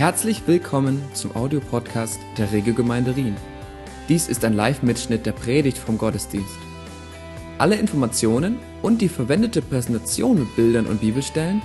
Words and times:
Herzlich 0.00 0.44
willkommen 0.46 1.04
zum 1.12 1.36
Audiopodcast 1.36 2.20
der 2.38 2.50
Regelgemeinde 2.52 3.16
Rien. 3.16 3.36
Dies 4.08 4.28
ist 4.28 4.46
ein 4.46 4.54
Live-Mitschnitt 4.54 5.26
der 5.26 5.32
Predigt 5.32 5.76
vom 5.76 5.98
Gottesdienst. 5.98 6.56
Alle 7.58 7.76
Informationen 7.76 8.58
und 8.80 9.02
die 9.02 9.10
verwendete 9.10 9.60
Präsentation 9.60 10.38
mit 10.38 10.56
Bildern 10.56 10.86
und 10.86 11.02
Bibelstellen 11.02 11.60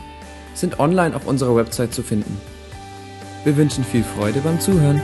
sind 0.54 0.82
online 0.82 1.16
auf 1.16 1.25
unserer 1.27 1.55
Website 1.55 1.93
zu 1.93 2.04
finden. 2.04 2.38
Wir 3.45 3.55
wünschen 3.55 3.86
viel 3.86 4.04
Freude 4.04 4.41
beim 4.41 4.59
Zuhören. 4.59 5.02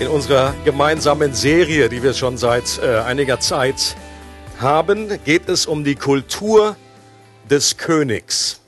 In 0.00 0.08
unserer 0.08 0.54
gemeinsamen 0.64 1.34
Serie, 1.34 1.88
die 1.88 2.02
wir 2.02 2.14
schon 2.14 2.36
seit 2.36 2.80
äh, 2.82 2.96
einiger 2.98 3.38
Zeit 3.38 3.94
haben, 4.60 5.22
geht 5.24 5.48
es 5.48 5.66
um 5.66 5.84
die 5.84 5.94
Kultur 5.94 6.76
des 7.48 7.76
Königs. 7.76 8.60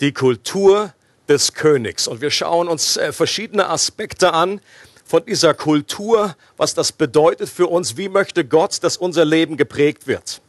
Die 0.00 0.12
Kultur 0.12 0.92
des 1.28 1.54
Königs. 1.54 2.08
Und 2.08 2.20
wir 2.20 2.30
schauen 2.30 2.68
uns 2.68 2.96
äh, 2.96 3.12
verschiedene 3.12 3.68
Aspekte 3.68 4.32
an 4.32 4.60
von 5.04 5.24
dieser 5.24 5.54
Kultur, 5.54 6.36
was 6.56 6.74
das 6.74 6.92
bedeutet 6.92 7.48
für 7.48 7.66
uns, 7.68 7.96
wie 7.96 8.08
möchte 8.08 8.44
Gott, 8.44 8.82
dass 8.82 8.96
unser 8.96 9.24
Leben 9.24 9.56
geprägt 9.56 10.06
wird. 10.06 10.40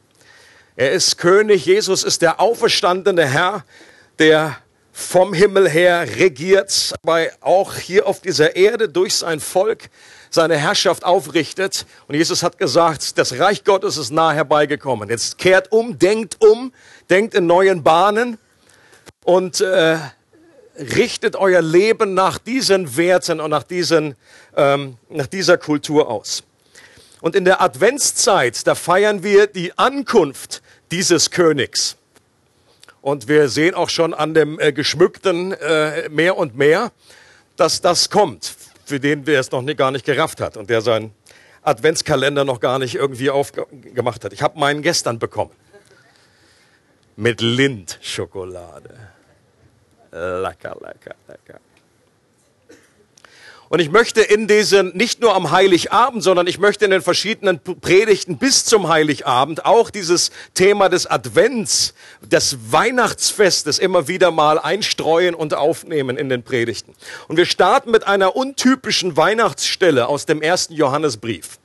Er 0.76 0.92
ist 0.92 1.18
König, 1.18 1.66
Jesus 1.66 2.04
ist 2.04 2.22
der 2.22 2.40
auferstandene 2.40 3.26
Herr, 3.26 3.64
der 4.18 4.58
vom 4.92 5.34
Himmel 5.34 5.70
her 5.70 6.06
regiert, 6.18 6.94
aber 7.04 7.28
auch 7.42 7.76
hier 7.76 8.08
auf 8.08 8.22
dieser 8.22 8.56
Erde 8.56 8.90
durch 8.90 9.16
sein 9.16 9.40
Volk 9.40 9.90
seine 10.30 10.58
Herrschaft 10.58 11.04
aufrichtet. 11.04 11.86
Und 12.08 12.16
Jesus 12.16 12.44
hat 12.44 12.58
gesagt, 12.58 13.18
das 13.18 13.40
Reich 13.40 13.64
Gottes 13.64 13.98
ist 13.98 14.12
nah 14.12 14.32
herbeigekommen. 14.32 15.10
Jetzt 15.10 15.38
kehrt 15.38 15.72
um, 15.72 15.98
denkt 15.98 16.38
um, 16.40 16.72
denkt 17.10 17.34
in 17.34 17.48
neuen 17.48 17.84
Bahnen 17.84 18.38
und 19.24 19.62
äh, 19.62 19.98
richtet 20.78 21.36
euer 21.36 21.62
Leben 21.62 22.14
nach 22.14 22.38
diesen 22.38 22.96
Werten 22.96 23.40
und 23.40 23.52
nach, 23.52 23.64
diesen, 23.64 24.16
ähm, 24.56 24.98
nach 25.10 25.28
dieser 25.28 25.58
Kultur 25.58 26.10
aus. 26.10 26.44
Und 27.22 27.36
in 27.36 27.44
der 27.44 27.62
Adventszeit, 27.62 28.66
da 28.66 28.76
feiern 28.76 29.24
wir 29.24 29.48
die 29.48 29.78
Ankunft 29.78 30.62
dieses 30.92 31.32
Königs. 31.32 31.98
Und 33.02 33.28
wir 33.28 33.50
sehen 33.50 33.76
auch 33.76 33.90
schon 33.90 34.14
an 34.14 34.34
dem 34.34 34.60
äh, 34.60 34.72
Geschmückten 34.72 35.54
äh, 35.54 36.10
mehr 36.10 36.38
und 36.38 36.58
mehr, 36.58 36.92
dass 37.56 37.82
das 37.82 38.10
kommt, 38.10 38.46
für 38.90 39.00
den 39.00 39.24
der 39.24 39.40
es 39.40 39.52
noch 39.52 39.62
nie, 39.62 39.76
gar 39.76 39.92
nicht 39.92 40.04
gerafft 40.04 40.42
hat 40.42 40.58
und 40.58 40.70
der 40.70 40.82
seinen 40.82 41.14
Adventskalender 41.62 42.44
noch 42.44 42.60
gar 42.60 42.80
nicht 42.80 42.96
irgendwie 42.96 43.30
aufgemacht 43.30 44.26
hat. 44.26 44.34
Ich 44.34 44.42
habe 44.42 44.60
meinen 44.60 44.82
gestern 44.82 45.20
bekommen. 45.20 45.52
Mit 47.16 47.40
Lindschokolade. 47.42 48.96
Lecker, 50.12 50.76
lecker, 50.82 51.16
lecker. 51.28 51.60
Und 53.70 53.80
ich 53.80 53.92
möchte 53.92 54.22
in 54.22 54.48
diesen, 54.48 54.98
nicht 54.98 55.22
nur 55.22 55.36
am 55.36 55.52
Heiligabend, 55.52 56.24
sondern 56.24 56.48
ich 56.48 56.58
möchte 56.58 56.86
in 56.86 56.92
den 56.92 57.04
verschiedenen 57.04 57.60
Predigten 57.60 58.40
bis 58.40 58.66
zum 58.66 58.88
Heiligabend 58.90 59.64
auch 59.64 59.92
dieses 59.92 60.32
Thema 60.56 60.90
des 60.90 61.06
Advents, 61.06 61.94
des 62.24 62.58
Weihnachtsfestes 62.72 63.78
immer 63.78 64.08
wieder 64.08 64.32
mal 64.32 64.58
einstreuen 64.58 65.36
und 65.36 65.54
aufnehmen 65.54 66.18
in 66.18 66.30
den 66.30 66.42
Predigten. 66.42 66.96
Und 67.28 67.38
wir 67.38 67.46
starten 67.46 67.92
mit 67.92 68.08
einer 68.08 68.36
untypischen 68.36 69.16
Weihnachtsstelle 69.16 70.08
aus 70.08 70.26
dem 70.26 70.42
ersten 70.42 70.74
Johannesbrief. 70.74 71.60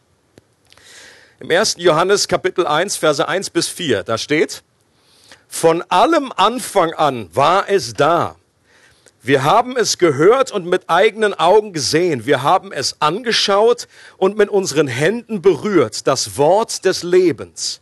Im 1.40 1.50
ersten 1.50 1.80
Johannes 1.80 2.28
Kapitel 2.28 2.66
1, 2.66 2.96
Verse 2.96 3.26
1 3.26 3.48
bis 3.48 3.68
4, 3.68 4.02
da 4.02 4.18
steht, 4.18 4.62
von 5.48 5.82
allem 5.88 6.32
Anfang 6.36 6.92
an 6.92 7.30
war 7.32 7.66
es 7.68 7.94
da 7.94 8.36
wir 9.26 9.42
haben 9.42 9.78
es 9.78 9.96
gehört 9.96 10.50
und 10.52 10.66
mit 10.66 10.90
eigenen 10.90 11.32
Augen 11.32 11.72
gesehen. 11.72 12.26
Wir 12.26 12.42
haben 12.42 12.72
es 12.72 13.00
angeschaut 13.00 13.88
und 14.18 14.36
mit 14.36 14.50
unseren 14.50 14.86
Händen 14.86 15.40
berührt. 15.40 16.06
Das 16.06 16.36
Wort 16.36 16.84
des 16.84 17.02
Lebens. 17.02 17.80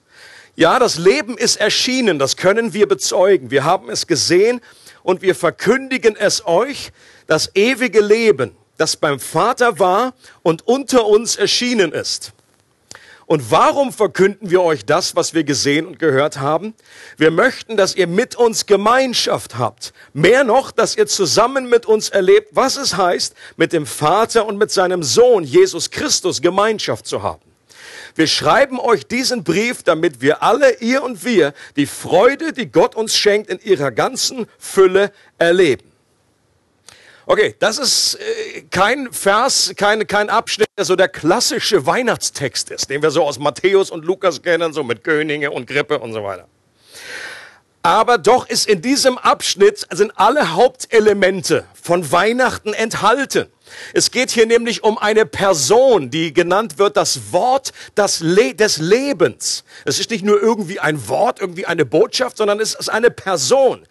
Ja, 0.55 0.79
das 0.79 0.99
Leben 0.99 1.37
ist 1.37 1.57
erschienen. 1.57 2.21
Das 2.21 2.37
können 2.37 2.75
wir 2.75 2.87
bezeugen. 2.87 3.51
Wir 3.51 3.65
haben 3.65 3.91
es 3.91 4.07
gesehen 4.07 4.61
und 5.03 5.21
wir 5.21 5.35
verkündigen 5.35 6.15
es 6.15 6.47
euch. 6.47 6.93
Das 7.27 7.51
ewige 7.57 8.01
Leben, 8.01 8.55
das 8.77 8.95
beim 8.95 9.19
Vater 9.19 9.81
war 9.81 10.15
und 10.43 10.69
unter 10.69 11.07
uns 11.07 11.35
erschienen 11.35 11.91
ist. 11.91 12.33
Und 13.33 13.51
warum 13.51 13.95
verkünden 13.95 14.51
wir 14.51 14.61
euch 14.61 14.85
das, 14.85 15.17
was 15.17 15.33
wir 15.33 15.43
gesehen 15.43 15.87
und 15.87 15.99
gehört 15.99 16.39
haben? 16.39 16.75
Wir 17.17 17.31
möchten, 17.31 17.79
dass 17.79 17.97
ihr 17.97 18.07
mit 18.07 18.37
uns 18.37 18.67
Gemeinschaft 18.67 19.57
habt. 19.57 19.95
Mehr 20.13 20.45
noch, 20.45 20.71
dass 20.71 20.99
ihr 20.99 21.07
zusammen 21.07 21.71
mit 21.71 21.87
uns 21.87 22.11
erlebt, 22.11 22.51
was 22.53 22.77
es 22.77 22.99
heißt, 22.99 23.35
mit 23.57 23.73
dem 23.73 23.87
Vater 23.87 24.45
und 24.45 24.59
mit 24.59 24.71
seinem 24.71 25.03
Sohn 25.03 25.45
Jesus 25.45 25.91
Christus 25.91 26.43
Gemeinschaft 26.43 27.07
zu 27.07 27.23
haben. 27.23 27.41
Wir 28.17 28.27
schreiben 28.27 28.79
euch 28.79 29.07
diesen 29.07 29.45
Brief, 29.45 29.83
damit 29.83 30.21
wir 30.21 30.43
alle, 30.43 30.81
ihr 30.81 31.03
und 31.03 31.25
wir, 31.25 31.55
die 31.77 31.87
Freude, 31.87 32.53
die 32.53 32.71
Gott 32.71 32.95
uns 32.95 33.17
schenkt, 33.17 33.49
in 33.49 33.59
ihrer 33.61 33.93
ganzen 33.93 34.47
Fülle 34.59 35.11
erleben. 35.39 35.92
Okay, 37.25 37.55
das 37.61 37.79
ist 37.79 38.15
äh, 38.17 38.63
kein 38.71 39.13
Vers, 39.13 39.73
kein, 39.77 40.07
kein 40.07 40.29
Abschnitt, 40.29 40.69
der 40.77 40.85
so 40.85 40.97
der 40.97 41.09
klassische 41.09 41.87
Weihnachtstext 41.87 42.71
ist, 42.71 42.91
den 42.91 43.01
wir 43.01 43.13
so 43.13 43.23
aus 43.25 43.39
Matthäus 43.39 43.91
und 43.91 44.05
Lukas 44.05 44.43
kennen, 44.43 44.73
so 44.73 44.83
mit 44.83 45.05
Könige 45.05 45.53
und 45.53 45.67
Grippe 45.67 46.01
und 46.01 46.13
so 46.13 46.25
weiter. 46.25 46.49
Aber 47.83 48.19
doch 48.19 48.49
ist 48.49 48.69
in 48.69 48.81
diesem 48.81 49.19
Abschnitt 49.19 49.87
sind 49.91 50.13
alle 50.17 50.53
Hauptelemente 50.53 51.65
von 51.81 52.11
Weihnachten 52.11 52.75
enthalten. 52.75 53.47
Es 53.95 54.11
geht 54.11 54.31
hier 54.31 54.47
nämlich 54.47 54.85
um 54.85 54.99
eine 54.99 55.27
Person, 55.27 56.11
die 56.11 56.33
genannt 56.33 56.79
wird 56.79 56.97
das 56.97 57.33
Wort 57.33 57.73
das 57.95 58.21
Le 58.21 58.55
des 58.55 58.79
Lebens. 58.79 59.65
Es 59.85 59.99
ist 59.99 60.11
nicht 60.11 60.25
nur 60.25 60.41
irgendwie 60.41 60.81
ein 60.81 61.09
Wort, 61.09 61.41
irgendwie 61.41 61.67
eine 61.67 61.85
Botschaft, 61.85 62.37
sondern 62.37 62.61
es 62.61 62.75
ist 62.75 62.89
eine 62.89 63.11
Person, 63.11 63.87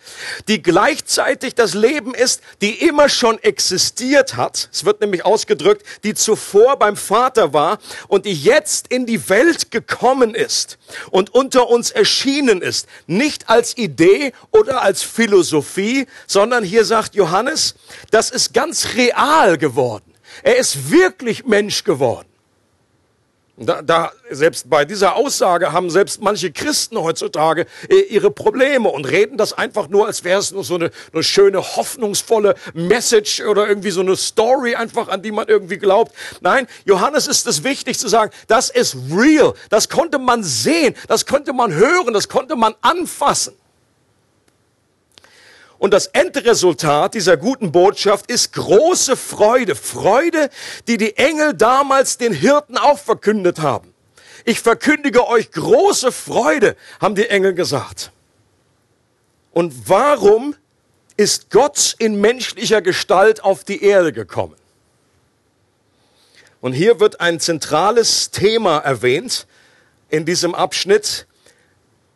die 0.47 0.61
gleichzeitig 0.61 1.55
das 1.55 1.73
Leben 1.73 2.13
ist, 2.13 2.41
die 2.61 2.85
immer 2.85 3.09
schon 3.09 3.39
existiert 3.39 4.35
hat. 4.37 4.69
Es 4.71 4.85
wird 4.85 5.01
nämlich 5.01 5.25
ausgedrückt, 5.25 5.85
die 6.03 6.13
zuvor 6.13 6.77
beim 6.77 6.95
Vater 6.95 7.53
war 7.53 7.79
und 8.07 8.25
die 8.25 8.33
jetzt 8.33 8.87
in 8.87 9.05
die 9.05 9.29
Welt 9.29 9.71
gekommen 9.71 10.35
ist 10.35 10.77
und 11.11 11.33
unter 11.33 11.69
uns 11.69 11.91
erschienen 11.91 12.61
ist. 12.61 12.87
Nicht 13.07 13.49
als 13.49 13.77
Idee 13.77 14.33
oder 14.51 14.81
als 14.81 15.03
Philosophie, 15.03 16.07
sondern 16.27 16.63
hier 16.63 16.85
sagt 16.85 17.15
Johannes, 17.15 17.75
das 18.11 18.29
ist 18.29 18.53
ganz 18.53 18.95
real 18.95 19.57
geworden 19.57 19.70
geworden. 19.71 20.13
Er 20.43 20.57
ist 20.57 20.91
wirklich 20.91 21.45
Mensch 21.45 21.83
geworden. 21.83 22.27
Da, 23.57 23.81
da, 23.83 24.11
selbst 24.31 24.69
bei 24.69 24.85
dieser 24.85 25.15
Aussage 25.15 25.71
haben 25.71 25.91
selbst 25.91 26.19
manche 26.21 26.51
Christen 26.51 26.97
heutzutage 26.97 27.67
äh, 27.89 27.99
ihre 28.09 28.31
Probleme 28.31 28.89
und 28.89 29.05
reden 29.05 29.37
das 29.37 29.53
einfach 29.53 29.87
nur, 29.87 30.07
als 30.07 30.23
wäre 30.23 30.39
es 30.39 30.51
nur 30.51 30.63
so 30.63 30.75
eine, 30.75 30.89
eine 31.13 31.21
schöne, 31.21 31.59
hoffnungsvolle 31.61 32.55
Message 32.73 33.41
oder 33.41 33.67
irgendwie 33.67 33.91
so 33.91 34.01
eine 34.01 34.15
Story 34.15 34.73
einfach, 34.73 35.09
an 35.09 35.21
die 35.21 35.31
man 35.31 35.47
irgendwie 35.47 35.77
glaubt. 35.77 36.11
Nein, 36.39 36.65
Johannes 36.85 37.27
ist 37.27 37.45
es 37.45 37.63
wichtig 37.63 37.99
zu 37.99 38.07
sagen, 38.07 38.31
das 38.47 38.71
ist 38.71 38.95
real. 39.11 39.53
Das 39.69 39.89
konnte 39.89 40.17
man 40.17 40.43
sehen, 40.43 40.95
das 41.07 41.25
konnte 41.27 41.53
man 41.53 41.71
hören, 41.71 42.13
das 42.13 42.29
konnte 42.29 42.55
man 42.55 42.73
anfassen. 42.81 43.53
Und 45.81 45.95
das 45.95 46.05
Endresultat 46.05 47.15
dieser 47.15 47.37
guten 47.37 47.71
Botschaft 47.71 48.29
ist 48.29 48.53
große 48.53 49.17
Freude. 49.17 49.73
Freude, 49.73 50.51
die 50.87 50.97
die 50.97 51.17
Engel 51.17 51.55
damals 51.55 52.19
den 52.19 52.33
Hirten 52.33 52.77
auch 52.77 52.99
verkündet 52.99 53.61
haben. 53.61 53.91
Ich 54.45 54.59
verkündige 54.59 55.27
euch 55.27 55.49
große 55.49 56.11
Freude, 56.11 56.75
haben 56.99 57.15
die 57.15 57.27
Engel 57.27 57.55
gesagt. 57.55 58.11
Und 59.53 59.89
warum 59.89 60.55
ist 61.17 61.49
Gott 61.49 61.95
in 61.97 62.21
menschlicher 62.21 62.83
Gestalt 62.83 63.43
auf 63.43 63.63
die 63.63 63.83
Erde 63.83 64.13
gekommen? 64.13 64.57
Und 66.61 66.73
hier 66.73 66.99
wird 66.99 67.21
ein 67.21 67.39
zentrales 67.39 68.29
Thema 68.29 68.77
erwähnt 68.77 69.47
in 70.11 70.25
diesem 70.25 70.53
Abschnitt 70.53 71.25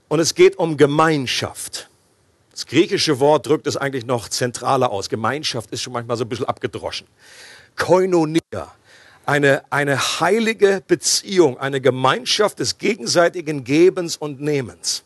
und 0.07 0.19
es 0.19 0.35
geht 0.35 0.57
um 0.57 0.77
Gemeinschaft. 0.77 1.89
Das 2.55 2.65
griechische 2.67 3.19
Wort 3.19 3.47
drückt 3.47 3.67
es 3.67 3.75
eigentlich 3.75 4.05
noch 4.05 4.29
zentraler 4.29 4.89
aus. 4.89 5.09
Gemeinschaft 5.09 5.71
ist 5.71 5.81
schon 5.81 5.91
manchmal 5.91 6.15
so 6.15 6.23
ein 6.23 6.29
bisschen 6.29 6.45
abgedroschen. 6.45 7.05
Koinonia, 7.75 8.73
eine, 9.25 9.63
eine 9.71 9.99
heilige 10.21 10.81
Beziehung, 10.87 11.59
eine 11.59 11.81
Gemeinschaft 11.81 12.59
des 12.59 12.77
gegenseitigen 12.77 13.65
Gebens 13.65 14.15
und 14.15 14.39
Nehmens. 14.39 15.03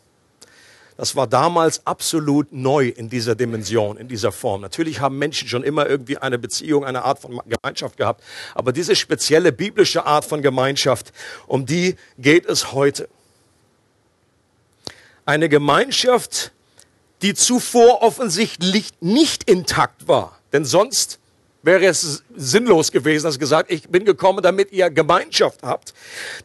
Das 0.96 1.16
war 1.16 1.26
damals 1.26 1.84
absolut 1.88 2.52
neu 2.52 2.86
in 2.86 3.10
dieser 3.10 3.34
Dimension, 3.34 3.96
in 3.96 4.06
dieser 4.06 4.30
Form. 4.30 4.60
Natürlich 4.60 5.00
haben 5.00 5.18
Menschen 5.18 5.48
schon 5.48 5.64
immer 5.64 5.88
irgendwie 5.88 6.18
eine 6.18 6.38
Beziehung, 6.38 6.84
eine 6.84 7.02
Art 7.02 7.18
von 7.18 7.40
Gemeinschaft 7.48 7.96
gehabt. 7.96 8.22
Aber 8.54 8.72
diese 8.72 8.94
spezielle 8.94 9.50
biblische 9.50 10.06
Art 10.06 10.24
von 10.24 10.40
Gemeinschaft, 10.40 11.12
um 11.48 11.66
die 11.66 11.96
geht 12.16 12.46
es 12.46 12.70
heute. 12.70 13.08
Eine 15.26 15.48
Gemeinschaft, 15.48 16.52
die 17.22 17.34
zuvor 17.34 18.02
offensichtlich 18.02 18.90
nicht 19.00 19.44
intakt 19.44 20.08
war. 20.08 20.38
Denn 20.52 20.64
sonst 20.64 21.20
wäre 21.62 21.86
es 21.86 22.22
sinnlos 22.34 22.90
gewesen, 22.90 23.24
dass 23.24 23.38
gesagt, 23.38 23.70
ich 23.70 23.88
bin 23.88 24.04
gekommen, 24.04 24.42
damit 24.42 24.72
ihr 24.72 24.88
Gemeinschaft 24.90 25.62
habt, 25.62 25.92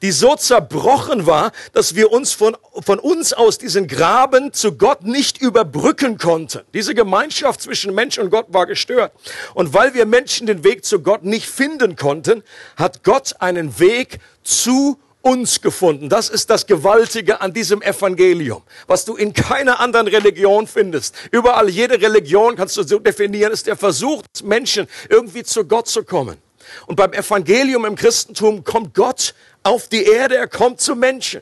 die 0.01 0.11
so 0.11 0.35
zerbrochen 0.35 1.25
war, 1.25 1.51
dass 1.73 1.95
wir 1.95 2.11
uns 2.11 2.33
von, 2.33 2.57
von 2.81 2.99
uns 2.99 3.31
aus 3.31 3.57
diesen 3.57 3.87
Graben 3.87 4.51
zu 4.51 4.73
Gott 4.73 5.03
nicht 5.03 5.41
überbrücken 5.41 6.17
konnten. 6.17 6.61
Diese 6.73 6.93
Gemeinschaft 6.93 7.61
zwischen 7.61 7.95
Mensch 7.95 8.17
und 8.17 8.29
Gott 8.29 8.47
war 8.49 8.65
gestört. 8.65 9.13
Und 9.53 9.73
weil 9.73 9.93
wir 9.93 10.05
Menschen 10.05 10.47
den 10.47 10.63
Weg 10.63 10.83
zu 10.83 10.99
Gott 10.99 11.23
nicht 11.23 11.47
finden 11.47 11.95
konnten, 11.95 12.43
hat 12.75 13.03
Gott 13.03 13.35
einen 13.39 13.79
Weg 13.79 14.19
zu 14.43 14.99
uns 15.25 15.59
gefunden. 15.59 16.07
Das 16.07 16.29
ist 16.29 16.51
das 16.51 16.67
Gewaltige 16.67 17.41
an 17.41 17.51
diesem 17.51 17.81
Evangelium, 17.81 18.61
was 18.85 19.05
du 19.05 19.15
in 19.15 19.33
keiner 19.33 19.79
anderen 19.79 20.07
Religion 20.07 20.67
findest. 20.67 21.15
Überall, 21.31 21.67
jede 21.67 21.99
Religion 21.99 22.55
kannst 22.55 22.77
du 22.77 22.83
so 22.83 22.99
definieren, 22.99 23.51
ist 23.51 23.65
der 23.65 23.75
Versuch 23.75 24.21
Menschen, 24.43 24.87
irgendwie 25.09 25.43
zu 25.43 25.65
Gott 25.65 25.87
zu 25.87 26.03
kommen. 26.03 26.37
Und 26.85 26.95
beim 26.97 27.11
Evangelium 27.11 27.85
im 27.85 27.95
Christentum 27.95 28.63
kommt 28.63 28.93
Gott 28.93 29.33
auf 29.63 29.87
die 29.87 30.03
Erde, 30.03 30.37
er 30.37 30.47
kommt 30.47 30.79
zu 30.79 30.95
Menschen. 30.95 31.41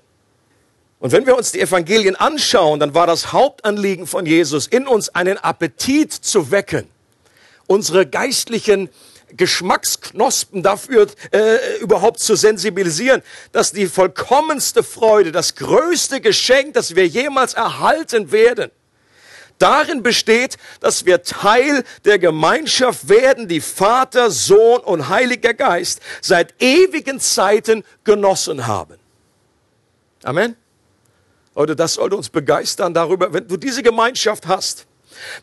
Und 0.99 1.11
wenn 1.11 1.25
wir 1.25 1.35
uns 1.35 1.51
die 1.51 1.59
Evangelien 1.59 2.15
anschauen, 2.15 2.79
dann 2.79 2.93
war 2.93 3.05
das 3.05 3.33
Hauptanliegen 3.33 4.07
von 4.07 4.25
Jesus, 4.25 4.65
in 4.65 4.87
uns 4.87 5.09
einen 5.09 5.37
Appetit 5.37 6.13
zu 6.13 6.51
wecken, 6.51 6.87
unsere 7.67 8.05
geistlichen 8.05 8.89
Geschmacksknospen 9.35 10.63
dafür 10.63 11.07
äh, 11.31 11.77
überhaupt 11.79 12.19
zu 12.19 12.35
sensibilisieren, 12.35 13.21
dass 13.51 13.71
die 13.71 13.87
vollkommenste 13.87 14.83
Freude, 14.83 15.31
das 15.31 15.55
größte 15.55 16.21
Geschenk, 16.21 16.73
das 16.73 16.95
wir 16.95 17.07
jemals 17.07 17.53
erhalten 17.53 18.31
werden, 18.31 18.71
darin 19.59 20.03
besteht, 20.03 20.57
dass 20.79 21.05
wir 21.05 21.23
Teil 21.23 21.83
der 22.05 22.19
Gemeinschaft 22.19 23.09
werden, 23.09 23.47
die 23.47 23.61
Vater, 23.61 24.29
Sohn 24.31 24.81
und 24.81 25.09
Heiliger 25.09 25.53
Geist 25.53 26.01
seit 26.21 26.53
ewigen 26.61 27.19
Zeiten 27.19 27.83
genossen 28.03 28.67
haben. 28.67 28.97
Amen. 30.23 30.55
Leute, 31.55 31.75
das 31.75 31.95
sollte 31.95 32.15
uns 32.15 32.29
begeistern 32.29 32.93
darüber, 32.93 33.31
wenn 33.31 33.47
du 33.47 33.57
diese 33.57 33.83
Gemeinschaft 33.83 34.47
hast 34.47 34.87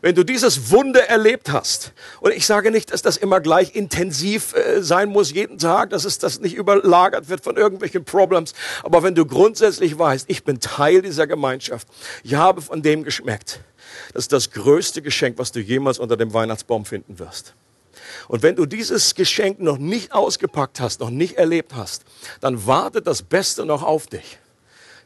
wenn 0.01 0.15
du 0.15 0.23
dieses 0.23 0.71
Wunder 0.71 1.07
erlebt 1.07 1.51
hast, 1.51 1.93
und 2.19 2.33
ich 2.33 2.45
sage 2.45 2.71
nicht, 2.71 2.93
dass 2.93 3.01
das 3.01 3.17
immer 3.17 3.39
gleich 3.39 3.75
intensiv 3.75 4.53
äh, 4.53 4.81
sein 4.81 5.09
muss, 5.09 5.31
jeden 5.31 5.57
Tag, 5.57 5.89
dass 5.91 6.05
es 6.05 6.19
das 6.19 6.39
nicht 6.39 6.55
überlagert 6.55 7.29
wird 7.29 7.43
von 7.43 7.57
irgendwelchen 7.57 8.03
Problems, 8.03 8.53
aber 8.83 9.03
wenn 9.03 9.15
du 9.15 9.25
grundsätzlich 9.25 9.97
weißt, 9.97 10.25
ich 10.29 10.43
bin 10.43 10.59
Teil 10.59 11.01
dieser 11.01 11.27
Gemeinschaft, 11.27 11.87
ich 12.23 12.35
habe 12.35 12.61
von 12.61 12.81
dem 12.81 13.03
geschmeckt, 13.03 13.59
das 14.13 14.25
ist 14.25 14.33
das 14.33 14.51
größte 14.51 15.01
Geschenk, 15.01 15.37
was 15.37 15.51
du 15.51 15.59
jemals 15.59 15.99
unter 15.99 16.17
dem 16.17 16.33
Weihnachtsbaum 16.33 16.85
finden 16.85 17.19
wirst. 17.19 17.53
Und 18.27 18.43
wenn 18.43 18.55
du 18.55 18.65
dieses 18.65 19.15
Geschenk 19.15 19.59
noch 19.59 19.77
nicht 19.77 20.13
ausgepackt 20.13 20.79
hast, 20.79 20.99
noch 20.99 21.09
nicht 21.09 21.37
erlebt 21.37 21.75
hast, 21.75 22.03
dann 22.39 22.65
wartet 22.65 23.07
das 23.07 23.21
Beste 23.21 23.65
noch 23.65 23.83
auf 23.83 24.07
dich. 24.07 24.37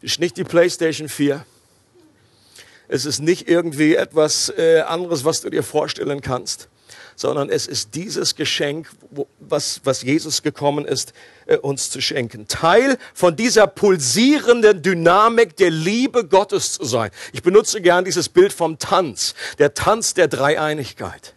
Ist 0.01 0.19
nicht 0.19 0.37
die 0.37 0.43
PlayStation 0.43 1.09
4, 1.09 1.45
es 2.87 3.05
ist 3.05 3.19
nicht 3.19 3.47
irgendwie 3.47 3.95
etwas 3.95 4.53
äh, 4.57 4.81
anderes, 4.81 5.25
was 5.25 5.41
du 5.41 5.49
dir 5.49 5.63
vorstellen 5.63 6.21
kannst, 6.21 6.69
sondern 7.15 7.49
es 7.49 7.67
ist 7.67 7.95
dieses 7.95 8.35
Geschenk, 8.35 8.89
wo, 9.09 9.27
was, 9.39 9.81
was 9.83 10.01
Jesus 10.01 10.43
gekommen 10.43 10.85
ist, 10.85 11.13
äh, 11.45 11.57
uns 11.57 11.89
zu 11.89 12.01
schenken. 12.01 12.47
Teil 12.47 12.97
von 13.13 13.35
dieser 13.35 13.67
pulsierenden 13.67 14.81
Dynamik 14.81 15.55
der 15.55 15.71
Liebe 15.71 16.25
Gottes 16.25 16.73
zu 16.73 16.85
sein. 16.85 17.11
Ich 17.33 17.41
benutze 17.41 17.81
gern 17.81 18.05
dieses 18.05 18.29
Bild 18.29 18.53
vom 18.53 18.77
Tanz, 18.79 19.33
der 19.59 19.73
Tanz 19.73 20.13
der 20.13 20.27
Dreieinigkeit. 20.27 21.33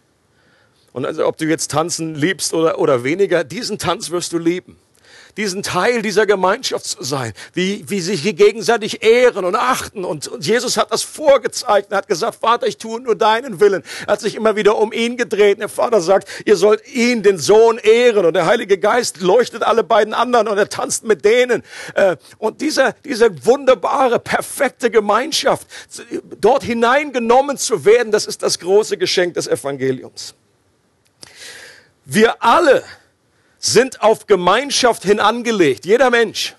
Und 0.91 1.05
also, 1.05 1.25
ob 1.27 1.37
du 1.37 1.45
jetzt 1.45 1.71
tanzen 1.71 2.15
liebst 2.15 2.53
oder, 2.53 2.79
oder 2.79 3.03
weniger, 3.03 3.43
diesen 3.43 3.77
Tanz 3.77 4.09
wirst 4.09 4.33
du 4.33 4.37
lieben 4.37 4.77
diesen 5.37 5.63
Teil 5.63 6.01
dieser 6.01 6.25
Gemeinschaft 6.25 6.85
zu 6.85 7.03
sein, 7.03 7.33
wie, 7.53 7.83
wie 7.87 8.01
sich 8.01 8.21
hier 8.21 8.33
gegenseitig 8.33 9.03
ehren 9.03 9.45
und 9.45 9.55
achten. 9.55 10.05
Und, 10.05 10.27
und 10.27 10.45
Jesus 10.45 10.77
hat 10.77 10.91
das 10.91 11.03
vorgezeigt 11.03 11.91
und 11.91 11.97
hat 11.97 12.07
gesagt, 12.07 12.39
Vater, 12.41 12.67
ich 12.67 12.77
tue 12.77 12.99
nur 12.99 13.15
deinen 13.15 13.59
Willen. 13.59 13.83
Er 14.05 14.13
hat 14.13 14.21
sich 14.21 14.35
immer 14.35 14.55
wieder 14.55 14.77
um 14.77 14.91
ihn 14.91 15.17
gedreht. 15.17 15.55
Und 15.55 15.61
der 15.61 15.69
Vater 15.69 16.01
sagt, 16.01 16.27
ihr 16.45 16.55
sollt 16.55 16.87
ihn, 16.87 17.23
den 17.23 17.37
Sohn, 17.37 17.77
ehren. 17.77 18.25
Und 18.25 18.33
der 18.33 18.45
Heilige 18.45 18.77
Geist 18.77 19.21
leuchtet 19.21 19.63
alle 19.63 19.83
beiden 19.83 20.13
anderen 20.13 20.47
und 20.47 20.57
er 20.57 20.69
tanzt 20.69 21.03
mit 21.03 21.25
denen. 21.25 21.63
Äh, 21.95 22.17
und 22.37 22.61
diese, 22.61 22.95
diese 23.05 23.45
wunderbare, 23.45 24.19
perfekte 24.19 24.91
Gemeinschaft, 24.91 25.67
dort 26.39 26.63
hineingenommen 26.63 27.57
zu 27.57 27.85
werden, 27.85 28.11
das 28.11 28.25
ist 28.25 28.43
das 28.43 28.59
große 28.59 28.97
Geschenk 28.97 29.35
des 29.35 29.47
Evangeliums. 29.47 30.35
Wir 32.05 32.43
alle 32.43 32.83
sind 33.59 34.01
auf 34.01 34.25
Gemeinschaft 34.25 35.03
hin 35.03 35.19
angelegt. 35.19 35.85
Jeder 35.85 36.09
Mensch. 36.09 36.55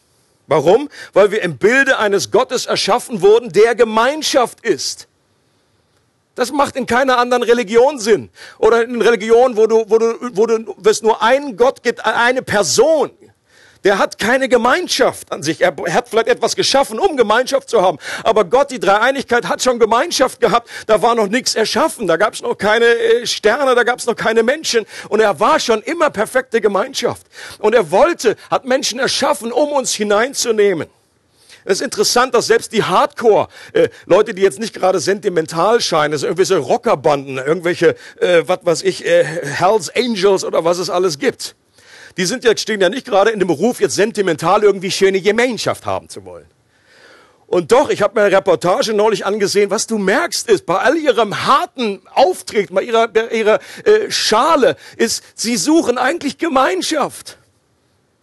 Warum? 0.47 0.89
Weil 1.13 1.31
wir 1.31 1.43
im 1.43 1.59
Bilde 1.59 1.99
eines 1.99 2.31
Gottes 2.31 2.67
erschaffen 2.67 3.23
wurden, 3.23 3.51
der 3.53 3.75
Gemeinschaft 3.75 4.61
ist. 4.61 5.07
Das 6.35 6.53
macht 6.53 6.77
in 6.77 6.87
keiner 6.87 7.19
anderen 7.19 7.43
Religion 7.43 7.99
Sinn. 7.99 8.31
Oder 8.59 8.85
in 8.85 9.01
Religionen, 9.03 9.57
wo 9.57 9.67
du, 9.67 9.85
wo 9.89 9.99
du, 9.99 10.15
wo 10.33 10.47
du, 10.47 10.75
wo 10.77 10.89
es 10.89 11.03
nur 11.03 11.23
einen 11.23 11.57
Gott 11.57 11.83
gibt, 11.83 12.05
eine 12.05 12.43
Person 12.43 13.11
der 13.85 13.99
hat 13.99 14.19
keine 14.19 14.49
Gemeinschaft 14.49 15.33
an 15.33 15.43
sich. 15.43 15.61
Er 15.61 15.75
hat 15.93 16.09
vielleicht 16.09 16.29
etwas 16.29 16.57
geschaffen, 16.57 16.99
um 16.99 17.17
Gemeinschaft 17.17 17.69
zu 17.69 17.83
haben. 17.83 17.99
Aber 18.25 18.45
Gott, 18.45 18.71
die 18.71 18.81
Dreieinigkeit, 18.81 19.49
hat 19.49 19.63
schon 19.63 19.79
Gemeinschaft 19.79 20.41
gehabt. 20.41 20.69
Da 20.87 21.01
war 21.03 21.15
noch 21.15 21.29
nichts 21.29 21.55
erschaffen. 21.55 22.07
Da 22.07 22.17
gab 22.17 22.35
es 22.35 22.43
noch 22.43 22.57
keine 22.57 22.85
äh, 22.85 23.27
Sterne, 23.27 23.75
da 23.75 23.83
gab 23.83 23.99
es 23.99 24.07
noch 24.07 24.17
keine 24.17 24.43
Menschen. 24.43 24.85
Und 25.09 25.21
er 25.21 25.41
war 25.41 25.59
schon 25.61 25.83
immer 25.83 26.11
perfekte 26.11 26.61
Gemeinschaft. 26.61 27.27
Und 27.59 27.75
er 27.75 27.91
wollte, 27.91 28.37
hat 28.51 28.65
Menschen 28.65 28.99
erschaffen, 28.99 29.53
um 29.53 29.71
uns 29.71 29.95
hineinzunehmen. 29.95 30.89
Es 31.65 31.75
ist 31.75 31.83
interessant, 31.83 32.35
dass 32.35 32.47
selbst 32.47 32.73
die 32.73 32.85
Hardcore, 32.85 33.49
äh, 33.73 33.89
Leute, 34.07 34.35
die 34.35 34.43
jetzt 34.43 34.59
nicht 34.59 34.75
gerade 34.75 34.99
sentimental 34.99 35.81
scheinen, 35.81 36.15
also 36.15 36.27
irgendwelche 36.27 36.57
Rockerbanden, 36.57 37.37
irgendwelche, 37.37 37.97
äh, 38.19 38.43
was 38.47 38.61
weiß 38.63 38.83
ich, 38.83 39.05
äh, 39.05 39.25
Hells 39.25 39.95
Angels 39.95 40.45
oder 40.45 40.65
was 40.65 40.79
es 40.79 40.89
alles 40.89 41.19
gibt, 41.19 41.55
die 42.21 42.27
sind 42.27 42.45
ja, 42.45 42.55
stehen 42.55 42.83
ja 42.83 42.91
nicht 42.91 43.07
gerade 43.07 43.31
in 43.31 43.39
dem 43.39 43.49
Beruf, 43.49 43.81
jetzt 43.81 43.95
sentimental 43.95 44.63
irgendwie 44.63 44.91
schöne 44.91 45.23
Gemeinschaft 45.23 45.87
haben 45.87 46.11
zu 46.11 46.23
wollen. 46.27 46.45
Und 47.47 47.73
doch, 47.73 47.89
ich 47.89 48.03
habe 48.03 48.21
mir 48.21 48.27
eine 48.27 48.37
Reportage 48.37 48.93
neulich 48.93 49.25
angesehen, 49.25 49.71
was 49.71 49.87
du 49.87 49.97
merkst 49.97 50.47
ist, 50.51 50.67
bei 50.67 50.77
all 50.77 50.99
ihrem 50.99 51.47
harten 51.47 52.03
Auftritt, 52.13 52.75
bei 52.75 52.83
ihrer, 52.83 53.09
bei 53.09 53.27
ihrer 53.29 53.59
äh, 53.87 54.11
Schale, 54.11 54.77
ist, 54.99 55.25
sie 55.35 55.57
suchen 55.57 55.97
eigentlich 55.97 56.37
Gemeinschaft. 56.37 57.39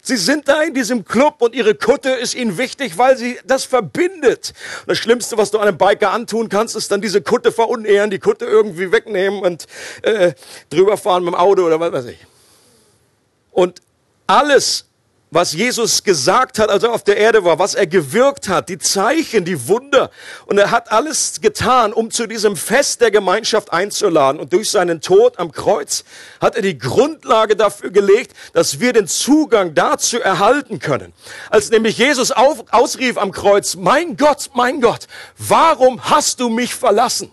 Sie 0.00 0.16
sind 0.16 0.46
da 0.46 0.62
in 0.62 0.74
diesem 0.74 1.04
Club 1.04 1.34
und 1.40 1.56
ihre 1.56 1.74
Kutte 1.74 2.10
ist 2.10 2.36
ihnen 2.36 2.56
wichtig, 2.56 2.98
weil 2.98 3.16
sie 3.16 3.36
das 3.44 3.64
verbindet. 3.64 4.54
Das 4.86 4.96
Schlimmste, 4.96 5.36
was 5.38 5.50
du 5.50 5.58
einem 5.58 5.76
Biker 5.76 6.12
antun 6.12 6.48
kannst, 6.48 6.76
ist 6.76 6.92
dann 6.92 7.00
diese 7.00 7.20
Kutte 7.20 7.50
verunehren, 7.50 8.10
die 8.10 8.20
Kutte 8.20 8.44
irgendwie 8.44 8.92
wegnehmen 8.92 9.40
und 9.40 9.66
äh, 10.02 10.34
drüber 10.70 10.96
fahren 10.96 11.24
mit 11.24 11.34
dem 11.34 11.36
Auto 11.36 11.66
oder 11.66 11.80
was 11.80 11.92
weiß 11.92 12.04
ich. 12.04 12.18
Und 13.50 13.82
alles, 14.28 14.84
was 15.30 15.52
Jesus 15.52 16.04
gesagt 16.04 16.58
hat, 16.58 16.70
als 16.70 16.82
er 16.82 16.92
auf 16.92 17.04
der 17.04 17.16
Erde 17.16 17.44
war, 17.44 17.58
was 17.58 17.74
er 17.74 17.86
gewirkt 17.86 18.48
hat, 18.48 18.68
die 18.68 18.78
Zeichen, 18.78 19.44
die 19.44 19.68
Wunder. 19.68 20.10
Und 20.46 20.58
er 20.58 20.70
hat 20.70 20.90
alles 20.90 21.40
getan, 21.40 21.92
um 21.92 22.10
zu 22.10 22.26
diesem 22.26 22.56
Fest 22.56 23.00
der 23.00 23.10
Gemeinschaft 23.10 23.72
einzuladen. 23.72 24.40
Und 24.40 24.52
durch 24.52 24.70
seinen 24.70 25.00
Tod 25.00 25.38
am 25.38 25.52
Kreuz 25.52 26.04
hat 26.40 26.56
er 26.56 26.62
die 26.62 26.78
Grundlage 26.78 27.56
dafür 27.56 27.90
gelegt, 27.90 28.32
dass 28.54 28.80
wir 28.80 28.92
den 28.92 29.06
Zugang 29.06 29.74
dazu 29.74 30.18
erhalten 30.18 30.78
können. 30.78 31.12
Als 31.50 31.70
nämlich 31.70 31.98
Jesus 31.98 32.30
auf, 32.30 32.64
ausrief 32.70 33.18
am 33.18 33.32
Kreuz, 33.32 33.74
mein 33.74 34.16
Gott, 34.16 34.50
mein 34.54 34.80
Gott, 34.80 35.08
warum 35.36 36.02
hast 36.04 36.40
du 36.40 36.48
mich 36.48 36.74
verlassen? 36.74 37.32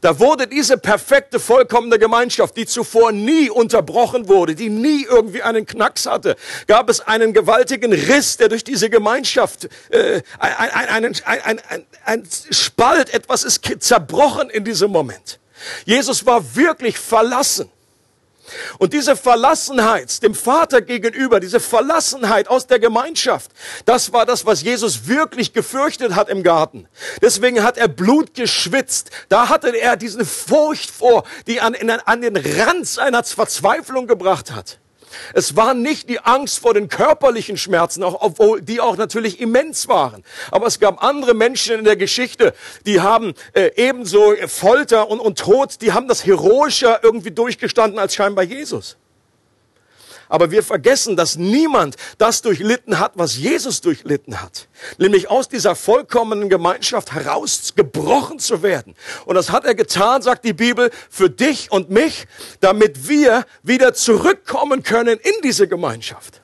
Da 0.00 0.18
wurde 0.18 0.46
diese 0.46 0.78
perfekte, 0.78 1.40
vollkommene 1.40 1.98
Gemeinschaft, 1.98 2.56
die 2.56 2.66
zuvor 2.66 3.12
nie 3.12 3.50
unterbrochen 3.50 4.28
wurde, 4.28 4.54
die 4.54 4.70
nie 4.70 5.04
irgendwie 5.04 5.42
einen 5.42 5.66
Knacks 5.66 6.06
hatte, 6.06 6.36
gab 6.66 6.88
es 6.88 7.00
einen 7.00 7.32
gewaltigen 7.32 7.92
Riss, 7.92 8.36
der 8.36 8.48
durch 8.48 8.64
diese 8.64 8.90
Gemeinschaft, 8.90 9.68
äh, 9.90 10.22
ein, 10.38 11.04
ein, 11.24 11.60
ein, 11.68 11.82
ein, 12.04 12.28
Spalt, 12.50 13.12
etwas 13.12 13.44
ist 13.44 13.60
zerbrochen 13.80 14.50
in 14.50 14.64
diesem 14.64 14.90
Moment. 14.90 15.38
Jesus 15.84 16.24
war 16.26 16.54
wirklich 16.54 16.98
verlassen. 16.98 17.70
Und 18.78 18.92
diese 18.92 19.16
Verlassenheit 19.16 20.22
dem 20.22 20.34
Vater 20.34 20.80
gegenüber, 20.80 21.40
diese 21.40 21.60
Verlassenheit 21.60 22.48
aus 22.48 22.66
der 22.66 22.78
Gemeinschaft, 22.78 23.50
das 23.84 24.12
war 24.12 24.26
das, 24.26 24.46
was 24.46 24.62
Jesus 24.62 25.06
wirklich 25.06 25.52
gefürchtet 25.52 26.14
hat 26.14 26.28
im 26.28 26.42
Garten. 26.42 26.88
Deswegen 27.22 27.62
hat 27.62 27.78
er 27.78 27.88
Blut 27.88 28.34
geschwitzt. 28.34 29.10
Da 29.28 29.48
hatte 29.48 29.76
er 29.76 29.96
diese 29.96 30.24
Furcht 30.24 30.90
vor, 30.90 31.24
die 31.46 31.60
an, 31.60 31.74
an 31.74 32.20
den 32.20 32.36
Rand 32.36 32.86
seiner 32.86 33.24
Verzweiflung 33.24 34.06
gebracht 34.06 34.52
hat. 34.52 34.78
Es 35.34 35.56
war 35.56 35.74
nicht 35.74 36.08
die 36.08 36.20
Angst 36.20 36.58
vor 36.58 36.74
den 36.74 36.88
körperlichen 36.88 37.56
Schmerzen, 37.56 38.02
auch, 38.02 38.20
obwohl 38.20 38.62
die 38.62 38.80
auch 38.80 38.96
natürlich 38.96 39.40
immens 39.40 39.88
waren. 39.88 40.24
Aber 40.50 40.66
es 40.66 40.80
gab 40.80 41.02
andere 41.02 41.34
Menschen 41.34 41.78
in 41.78 41.84
der 41.84 41.96
Geschichte, 41.96 42.54
die 42.86 43.00
haben 43.00 43.34
äh, 43.52 43.70
ebenso 43.76 44.34
Folter 44.46 45.08
und, 45.08 45.20
und 45.20 45.38
Tod, 45.38 45.80
die 45.80 45.92
haben 45.92 46.08
das 46.08 46.24
heroischer 46.24 47.00
irgendwie 47.02 47.30
durchgestanden 47.30 47.98
als 47.98 48.14
scheinbar 48.14 48.44
Jesus. 48.44 48.96
Aber 50.28 50.50
wir 50.50 50.62
vergessen, 50.62 51.16
dass 51.16 51.36
niemand 51.36 51.96
das 52.18 52.42
durchlitten 52.42 52.98
hat, 52.98 53.12
was 53.14 53.36
Jesus 53.36 53.80
durchlitten 53.80 54.40
hat. 54.40 54.68
Nämlich 54.98 55.30
aus 55.30 55.48
dieser 55.48 55.74
vollkommenen 55.74 56.48
Gemeinschaft 56.48 57.12
herausgebrochen 57.12 58.38
zu 58.38 58.62
werden. 58.62 58.94
Und 59.24 59.34
das 59.34 59.50
hat 59.50 59.64
er 59.64 59.74
getan, 59.74 60.22
sagt 60.22 60.44
die 60.44 60.52
Bibel, 60.52 60.90
für 61.08 61.30
dich 61.30 61.70
und 61.72 61.90
mich, 61.90 62.26
damit 62.60 63.08
wir 63.08 63.46
wieder 63.62 63.94
zurückkommen 63.94 64.82
können 64.82 65.18
in 65.18 65.34
diese 65.42 65.68
Gemeinschaft. 65.68 66.42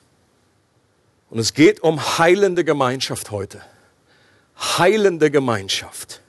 Und 1.29 1.39
es 1.39 1.53
geht 1.53 1.81
um 1.81 2.17
heilende 2.17 2.63
Gemeinschaft 2.63 3.31
heute. 3.31 3.61
Heilende 4.57 5.29
Gemeinschaft. 5.31 6.21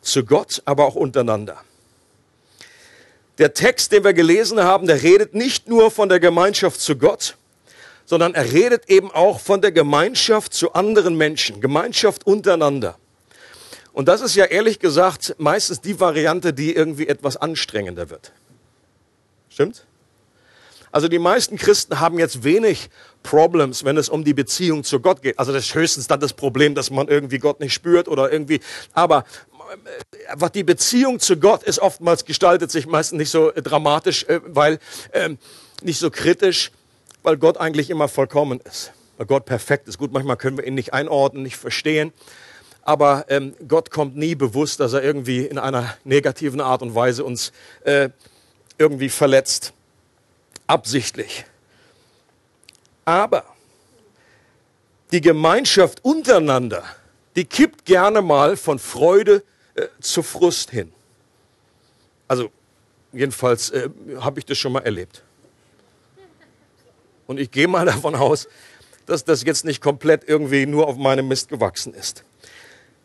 Zu 0.00 0.24
Gott, 0.24 0.62
aber 0.64 0.86
auch 0.86 0.94
untereinander. 0.94 1.62
Der 3.38 3.52
Text, 3.52 3.92
den 3.92 4.04
wir 4.04 4.14
gelesen 4.14 4.60
haben, 4.60 4.86
der 4.86 5.02
redet 5.02 5.34
nicht 5.34 5.68
nur 5.68 5.90
von 5.90 6.08
der 6.08 6.20
Gemeinschaft 6.20 6.80
zu 6.80 6.96
Gott, 6.96 7.36
sondern 8.06 8.34
er 8.34 8.52
redet 8.52 8.88
eben 8.88 9.10
auch 9.10 9.40
von 9.40 9.60
der 9.60 9.72
Gemeinschaft 9.72 10.54
zu 10.54 10.72
anderen 10.72 11.16
Menschen, 11.16 11.60
Gemeinschaft 11.60 12.26
untereinander. 12.26 12.96
Und 13.92 14.08
das 14.08 14.20
ist 14.20 14.36
ja 14.36 14.44
ehrlich 14.44 14.78
gesagt 14.78 15.34
meistens 15.38 15.80
die 15.80 15.98
Variante, 15.98 16.52
die 16.52 16.74
irgendwie 16.74 17.08
etwas 17.08 17.36
anstrengender 17.36 18.10
wird. 18.10 18.32
Stimmt? 19.48 19.84
Also 20.92 21.08
die 21.08 21.18
meisten 21.18 21.58
Christen 21.58 22.00
haben 22.00 22.18
jetzt 22.18 22.44
wenig 22.44 22.88
Problems, 23.22 23.84
wenn 23.84 23.96
es 23.96 24.08
um 24.08 24.24
die 24.24 24.34
Beziehung 24.34 24.84
zu 24.84 25.00
Gott 25.00 25.20
geht. 25.20 25.38
Also 25.38 25.52
das 25.52 25.64
ist 25.64 25.74
höchstens 25.74 26.06
dann 26.06 26.20
das 26.20 26.32
Problem, 26.32 26.74
dass 26.74 26.90
man 26.90 27.08
irgendwie 27.08 27.38
Gott 27.38 27.60
nicht 27.60 27.74
spürt 27.74 28.08
oder 28.08 28.30
irgendwie. 28.30 28.60
Aber 28.92 29.24
was 30.34 30.52
die 30.52 30.64
Beziehung 30.64 31.20
zu 31.20 31.36
Gott 31.38 31.62
ist 31.62 31.78
oftmals 31.78 32.24
gestaltet 32.24 32.70
sich 32.70 32.86
meistens 32.86 33.18
nicht 33.18 33.30
so 33.30 33.52
dramatisch, 33.54 34.24
äh, 34.24 34.40
weil 34.44 34.78
ähm, 35.12 35.38
nicht 35.82 35.98
so 35.98 36.10
kritisch, 36.10 36.70
weil 37.22 37.36
Gott 37.36 37.58
eigentlich 37.58 37.90
immer 37.90 38.08
vollkommen 38.08 38.60
ist, 38.60 38.92
weil 39.16 39.26
Gott 39.26 39.44
perfekt 39.44 39.88
ist. 39.88 39.98
Gut, 39.98 40.12
manchmal 40.12 40.36
können 40.36 40.56
wir 40.56 40.66
ihn 40.66 40.74
nicht 40.74 40.92
einordnen, 40.92 41.42
nicht 41.42 41.56
verstehen, 41.56 42.12
aber 42.82 43.26
ähm, 43.28 43.54
Gott 43.66 43.90
kommt 43.90 44.16
nie 44.16 44.34
bewusst, 44.34 44.80
dass 44.80 44.92
er 44.92 45.02
irgendwie 45.02 45.44
in 45.44 45.58
einer 45.58 45.96
negativen 46.04 46.60
Art 46.60 46.82
und 46.82 46.94
Weise 46.94 47.24
uns 47.24 47.52
äh, 47.84 48.10
irgendwie 48.78 49.08
verletzt, 49.08 49.72
absichtlich. 50.66 51.44
Aber 53.04 53.44
die 55.12 55.20
Gemeinschaft 55.20 56.04
untereinander, 56.04 56.84
die 57.36 57.44
kippt 57.44 57.84
gerne 57.84 58.22
mal 58.22 58.56
von 58.56 58.78
Freude 58.78 59.42
äh, 59.76 59.88
zu 60.00 60.22
Frust 60.22 60.70
hin. 60.70 60.92
Also 62.28 62.50
jedenfalls 63.12 63.70
äh, 63.70 63.88
habe 64.18 64.40
ich 64.40 64.46
das 64.46 64.58
schon 64.58 64.72
mal 64.72 64.80
erlebt. 64.80 65.22
Und 67.26 67.38
ich 67.38 67.50
gehe 67.50 67.68
mal 67.68 67.86
davon 67.86 68.14
aus, 68.14 68.48
dass 69.06 69.24
das 69.24 69.44
jetzt 69.44 69.64
nicht 69.64 69.80
komplett 69.80 70.28
irgendwie 70.28 70.66
nur 70.66 70.88
auf 70.88 70.96
meinem 70.96 71.28
Mist 71.28 71.48
gewachsen 71.48 71.94
ist. 71.94 72.24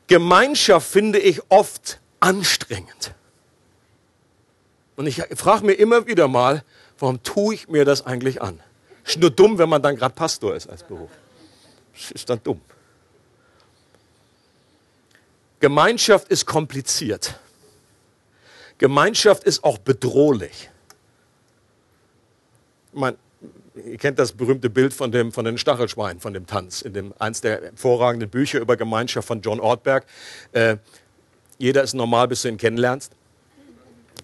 Gemeinschaft 0.08 0.90
finde 0.90 1.20
ich 1.20 1.42
oft 1.50 2.00
anstrengend. 2.20 3.14
Und 4.96 5.08
ich 5.08 5.22
frage 5.36 5.66
mir 5.66 5.74
immer 5.74 6.08
wieder 6.08 6.28
mal, 6.28 6.64
warum 7.00 7.22
tue 7.24 7.56
ich 7.56 7.70
mir 7.70 7.86
das 7.86 8.06
eigentlich 8.06 8.42
an? 8.42 8.60
Ist 9.06 9.20
nur 9.20 9.30
dumm, 9.30 9.58
wenn 9.58 9.70
man 9.70 9.82
dann 9.82 9.96
gerade 9.96 10.14
Pastor 10.14 10.56
ist 10.56 10.70
als 10.70 10.84
Beruf. 10.84 11.10
Ist 12.14 12.30
dann 12.30 12.42
dumm. 12.44 12.62
Gemeinschaft 15.62 16.28
ist 16.30 16.48
kompliziert. 16.48 17.40
Gemeinschaft 18.80 19.44
ist 19.44 19.64
auch 19.64 19.78
bedrohlich. 19.78 20.72
Man, 22.94 23.16
ihr 23.76 23.98
kennt 23.98 24.18
das 24.18 24.32
berühmte 24.32 24.72
Bild 24.72 24.92
von, 24.92 25.12
dem, 25.12 25.32
von 25.32 25.46
den 25.46 25.60
Stachelschweinen, 25.60 26.20
von 26.20 26.34
dem 26.34 26.48
Tanz, 26.48 26.82
in 26.82 26.94
dem, 26.94 27.14
eins 27.20 27.42
der 27.42 27.62
hervorragenden 27.62 28.28
Bücher 28.28 28.60
über 28.60 28.76
Gemeinschaft 28.76 29.28
von 29.28 29.42
John 29.42 29.60
Ortberg. 29.60 30.06
Äh, 30.52 30.78
jeder 31.60 31.84
ist 31.84 31.94
normal, 31.94 32.28
bis 32.28 32.42
du 32.42 32.48
ihn 32.48 32.58
kennenlernst. 32.58 33.14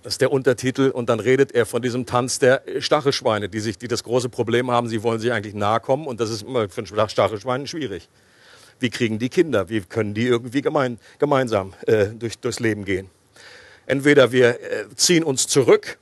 Das 0.01 0.15
ist 0.15 0.21
der 0.21 0.31
Untertitel. 0.31 0.89
Und 0.89 1.07
dann 1.07 1.19
redet 1.19 1.51
er 1.51 1.67
von 1.67 1.83
diesem 1.83 2.07
Tanz 2.07 2.39
der 2.39 2.63
Stachelschweine, 2.79 3.47
die, 3.47 3.59
sich, 3.59 3.77
die 3.77 3.87
das 3.87 4.03
große 4.03 4.29
Problem 4.29 4.71
haben, 4.71 4.89
sie 4.89 5.03
wollen 5.03 5.19
sich 5.19 5.31
eigentlich 5.31 5.53
nahe 5.53 5.81
kommen. 5.81 6.07
Und 6.07 6.19
das 6.19 6.31
ist 6.31 6.41
immer 6.41 6.67
für 6.67 6.81
ein 6.81 7.09
Stachelschwein 7.09 7.67
schwierig. 7.67 8.09
Wie 8.79 8.89
kriegen 8.89 9.19
die 9.19 9.29
Kinder? 9.29 9.69
Wie 9.69 9.81
können 9.81 10.13
die 10.13 10.25
irgendwie 10.25 10.61
gemein, 10.61 10.99
gemeinsam 11.19 11.73
äh, 11.85 12.07
durch, 12.07 12.37
durchs 12.39 12.59
Leben 12.59 12.85
gehen? 12.85 13.09
Entweder 13.85 14.31
wir 14.31 14.49
äh, 14.49 14.85
ziehen 14.95 15.23
uns 15.23 15.47
zurück 15.47 15.97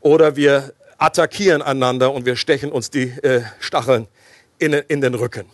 oder 0.00 0.36
wir 0.36 0.74
attackieren 0.98 1.62
einander 1.62 2.12
und 2.12 2.26
wir 2.26 2.36
stechen 2.36 2.70
uns 2.70 2.90
die 2.90 3.10
äh, 3.22 3.42
Stacheln 3.60 4.08
in, 4.58 4.72
in 4.72 5.00
den 5.00 5.14
Rücken. 5.14 5.46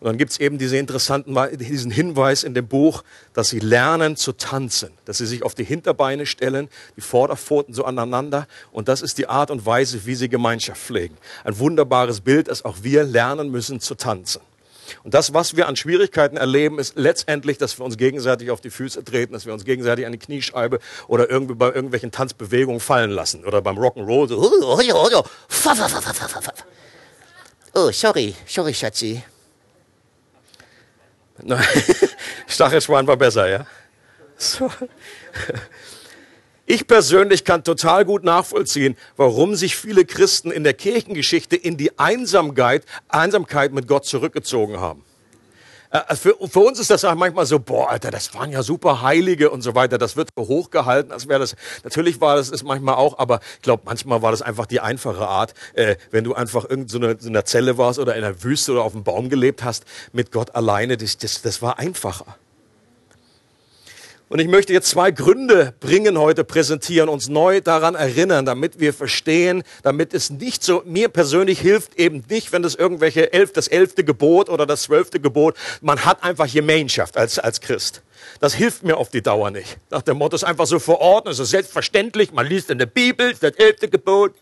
Und 0.00 0.06
dann 0.06 0.16
gibt's 0.16 0.38
eben 0.38 0.56
diese 0.56 0.78
interessanten, 0.78 1.36
diesen 1.58 1.90
Hinweis 1.90 2.42
in 2.42 2.54
dem 2.54 2.66
Buch, 2.66 3.04
dass 3.34 3.50
sie 3.50 3.58
lernen 3.58 4.16
zu 4.16 4.32
tanzen, 4.32 4.90
dass 5.04 5.18
sie 5.18 5.26
sich 5.26 5.42
auf 5.42 5.54
die 5.54 5.64
Hinterbeine 5.64 6.24
stellen, 6.24 6.70
die 6.96 7.02
Vorderpfoten 7.02 7.74
so 7.74 7.84
aneinander. 7.84 8.46
Und 8.72 8.88
das 8.88 9.02
ist 9.02 9.18
die 9.18 9.28
Art 9.28 9.50
und 9.50 9.66
Weise, 9.66 10.06
wie 10.06 10.14
sie 10.14 10.30
Gemeinschaft 10.30 10.80
pflegen. 10.80 11.18
Ein 11.44 11.58
wunderbares 11.58 12.22
Bild, 12.22 12.48
dass 12.48 12.64
auch 12.64 12.78
wir 12.80 13.04
lernen 13.04 13.50
müssen 13.50 13.78
zu 13.78 13.94
tanzen. 13.94 14.40
Und 15.04 15.14
das, 15.14 15.34
was 15.34 15.56
wir 15.56 15.68
an 15.68 15.76
Schwierigkeiten 15.76 16.36
erleben, 16.36 16.78
ist 16.78 16.96
letztendlich, 16.96 17.58
dass 17.58 17.78
wir 17.78 17.84
uns 17.84 17.96
gegenseitig 17.96 18.50
auf 18.50 18.60
die 18.60 18.70
Füße 18.70 19.04
treten, 19.04 19.32
dass 19.32 19.46
wir 19.46 19.52
uns 19.52 19.64
gegenseitig 19.64 20.06
an 20.06 20.12
die 20.12 20.18
Kniescheibe 20.18 20.78
oder 21.08 21.30
irgendwie 21.30 21.54
bei 21.54 21.66
irgendwelchen 21.66 22.10
Tanzbewegungen 22.10 22.80
fallen 22.80 23.10
lassen 23.10 23.44
oder 23.44 23.62
beim 23.62 23.78
Rock'n'Roll 23.78 24.28
so. 24.28 24.36
Oh, 27.74 27.90
sorry, 27.92 28.34
sorry, 28.46 28.74
Schatzi. 28.74 29.22
Stachelschwein 32.46 33.06
war 33.06 33.16
besser, 33.16 33.48
ja? 33.48 33.66
So. 34.36 34.70
Ich 36.72 36.86
persönlich 36.86 37.44
kann 37.44 37.64
total 37.64 38.04
gut 38.04 38.22
nachvollziehen, 38.22 38.96
warum 39.16 39.56
sich 39.56 39.74
viele 39.74 40.04
Christen 40.04 40.52
in 40.52 40.62
der 40.62 40.72
Kirchengeschichte 40.72 41.56
in 41.56 41.76
die 41.76 41.98
Einsamkeit, 41.98 42.84
Einsamkeit 43.08 43.72
mit 43.72 43.88
Gott 43.88 44.04
zurückgezogen 44.04 44.78
haben. 44.78 45.02
Äh, 45.90 46.14
für, 46.14 46.36
für, 46.48 46.60
uns 46.60 46.78
ist 46.78 46.88
das 46.88 47.04
auch 47.04 47.16
manchmal 47.16 47.44
so, 47.44 47.58
boah, 47.58 47.90
Alter, 47.90 48.12
das 48.12 48.32
waren 48.34 48.52
ja 48.52 48.62
super 48.62 49.02
Heilige 49.02 49.50
und 49.50 49.62
so 49.62 49.74
weiter. 49.74 49.98
Das 49.98 50.14
wird 50.14 50.28
hochgehalten, 50.38 51.10
als 51.10 51.26
wäre 51.26 51.40
das. 51.40 51.56
Natürlich 51.82 52.20
war 52.20 52.36
das 52.36 52.50
ist 52.50 52.62
manchmal 52.62 52.94
auch, 52.94 53.18
aber 53.18 53.40
ich 53.56 53.62
glaube, 53.62 53.82
manchmal 53.86 54.22
war 54.22 54.30
das 54.30 54.40
einfach 54.40 54.66
die 54.66 54.78
einfache 54.78 55.26
Art, 55.26 55.54
äh, 55.74 55.96
wenn 56.12 56.22
du 56.22 56.34
einfach 56.34 56.70
irgend 56.70 56.88
so 56.88 57.00
so 57.18 57.28
einer 57.28 57.44
Zelle 57.46 57.78
warst 57.78 57.98
oder 57.98 58.14
in 58.14 58.22
der 58.22 58.44
Wüste 58.44 58.70
oder 58.70 58.84
auf 58.84 58.92
dem 58.92 59.02
Baum 59.02 59.28
gelebt 59.28 59.64
hast, 59.64 59.86
mit 60.12 60.30
Gott 60.30 60.54
alleine. 60.54 60.96
Das, 60.96 61.18
das, 61.18 61.42
das 61.42 61.62
war 61.62 61.80
einfacher. 61.80 62.36
Und 64.30 64.38
ich 64.38 64.46
möchte 64.46 64.72
jetzt 64.72 64.88
zwei 64.88 65.10
Gründe 65.10 65.74
bringen 65.80 66.16
heute, 66.16 66.44
präsentieren, 66.44 67.08
uns 67.08 67.28
neu 67.28 67.60
daran 67.60 67.96
erinnern, 67.96 68.46
damit 68.46 68.78
wir 68.78 68.94
verstehen, 68.94 69.64
damit 69.82 70.14
es 70.14 70.30
nicht 70.30 70.62
so, 70.62 70.84
mir 70.86 71.08
persönlich 71.08 71.58
hilft 71.58 71.98
eben 71.98 72.22
nicht, 72.30 72.52
wenn 72.52 72.62
das 72.62 72.76
irgendwelche 72.76 73.32
elf, 73.32 73.52
das 73.52 73.66
elfte 73.66 74.04
Gebot 74.04 74.48
oder 74.48 74.66
das 74.66 74.82
zwölfte 74.82 75.18
Gebot, 75.18 75.56
man 75.80 76.04
hat 76.04 76.22
einfach 76.22 76.48
Gemeinschaft 76.48 77.16
als, 77.16 77.40
als 77.40 77.60
Christ. 77.60 78.02
Das 78.38 78.54
hilft 78.54 78.84
mir 78.84 78.98
auf 78.98 79.10
die 79.10 79.20
Dauer 79.20 79.50
nicht. 79.50 79.78
Nach 79.90 80.02
dem 80.02 80.18
Motto 80.18 80.36
ist 80.36 80.44
einfach 80.44 80.66
so 80.66 80.78
verordnet, 80.78 81.34
es 81.34 81.40
ist 81.40 81.50
selbstverständlich, 81.50 82.30
man 82.30 82.46
liest 82.46 82.70
in 82.70 82.78
der 82.78 82.86
Bibel, 82.86 83.34
das 83.34 83.54
elfte 83.56 83.88
Gebot, 83.88 84.36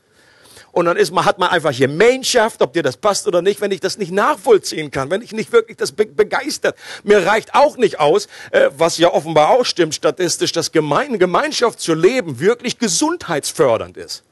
und 0.79 0.85
dann 0.85 0.97
ist 0.97 1.11
man, 1.11 1.25
hat 1.25 1.41
man 1.41 1.49
einfach 1.49 1.77
Gemeinschaft, 1.77 2.63
ob 2.63 2.73
dir 2.73 2.85
das 2.85 2.97
passt 2.97 3.27
oder 3.27 3.43
nicht, 3.43 3.61
wenn 3.61 3.73
ich 3.73 3.81
das 3.81 3.99
nicht 3.99 4.13
nachvollziehen 4.13 4.93
kann, 4.93 5.11
wenn 5.11 5.23
ich 5.23 5.33
nicht 5.33 5.51
wirklich 5.51 5.77
das 5.77 5.91
be 5.91 6.07
begeistert. 6.07 6.77
Mir 7.03 7.27
reicht 7.27 7.53
auch 7.57 7.77
nicht 7.77 7.99
aus, 7.99 8.29
äh, 8.53 8.71
was 8.79 8.97
ja 8.97 9.13
offenbar 9.13 9.51
auch 9.51 9.65
stimmt 9.65 9.97
statistisch, 9.97 10.53
dass 10.53 10.71
Gemein 10.71 11.19
Gemeinschaft 11.19 11.81
zu 11.81 11.95
leben 11.95 12.39
wirklich 12.39 12.79
gesundheitsfördernd 12.79 13.97
ist. 13.97 14.23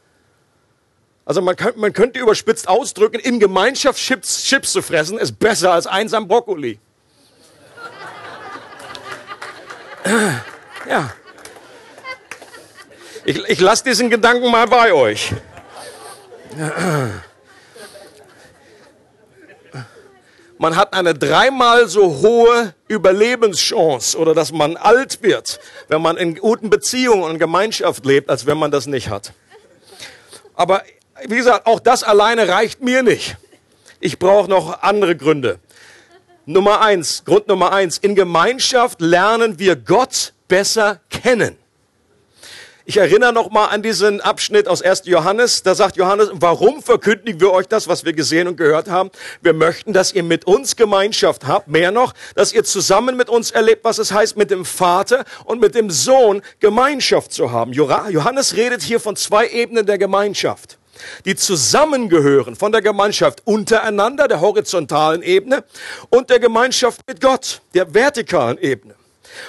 Also 1.25 1.43
man, 1.43 1.57
kann, 1.57 1.73
man 1.75 1.93
könnte 1.93 2.21
überspitzt 2.21 2.69
ausdrücken, 2.69 3.19
in 3.19 3.41
Gemeinschaft 3.41 3.99
Chips, 3.99 4.45
Chips 4.45 4.71
zu 4.71 4.83
fressen 4.83 5.19
ist 5.19 5.41
besser 5.41 5.73
als 5.73 5.89
einsam 5.89 6.29
Brokkoli. 6.29 6.79
ja. 10.89 11.13
Ich, 13.25 13.37
ich 13.49 13.59
lasse 13.59 13.83
diesen 13.83 14.11
Gedanken 14.11 14.49
mal 14.49 14.69
bei 14.69 14.93
euch. 14.93 15.33
Man 20.59 20.77
hat 20.77 20.95
eine 20.95 21.13
dreimal 21.13 21.87
so 21.87 22.21
hohe 22.23 22.75
Überlebenschance 22.89 24.17
oder 24.17 24.35
dass 24.35 24.53
man 24.53 24.77
alt 24.77 25.23
wird, 25.23 25.61
wenn 25.89 26.01
man 26.01 26.17
in 26.17 26.37
guten 26.37 26.71
Beziehungen 26.71 27.25
und 27.25 27.39
Gemeinschaft 27.39 28.07
lebt, 28.07 28.31
als 28.31 28.47
wenn 28.47 28.57
man 28.57 28.71
das 28.71 28.87
nicht 28.87 29.11
hat. 29.11 29.33
Aber 30.55 30.83
wie 31.27 31.37
gesagt, 31.37 31.67
auch 31.67 31.81
das 31.81 32.03
alleine 32.03 32.49
reicht 32.49 32.81
mir 32.81 33.03
nicht. 33.03 33.37
Ich 34.01 34.19
brauche 34.19 34.49
noch 34.49 34.83
andere 34.83 35.17
Gründe. 35.17 35.59
Nummer 36.47 36.81
eins, 36.81 37.25
Grund 37.25 37.49
Nummer 37.49 37.73
eins, 37.73 37.99
in 37.99 38.15
Gemeinschaft 38.15 39.01
lernen 39.01 39.59
wir 39.59 39.77
Gott 39.77 40.33
besser 40.49 41.01
kennen. 41.11 41.59
Ich 42.89 42.99
erinnere 42.99 43.33
noch 43.33 43.51
mal 43.51 43.67
an 43.67 43.83
diesen 43.83 44.21
Abschnitt 44.21 44.69
aus 44.69 44.81
1. 44.81 45.07
Johannes. 45.07 45.65
Da 45.65 45.75
sagt 45.75 45.97
Johannes, 45.97 46.31
warum 46.35 46.85
verkündigen 46.85 47.41
wir 47.41 47.51
euch 47.51 47.67
das, 47.67 47.89
was 47.89 48.05
wir 48.05 48.13
gesehen 48.13 48.47
und 48.47 48.57
gehört 48.57 48.89
haben? 48.89 49.11
Wir 49.43 49.55
möchten, 49.55 49.93
dass 49.93 50.13
ihr 50.13 50.23
mit 50.23 50.45
uns 50.47 50.77
Gemeinschaft 50.77 51.49
habt. 51.49 51.67
Mehr 51.67 51.91
noch, 51.91 52.15
dass 52.37 52.53
ihr 52.53 52.63
zusammen 52.63 53.17
mit 53.17 53.29
uns 53.29 53.51
erlebt, 53.51 53.83
was 53.83 53.99
es 53.99 54.13
heißt, 54.13 54.37
mit 54.37 54.53
dem 54.53 54.65
Vater 54.65 55.25
und 55.47 55.61
mit 55.61 55.75
dem 55.75 55.91
Sohn 55.91 56.43
Gemeinschaft 56.61 57.33
zu 57.33 57.51
haben. 57.51 57.73
Johannes 57.73 58.55
redet 58.55 58.83
hier 58.83 59.01
von 59.01 59.17
zwei 59.17 59.49
Ebenen 59.49 59.85
der 59.85 59.99
Gemeinschaft 59.99 60.79
die 61.27 61.37
zusammengehören 61.37 62.57
von 62.57 62.73
der 62.73 62.81
Gemeinschaft 62.81 63.43
untereinander, 63.45 64.29
der 64.29 64.41
horizontalen 64.41 65.21
Ebene, 65.21 65.63
und 66.09 66.31
der 66.31 66.39
Gemeinschaft 66.39 67.03
mit 67.07 67.21
Gott, 67.21 67.61
der 67.75 67.93
vertikalen 67.93 68.57
Ebene. 68.57 68.96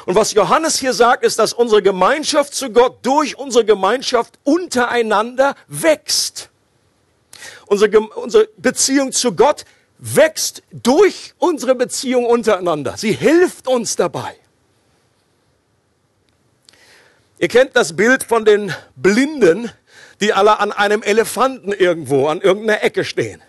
Und 0.06 0.16
was 0.16 0.34
Johannes 0.34 0.78
hier 0.78 0.94
sagt, 0.94 1.24
ist, 1.24 1.40
dass 1.40 1.54
unsere 1.54 1.82
Gemeinschaft 1.82 2.54
zu 2.54 2.72
Gott 2.72 3.00
durch 3.04 3.38
unsere 3.38 3.66
Gemeinschaft 3.66 4.40
untereinander 4.44 5.56
wächst. 5.68 6.50
Unsere, 7.68 8.00
unsere 8.00 8.50
Beziehung 8.58 9.12
zu 9.12 9.34
Gott 9.34 9.66
wächst 9.98 10.64
durch 10.72 11.34
unsere 11.38 11.76
Beziehung 11.76 12.26
untereinander. 12.26 12.96
Sie 12.98 13.12
hilft 13.12 13.68
uns 13.68 13.96
dabei. 13.96 14.36
Ihr 17.40 17.48
kennt 17.48 17.76
das 17.76 17.96
Bild 17.96 18.24
von 18.24 18.46
den 18.46 18.74
Blinden, 18.96 19.72
die 20.22 20.34
alle 20.34 20.60
an 20.60 20.72
einem 20.72 21.04
Elefanten 21.04 21.72
irgendwo, 21.72 22.28
an 22.28 22.42
irgendeiner 22.42 22.84
Ecke 22.84 23.06
stehen. 23.06 23.42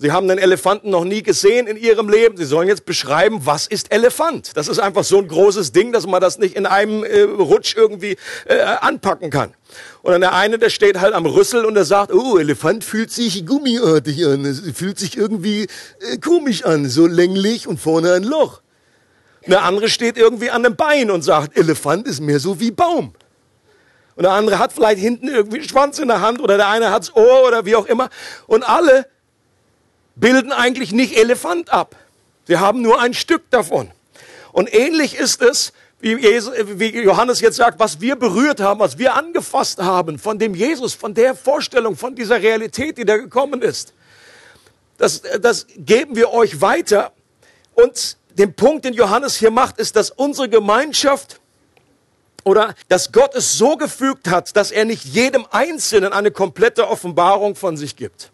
Sie 0.00 0.12
haben 0.12 0.28
den 0.28 0.38
Elefanten 0.38 0.90
noch 0.90 1.04
nie 1.04 1.24
gesehen 1.24 1.66
in 1.66 1.76
ihrem 1.76 2.08
Leben. 2.08 2.36
Sie 2.36 2.44
sollen 2.44 2.68
jetzt 2.68 2.84
beschreiben, 2.84 3.40
was 3.42 3.66
ist 3.66 3.92
Elefant? 3.92 4.56
Das 4.56 4.68
ist 4.68 4.78
einfach 4.78 5.02
so 5.02 5.18
ein 5.18 5.26
großes 5.26 5.72
Ding, 5.72 5.90
dass 5.90 6.06
man 6.06 6.20
das 6.20 6.38
nicht 6.38 6.54
in 6.54 6.66
einem 6.66 7.02
äh, 7.02 7.22
Rutsch 7.22 7.74
irgendwie 7.76 8.16
äh, 8.46 8.60
anpacken 8.60 9.30
kann. 9.30 9.54
Und 10.02 10.12
dann 10.12 10.20
der 10.20 10.34
eine, 10.34 10.58
der 10.58 10.70
steht 10.70 11.00
halt 11.00 11.14
am 11.14 11.26
Rüssel 11.26 11.64
und 11.64 11.74
der 11.74 11.84
sagt, 11.84 12.12
oh, 12.12 12.38
Elefant 12.38 12.84
fühlt 12.84 13.10
sich 13.10 13.44
gummiartig 13.44 14.24
an. 14.24 14.44
Es 14.44 14.60
fühlt 14.72 15.00
sich 15.00 15.16
irgendwie 15.16 15.66
äh, 16.00 16.18
komisch 16.18 16.64
an, 16.64 16.88
so 16.88 17.08
länglich 17.08 17.66
und 17.66 17.80
vorne 17.80 18.12
ein 18.12 18.22
Loch. 18.22 18.60
Der 19.48 19.64
andere 19.64 19.88
steht 19.88 20.16
irgendwie 20.16 20.50
an 20.50 20.62
dem 20.62 20.76
Bein 20.76 21.10
und 21.10 21.22
sagt, 21.22 21.56
Elefant 21.56 22.06
ist 22.06 22.20
mehr 22.20 22.38
so 22.38 22.60
wie 22.60 22.70
Baum. 22.70 23.14
Und 24.14 24.22
der 24.22 24.32
andere 24.32 24.60
hat 24.60 24.72
vielleicht 24.72 25.00
hinten 25.00 25.26
irgendwie 25.26 25.58
einen 25.58 25.68
Schwanz 25.68 25.98
in 25.98 26.06
der 26.06 26.20
Hand 26.20 26.40
oder 26.40 26.56
der 26.56 26.68
eine 26.68 26.90
hat's 26.92 27.14
Ohr 27.16 27.46
oder 27.46 27.64
wie 27.64 27.74
auch 27.74 27.86
immer. 27.86 28.10
Und 28.46 28.62
alle 28.68 29.06
bilden 30.20 30.52
eigentlich 30.52 30.92
nicht 30.92 31.16
Elefant 31.16 31.70
ab. 31.70 31.96
Sie 32.46 32.58
haben 32.58 32.82
nur 32.82 33.00
ein 33.00 33.14
Stück 33.14 33.50
davon. 33.50 33.90
Und 34.52 34.72
ähnlich 34.72 35.14
ist 35.16 35.42
es, 35.42 35.72
wie 36.00 37.02
Johannes 37.02 37.40
jetzt 37.40 37.56
sagt, 37.56 37.78
was 37.78 38.00
wir 38.00 38.16
berührt 38.16 38.60
haben, 38.60 38.80
was 38.80 38.98
wir 38.98 39.14
angefasst 39.14 39.82
haben 39.82 40.18
von 40.18 40.38
dem 40.38 40.54
Jesus, 40.54 40.94
von 40.94 41.12
der 41.14 41.34
Vorstellung, 41.34 41.96
von 41.96 42.14
dieser 42.14 42.40
Realität, 42.40 42.98
die 42.98 43.04
da 43.04 43.16
gekommen 43.16 43.62
ist. 43.62 43.92
Das, 44.96 45.22
das 45.40 45.66
geben 45.76 46.16
wir 46.16 46.32
euch 46.32 46.60
weiter. 46.60 47.12
Und 47.74 48.16
den 48.30 48.54
Punkt, 48.54 48.84
den 48.84 48.94
Johannes 48.94 49.36
hier 49.36 49.50
macht, 49.50 49.78
ist, 49.78 49.96
dass 49.96 50.10
unsere 50.10 50.48
Gemeinschaft 50.48 51.40
oder 52.44 52.74
dass 52.88 53.12
Gott 53.12 53.34
es 53.34 53.58
so 53.58 53.76
gefügt 53.76 54.28
hat, 54.28 54.56
dass 54.56 54.70
er 54.70 54.84
nicht 54.84 55.04
jedem 55.04 55.46
Einzelnen 55.50 56.12
eine 56.12 56.30
komplette 56.30 56.88
Offenbarung 56.88 57.56
von 57.56 57.76
sich 57.76 57.96
gibt 57.96 58.30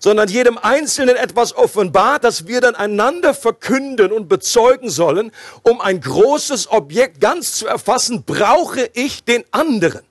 sondern 0.00 0.28
jedem 0.28 0.58
Einzelnen 0.58 1.16
etwas 1.16 1.54
offenbart, 1.54 2.24
das 2.24 2.46
wir 2.46 2.60
dann 2.60 2.74
einander 2.74 3.34
verkünden 3.34 4.12
und 4.12 4.28
bezeugen 4.28 4.90
sollen. 4.90 5.32
Um 5.62 5.80
ein 5.80 6.00
großes 6.00 6.70
Objekt 6.70 7.20
ganz 7.20 7.52
zu 7.52 7.66
erfassen, 7.66 8.24
brauche 8.24 8.90
ich 8.94 9.24
den 9.24 9.44
anderen. 9.50 10.02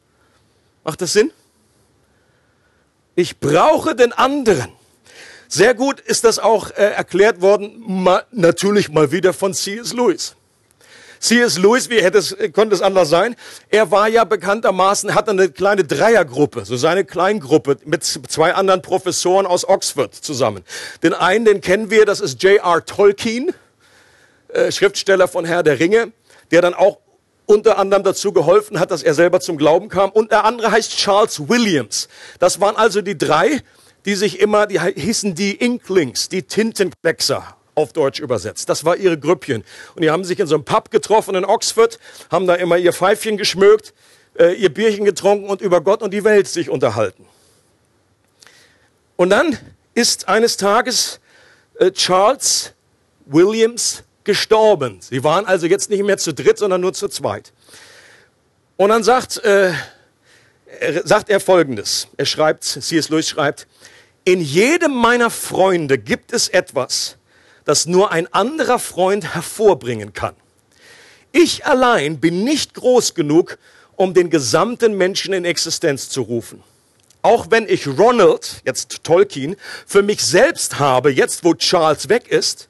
Macht 0.84 1.02
das 1.02 1.14
Sinn? 1.14 1.32
Ich 3.16 3.40
brauche 3.40 3.96
den 3.96 4.14
anderen. 4.14 4.72
Sehr 5.48 5.74
gut 5.74 6.00
ist 6.00 6.24
das 6.24 6.40
auch 6.40 6.72
äh, 6.72 6.92
erklärt 6.92 7.42
worden, 7.42 7.82
ma, 7.86 8.24
natürlich 8.32 8.90
mal 8.90 9.12
wieder 9.12 9.34
von 9.34 9.54
C.S. 9.54 9.94
Lewis. 9.94 10.36
C.S. 11.20 11.58
Lewis, 11.58 11.90
wie 11.90 12.02
hätte 12.02 12.18
es, 12.18 12.36
konnte 12.54 12.76
es 12.76 12.82
anders 12.82 13.10
sein? 13.10 13.36
Er 13.70 13.92
war 13.92 14.08
ja 14.08 14.24
bekanntermaßen, 14.24 15.16
hatte 15.16 15.32
eine 15.32 15.50
kleine 15.50 15.84
Dreiergruppe, 15.84 16.66
so 16.66 16.78
seine 16.78 17.06
Kleingruppe 17.06 17.78
mit 17.86 18.04
zwei 18.04 18.54
anderen 18.54 18.82
Professoren 18.82 19.46
aus 19.46 19.68
Oxford 19.68 20.14
zusammen. 20.14 20.64
Den 21.04 21.14
einen, 21.14 21.46
den 21.46 21.62
kennen 21.62 21.90
wir, 21.90 22.06
das 22.06 22.20
ist 22.20 22.42
J.R. 22.44 22.86
Tolkien, 22.86 23.54
äh, 24.50 24.72
Schriftsteller 24.72 25.28
von 25.28 25.46
Herr 25.46 25.64
der 25.64 25.80
Ringe, 25.80 26.12
der 26.52 26.62
dann 26.62 26.74
auch 26.74 27.00
unter 27.46 27.78
anderem 27.78 28.04
dazu 28.04 28.32
geholfen 28.34 28.80
hat, 28.80 28.92
dass 28.92 29.04
er 29.04 29.14
selber 29.14 29.40
zum 29.40 29.58
Glauben 29.58 29.90
kam. 29.90 30.12
Und 30.12 30.32
der 30.32 30.44
andere 30.44 30.72
heißt 30.72 30.98
Charles 30.98 31.50
Williams. 31.50 32.10
Das 32.40 32.60
waren 32.60 32.76
also 32.76 33.02
die 33.02 33.18
drei, 33.18 33.62
die 34.06 34.16
sich 34.16 34.40
immer, 34.40 34.68
die 34.68 34.80
hießen 34.80 35.34
die 35.34 35.56
Inklings, 35.56 36.30
die 36.30 36.44
Tintenkleckser 36.44 37.57
auf 37.78 37.94
Deutsch 37.94 38.20
übersetzt. 38.20 38.68
Das 38.70 38.84
war 38.84 38.98
ihre 38.98 39.18
Grüppchen. 39.18 39.64
Und 39.96 40.02
die 40.02 40.10
haben 40.10 40.24
sich 40.24 40.40
in 40.40 40.48
so 40.48 40.56
einem 40.56 40.66
Pub 40.66 40.90
getroffen 40.90 41.36
in 41.36 41.46
Oxford, 41.46 42.00
haben 42.32 42.48
da 42.48 42.56
immer 42.56 42.78
ihr 42.78 42.92
Pfeifchen 42.92 43.38
geschmögt, 43.38 43.94
äh, 44.38 44.54
ihr 44.54 44.74
Bierchen 44.74 45.06
getrunken 45.06 45.50
und 45.50 45.62
über 45.62 45.82
Gott 45.82 46.02
und 46.02 46.12
die 46.14 46.24
Welt 46.24 46.48
sich 46.48 46.70
unterhalten. 46.70 47.26
Und 49.16 49.30
dann 49.30 49.58
ist 49.94 50.28
eines 50.28 50.58
Tages 50.58 51.20
äh, 51.80 51.92
Charles 51.92 52.74
Williams 53.26 54.04
gestorben. 54.24 55.00
Sie 55.02 55.24
waren 55.24 55.46
also 55.46 55.68
jetzt 55.68 55.90
nicht 55.90 56.04
mehr 56.04 56.18
zu 56.18 56.34
dritt, 56.34 56.58
sondern 56.58 56.82
nur 56.82 56.94
zu 56.94 57.08
zweit. 57.08 57.54
Und 58.76 58.90
dann 58.90 59.04
sagt, 59.04 59.38
äh, 59.44 59.72
sagt 61.04 61.30
er 61.30 61.40
Folgendes. 61.40 62.08
Er 62.18 62.26
schreibt, 62.26 62.64
C.S. 62.64 63.10
Lewis 63.10 63.30
schreibt, 63.30 63.68
in 64.24 64.42
jedem 64.42 64.94
meiner 64.94 65.30
Freunde 65.30 65.98
gibt 65.98 66.34
es 66.34 66.50
etwas, 66.50 67.18
das 67.68 67.86
nur 67.86 68.12
ein 68.12 68.34
anderer 68.34 68.80
Freund 68.80 69.36
hervorbringen 69.36 70.14
kann. 70.14 70.36
Ich 71.34 71.66
allein 71.66 72.20
bin 72.20 72.46
nicht 72.46 72.74
groß 72.74 73.14
genug, 73.14 73.58
um 73.98 74.14
den 74.14 74.30
gesamten 74.30 74.96
Menschen 74.96 75.34
in 75.34 75.44
Existenz 75.44 76.10
zu 76.10 76.22
rufen. 76.22 76.64
Auch 77.24 77.48
wenn 77.50 77.68
ich 77.68 77.86
Ronald, 77.86 78.62
jetzt 78.66 79.04
Tolkien, 79.04 79.58
für 79.86 80.02
mich 80.02 80.24
selbst 80.24 80.80
habe, 80.80 81.12
jetzt 81.12 81.44
wo 81.44 81.56
Charles 81.56 82.08
weg 82.08 82.30
ist, 82.30 82.70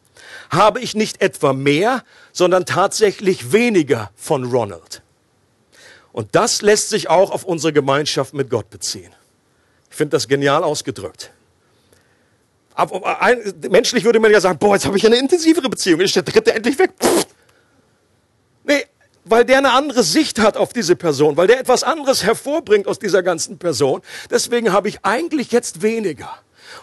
habe 0.50 0.80
ich 0.80 0.96
nicht 0.96 1.22
etwa 1.22 1.54
mehr, 1.54 2.04
sondern 2.34 2.66
tatsächlich 2.66 3.52
weniger 3.52 4.10
von 4.16 4.46
Ronald. 4.46 5.04
Und 6.12 6.34
das 6.34 6.64
lässt 6.64 6.90
sich 6.90 7.08
auch 7.08 7.30
auf 7.30 7.44
unsere 7.44 7.72
Gemeinschaft 7.72 8.34
mit 8.34 8.50
Gott 8.50 8.72
beziehen. 8.72 9.14
Ich 9.92 9.96
finde 9.96 10.18
das 10.18 10.28
genial 10.28 10.64
ausgedrückt. 10.64 11.32
Menschlich 13.70 14.04
würde 14.04 14.20
man 14.20 14.32
ja 14.32 14.40
sagen, 14.40 14.60
boah, 14.60 14.76
jetzt 14.76 14.86
habe 14.86 14.98
ich 14.98 15.06
eine 15.06 15.18
intensivere 15.18 15.70
Beziehung, 15.70 16.02
ist 16.02 16.16
der 16.16 16.24
dritte 16.24 16.54
endlich 16.54 16.78
weg. 16.78 16.92
Pff. 17.02 17.26
Nee, 18.64 18.86
weil 19.26 19.46
der 19.46 19.58
eine 19.58 19.72
andere 19.72 20.04
Sicht 20.04 20.40
hat 20.40 20.58
auf 20.58 20.74
diese 20.74 20.96
Person, 20.96 21.38
weil 21.38 21.48
der 21.48 21.60
etwas 21.60 21.84
anderes 21.84 22.24
hervorbringt 22.24 22.88
aus 22.88 23.00
dieser 23.00 23.24
ganzen 23.24 23.58
Person. 23.58 24.02
Deswegen 24.30 24.72
habe 24.72 24.90
ich 24.90 25.00
eigentlich 25.04 25.52
jetzt 25.52 25.82
weniger. 25.82 26.30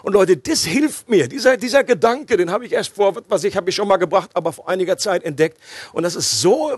Und 0.03 0.13
Leute, 0.13 0.37
das 0.37 0.65
hilft 0.65 1.09
mir. 1.09 1.27
Dieser, 1.27 1.57
dieser 1.57 1.83
Gedanke, 1.83 2.37
den 2.37 2.51
habe 2.51 2.65
ich 2.65 2.73
erst 2.73 2.95
vor, 2.95 3.15
was 3.27 3.43
ich 3.43 3.55
habe 3.55 3.69
ich 3.69 3.75
schon 3.75 3.87
mal 3.87 3.97
gebracht, 3.97 4.31
aber 4.33 4.51
vor 4.51 4.67
einiger 4.67 4.97
Zeit 4.97 5.23
entdeckt. 5.23 5.57
Und 5.93 6.03
das 6.03 6.15
ist 6.15 6.41
so 6.41 6.71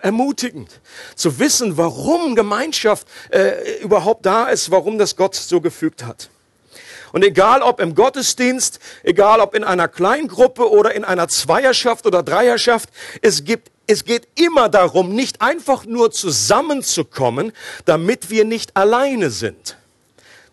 ermutigend, 0.00 0.80
zu 1.14 1.38
wissen, 1.38 1.76
warum 1.76 2.34
Gemeinschaft 2.34 3.06
äh, 3.30 3.80
überhaupt 3.82 4.26
da 4.26 4.48
ist, 4.48 4.70
warum 4.70 4.98
das 4.98 5.16
Gott 5.16 5.34
so 5.34 5.60
gefügt 5.60 6.04
hat. 6.04 6.30
Und 7.12 7.24
egal 7.24 7.62
ob 7.62 7.80
im 7.80 7.94
Gottesdienst, 7.94 8.78
egal 9.02 9.40
ob 9.40 9.54
in 9.54 9.64
einer 9.64 9.88
Kleingruppe 9.88 10.70
oder 10.70 10.94
in 10.94 11.04
einer 11.04 11.28
Zweierschaft 11.28 12.06
oder 12.06 12.22
Dreierschaft, 12.22 12.88
es 13.22 13.44
gibt 13.44 13.70
es 13.86 14.04
geht 14.04 14.28
immer 14.36 14.68
darum, 14.68 15.16
nicht 15.16 15.42
einfach 15.42 15.84
nur 15.84 16.12
zusammenzukommen, 16.12 17.52
damit 17.86 18.30
wir 18.30 18.44
nicht 18.44 18.76
alleine 18.76 19.30
sind. 19.30 19.76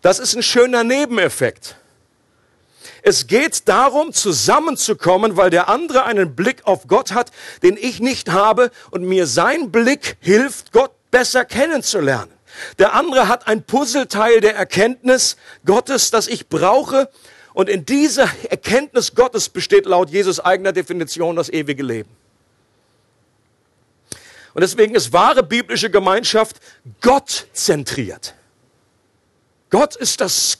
Das 0.02 0.18
ist 0.18 0.34
ein 0.34 0.42
schöner 0.42 0.82
Nebeneffekt. 0.82 1.76
Es 3.02 3.28
geht 3.28 3.68
darum, 3.68 4.12
zusammenzukommen, 4.12 5.36
weil 5.36 5.50
der 5.50 5.68
andere 5.68 6.04
einen 6.04 6.34
Blick 6.34 6.66
auf 6.66 6.88
Gott 6.88 7.12
hat, 7.12 7.30
den 7.62 7.76
ich 7.76 8.00
nicht 8.00 8.30
habe 8.30 8.72
und 8.90 9.04
mir 9.04 9.26
sein 9.28 9.70
Blick 9.70 10.16
hilft, 10.20 10.72
Gott 10.72 10.90
besser 11.12 11.44
kennenzulernen. 11.44 12.32
Der 12.78 12.94
andere 12.94 13.28
hat 13.28 13.46
ein 13.46 13.62
Puzzleteil 13.62 14.40
der 14.40 14.56
Erkenntnis 14.56 15.36
Gottes, 15.64 16.10
das 16.10 16.28
ich 16.28 16.48
brauche. 16.48 17.08
Und 17.54 17.68
in 17.68 17.84
dieser 17.84 18.28
Erkenntnis 18.50 19.14
Gottes 19.14 19.48
besteht 19.48 19.86
laut 19.86 20.10
Jesus 20.10 20.40
eigener 20.40 20.72
Definition 20.72 21.36
das 21.36 21.48
ewige 21.48 21.82
Leben. 21.82 22.10
Und 24.54 24.62
deswegen 24.62 24.94
ist 24.94 25.12
wahre 25.12 25.42
biblische 25.42 25.90
Gemeinschaft 25.90 26.56
Gott 27.00 27.46
zentriert. 27.52 28.34
Gott 29.70 29.96
ist 29.96 30.20
das 30.20 30.58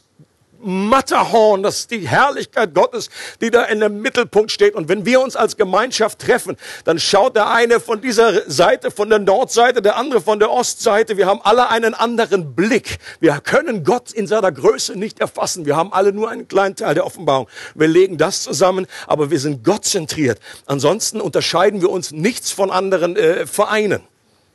Matterhorn, 0.60 1.62
das 1.62 1.80
ist 1.80 1.90
die 1.90 2.08
Herrlichkeit 2.08 2.74
Gottes, 2.74 3.10
die 3.40 3.50
da 3.50 3.64
in 3.64 3.80
dem 3.80 4.00
Mittelpunkt 4.02 4.50
steht. 4.50 4.74
Und 4.74 4.88
wenn 4.88 5.06
wir 5.06 5.20
uns 5.20 5.36
als 5.36 5.56
Gemeinschaft 5.56 6.18
treffen, 6.18 6.56
dann 6.84 6.98
schaut 6.98 7.36
der 7.36 7.50
eine 7.50 7.80
von 7.80 8.00
dieser 8.00 8.50
Seite, 8.50 8.90
von 8.90 9.08
der 9.08 9.20
Nordseite, 9.20 9.82
der 9.82 9.96
andere 9.96 10.20
von 10.20 10.38
der 10.38 10.50
Ostseite. 10.50 11.16
Wir 11.16 11.26
haben 11.26 11.40
alle 11.42 11.70
einen 11.70 11.94
anderen 11.94 12.54
Blick. 12.54 12.98
Wir 13.20 13.40
können 13.40 13.84
Gott 13.84 14.12
in 14.12 14.26
seiner 14.26 14.50
Größe 14.50 14.96
nicht 14.96 15.20
erfassen. 15.20 15.64
Wir 15.64 15.76
haben 15.76 15.92
alle 15.92 16.12
nur 16.12 16.28
einen 16.28 16.48
kleinen 16.48 16.74
Teil 16.74 16.94
der 16.94 17.06
Offenbarung. 17.06 17.48
Wir 17.74 17.88
legen 17.88 18.18
das 18.18 18.42
zusammen, 18.42 18.86
aber 19.06 19.30
wir 19.30 19.38
sind 19.38 19.64
gottzentriert. 19.64 20.40
Ansonsten 20.66 21.20
unterscheiden 21.20 21.80
wir 21.80 21.90
uns 21.90 22.10
nichts 22.10 22.50
von 22.50 22.70
anderen 22.70 23.16
äh, 23.16 23.46
Vereinen. 23.46 24.02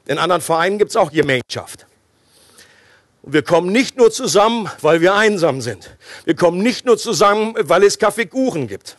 In 0.06 0.18
anderen 0.18 0.42
Vereinen 0.42 0.78
gibt 0.78 0.92
es 0.92 0.98
auch 0.98 1.12
Gemeinschaft. 1.12 1.86
Und 3.24 3.32
wir 3.32 3.42
kommen 3.42 3.72
nicht 3.72 3.98
nur 3.98 4.12
zusammen, 4.12 4.70
weil 4.82 5.00
wir 5.00 5.16
einsam 5.16 5.62
sind. 5.62 5.96
Wir 6.26 6.36
kommen 6.36 6.62
nicht 6.62 6.86
nur 6.86 6.98
zusammen, 6.98 7.56
weil 7.58 7.84
es 7.84 7.98
Kaffeekuchen 7.98 8.68
gibt. 8.68 8.98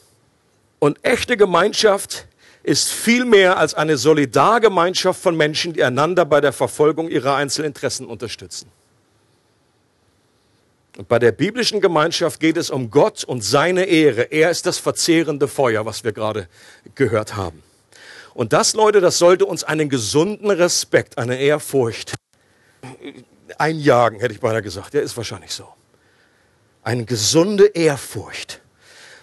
Und 0.79 0.99
echte 1.05 1.37
Gemeinschaft 1.37 2.27
ist 2.63 2.91
viel 2.91 3.27
mehr 3.27 3.59
als 3.59 3.75
eine 3.75 3.99
Solidargemeinschaft 3.99 5.23
von 5.23 5.37
Menschen, 5.37 5.75
die 5.75 5.85
einander 5.85 6.25
bei 6.25 6.41
der 6.41 6.55
Verfolgung 6.55 7.11
ihrer 7.11 7.37
Einzelinteressen 7.37 8.07
unterstützen. 8.07 8.71
Und 10.97 11.07
bei 11.07 11.19
der 11.19 11.33
biblischen 11.33 11.83
Gemeinschaft 11.83 12.41
geht 12.41 12.57
es 12.57 12.71
um 12.71 12.91
Gott 12.91 13.25
und 13.25 13.45
seine 13.45 13.85
Ehre. 13.85 14.23
Er 14.23 14.51
ist 14.51 14.65
das 14.65 14.79
verzehrende 14.79 15.49
Feuer, 15.49 15.85
was 15.85 16.03
wir 16.03 16.13
gerade 16.13 16.49
gehört 16.95 17.37
haben. 17.37 17.63
Und 18.33 18.55
das, 18.55 18.73
Leute, 18.73 19.03
das 19.03 19.19
sollte 19.19 19.45
uns 19.45 19.65
einen 19.65 19.91
gesunden 19.91 20.51
Respekt, 20.51 21.19
eine 21.19 21.39
Ehrfurcht 21.39 22.15
einjagen, 23.61 24.21
hätte 24.21 24.35
ich 24.35 24.41
beinahe 24.41 24.63
gesagt. 24.63 24.95
Der 24.95 25.03
ist 25.03 25.17
wahrscheinlich 25.17 25.53
so. 25.53 25.69
Eine 26.83 27.05
gesunde 27.05 27.67
Ehrfurcht, 27.67 28.61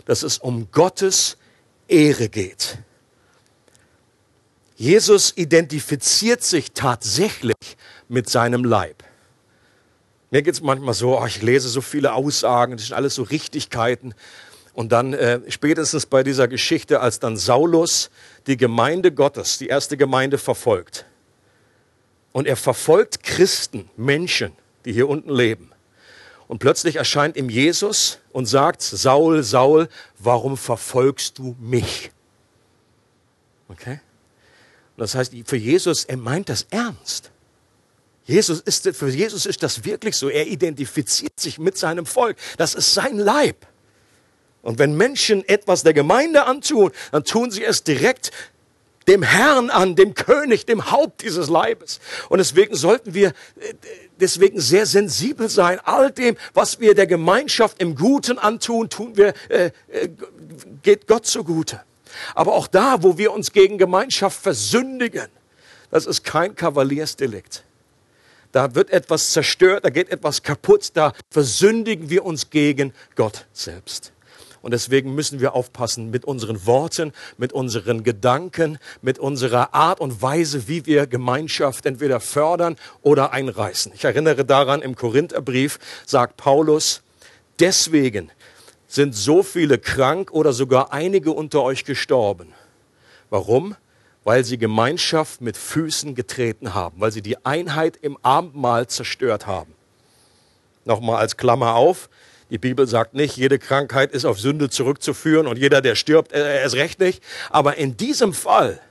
dass 0.06 0.24
es 0.24 0.38
um 0.38 0.72
Gottes 0.72 1.38
Ehre 1.88 2.30
geht. 2.30 2.80
Jesus 4.76 5.34
identifiziert 5.36 6.44
sich 6.44 6.72
tatsächlich 6.72 7.56
mit 8.08 8.30
seinem 8.30 8.64
Leib. 8.64 9.04
Mir 10.32 10.42
geht 10.42 10.56
es 10.56 10.62
manchmal 10.62 10.94
so, 10.94 11.20
oh, 11.20 11.26
ich 11.26 11.42
lese 11.42 11.70
so 11.70 11.82
viele 11.82 12.14
Aussagen, 12.14 12.78
das 12.78 12.88
sind 12.88 12.96
alles 12.96 13.16
so 13.16 13.24
Richtigkeiten. 13.24 14.16
Und 14.74 14.92
dann 14.92 15.14
äh, 15.14 15.42
spätestens 15.50 16.06
bei 16.06 16.24
dieser 16.24 16.48
Geschichte, 16.48 17.02
als 17.02 17.20
dann 17.20 17.36
Saulus 17.36 18.10
die 18.48 18.58
Gemeinde 18.58 19.12
Gottes, 19.12 19.58
die 19.58 19.68
erste 19.68 19.98
Gemeinde 19.98 20.38
verfolgt, 20.38 21.06
und 22.32 22.48
er 22.48 22.56
verfolgt 22.56 23.24
Christen, 23.24 23.90
Menschen, 23.98 24.54
die 24.86 24.94
hier 24.94 25.10
unten 25.10 25.34
leben. 25.34 25.72
Und 26.48 26.60
plötzlich 26.60 26.98
erscheint 26.98 27.38
ihm 27.38 27.50
Jesus 27.50 28.20
und 28.34 28.46
sagt, 28.46 28.82
Saul, 28.82 29.44
Saul, 29.44 29.88
warum 30.20 30.58
verfolgst 30.58 31.38
du 31.38 31.56
mich? 31.60 32.12
Okay? 33.70 34.02
Und 34.96 35.02
das 35.02 35.16
heißt, 35.16 35.34
für 35.46 35.56
Jesus, 35.56 36.04
er 36.04 36.18
meint 36.18 36.50
das 36.50 36.68
ernst. 36.70 37.32
Jesus 38.26 38.60
ist, 38.60 38.88
für 38.96 39.10
Jesus 39.10 39.46
ist 39.46 39.64
das 39.64 39.86
wirklich 39.86 40.16
so. 40.16 40.30
Er 40.30 40.48
identifiziert 40.48 41.40
sich 41.40 41.58
mit 41.58 41.78
seinem 41.78 42.06
Volk. 42.06 42.38
Das 42.58 42.76
ist 42.76 42.94
sein 42.94 43.18
Leib. 43.18 43.66
Und 44.62 44.78
wenn 44.78 44.96
Menschen 44.96 45.48
etwas 45.48 45.84
der 45.84 45.94
Gemeinde 45.94 46.46
antun, 46.46 46.92
dann 47.12 47.24
tun 47.24 47.50
sie 47.50 47.64
es 47.64 47.84
direkt 47.84 48.32
dem 49.08 49.24
Herrn 49.24 49.70
an, 49.70 49.96
dem 49.96 50.14
König, 50.14 50.66
dem 50.66 50.92
Haupt 50.92 51.24
dieses 51.24 51.50
Leibes. 51.50 52.00
Und 52.30 52.38
deswegen 52.38 52.76
sollten 52.76 53.14
wir 53.14 53.30
äh, 53.30 53.74
deswegen 54.20 54.60
sehr 54.60 54.86
sensibel 54.86 55.50
sein. 55.50 55.80
All 55.84 56.12
dem, 56.12 56.38
was 56.54 56.80
wir 56.80 56.96
der 56.96 57.08
Gemeinschaft 57.08 57.82
im 57.82 57.96
Guten 57.96 58.38
antun, 58.38 58.90
tun 58.90 59.18
wir, 59.18 59.34
äh, 59.50 59.72
äh, 59.88 60.10
geht 60.84 61.08
Gott 61.08 61.26
zugute. 61.26 61.82
Aber 62.36 62.54
auch 62.54 62.68
da, 62.68 63.04
wo 63.04 63.18
wir 63.18 63.32
uns 63.32 63.52
gegen 63.52 63.78
Gemeinschaft 63.78 64.42
versündigen, 64.42 65.28
das 65.90 66.06
ist 66.06 66.24
kein 66.24 66.56
Kavaliersdelikt. 66.56 67.64
Da 68.52 68.76
wird 68.76 68.90
etwas 68.90 69.32
zerstört, 69.32 69.86
da 69.86 69.90
geht 69.90 70.10
etwas 70.10 70.44
kaputt, 70.44 70.92
da 70.94 71.14
versündigen 71.30 72.10
wir 72.10 72.26
uns 72.26 72.50
gegen 72.50 72.94
Gott 73.16 73.46
selbst. 73.54 74.12
Und 74.62 74.72
deswegen 74.72 75.16
müssen 75.16 75.40
wir 75.40 75.56
aufpassen 75.56 76.12
mit 76.12 76.26
unseren 76.26 76.66
Worten, 76.66 77.14
mit 77.38 77.52
unseren 77.52 78.04
Gedanken, 78.04 78.78
mit 79.02 79.18
unserer 79.18 79.74
Art 79.74 80.00
und 80.00 80.22
Weise, 80.22 80.68
wie 80.68 80.86
wir 80.86 81.08
Gemeinschaft 81.08 81.86
entweder 81.86 82.20
fördern 82.20 82.76
oder 83.02 83.34
einreißen. 83.34 83.92
Ich 83.96 84.04
erinnere 84.04 84.46
daran, 84.46 84.82
im 84.82 84.96
Korintherbrief 84.96 85.80
sagt 86.06 86.38
Paulus, 86.38 87.02
deswegen 87.60 88.32
sind 88.88 89.16
so 89.16 89.42
viele 89.42 89.78
krank 89.78 90.32
oder 90.32 90.54
sogar 90.54 90.94
einige 90.94 91.32
unter 91.32 91.64
euch 91.64 91.86
gestorben. 91.86 92.54
Warum? 93.30 93.76
Weil 94.24 94.44
sie 94.44 94.58
Gemeinschaft 94.58 95.42
mit 95.42 95.58
Füßen 95.58 96.14
getreten 96.14 96.76
haben, 96.76 97.00
weil 97.00 97.12
sie 97.12 97.22
die 97.22 97.44
Einheit 97.46 97.98
im 98.02 98.18
Abendmahl 98.22 98.88
zerstört 98.88 99.48
haben. 99.48 99.74
Nochmal 100.86 101.18
als 101.18 101.38
Klammer 101.38 101.76
auf, 101.76 102.10
die 102.52 102.58
Bibel 102.58 102.86
sagt 102.86 103.14
nicht, 103.14 103.38
jede 103.38 103.58
Krankheit 103.58 104.12
ist 104.12 104.26
auf 104.26 104.38
Sünde 104.38 104.70
zurückzuführen 104.70 105.48
und 105.48 105.58
jeder, 105.58 105.82
der 105.82 105.96
stirbt, 105.96 106.34
er 106.34 106.66
ist 106.66 106.76
recht 106.76 107.00
nicht. 107.00 107.24
Aber 107.50 107.78
in 107.78 107.96
diesem 107.96 108.34
Fall 108.34 108.82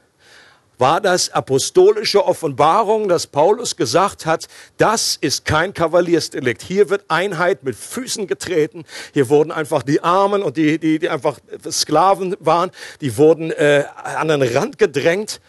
war 0.79 1.03
das 1.03 1.29
apostolische 1.31 2.25
Offenbarung, 2.25 3.07
dass 3.07 3.27
Paulus 3.27 3.77
gesagt 3.77 4.25
hat, 4.25 4.49
das 4.79 5.19
ist 5.21 5.45
kein 5.45 5.75
Kavaliersdelikt. 5.75 6.63
Hier 6.63 6.89
wird 6.89 7.05
Einheit 7.09 7.63
mit 7.63 7.77
Füßen 7.77 8.27
getreten. 8.27 8.87
Hier 9.13 9.29
wurden 9.29 9.53
einfach 9.53 9.83
die 9.83 10.03
Armen 10.03 10.43
und 10.43 10.57
die, 10.57 10.79
die, 10.79 10.99
die 10.99 11.11
einfach 11.11 11.39
Sklaven 11.71 12.35
waren, 12.41 12.71
die 13.03 13.19
wurden 13.19 13.51
äh, 13.51 13.85
an 13.95 14.29
den 14.29 14.41
Rand 14.41 14.79
gedrängt. 14.79 15.43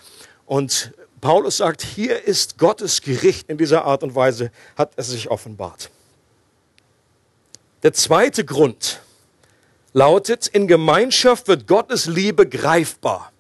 Und 0.46 0.92
Paulus 1.22 1.58
sagt, 1.58 1.82
hier 1.82 2.26
ist 2.26 2.58
Gottes 2.58 3.02
Gericht 3.02 3.48
in 3.48 3.58
dieser 3.58 3.86
Art 3.86 4.04
und 4.04 4.16
Weise, 4.16 4.52
hat 4.76 4.92
es 4.98 5.08
sich 5.08 5.32
offenbart. 5.32 5.90
Der 7.84 7.94
zweite 7.94 8.46
Grund 8.46 9.02
lautet, 9.94 10.48
in 10.48 10.68
Gemeinschaft 10.68 11.48
wird 11.48 11.68
Gottes 11.68 12.06
Liebe 12.06 12.48
greifbar. 12.48 13.32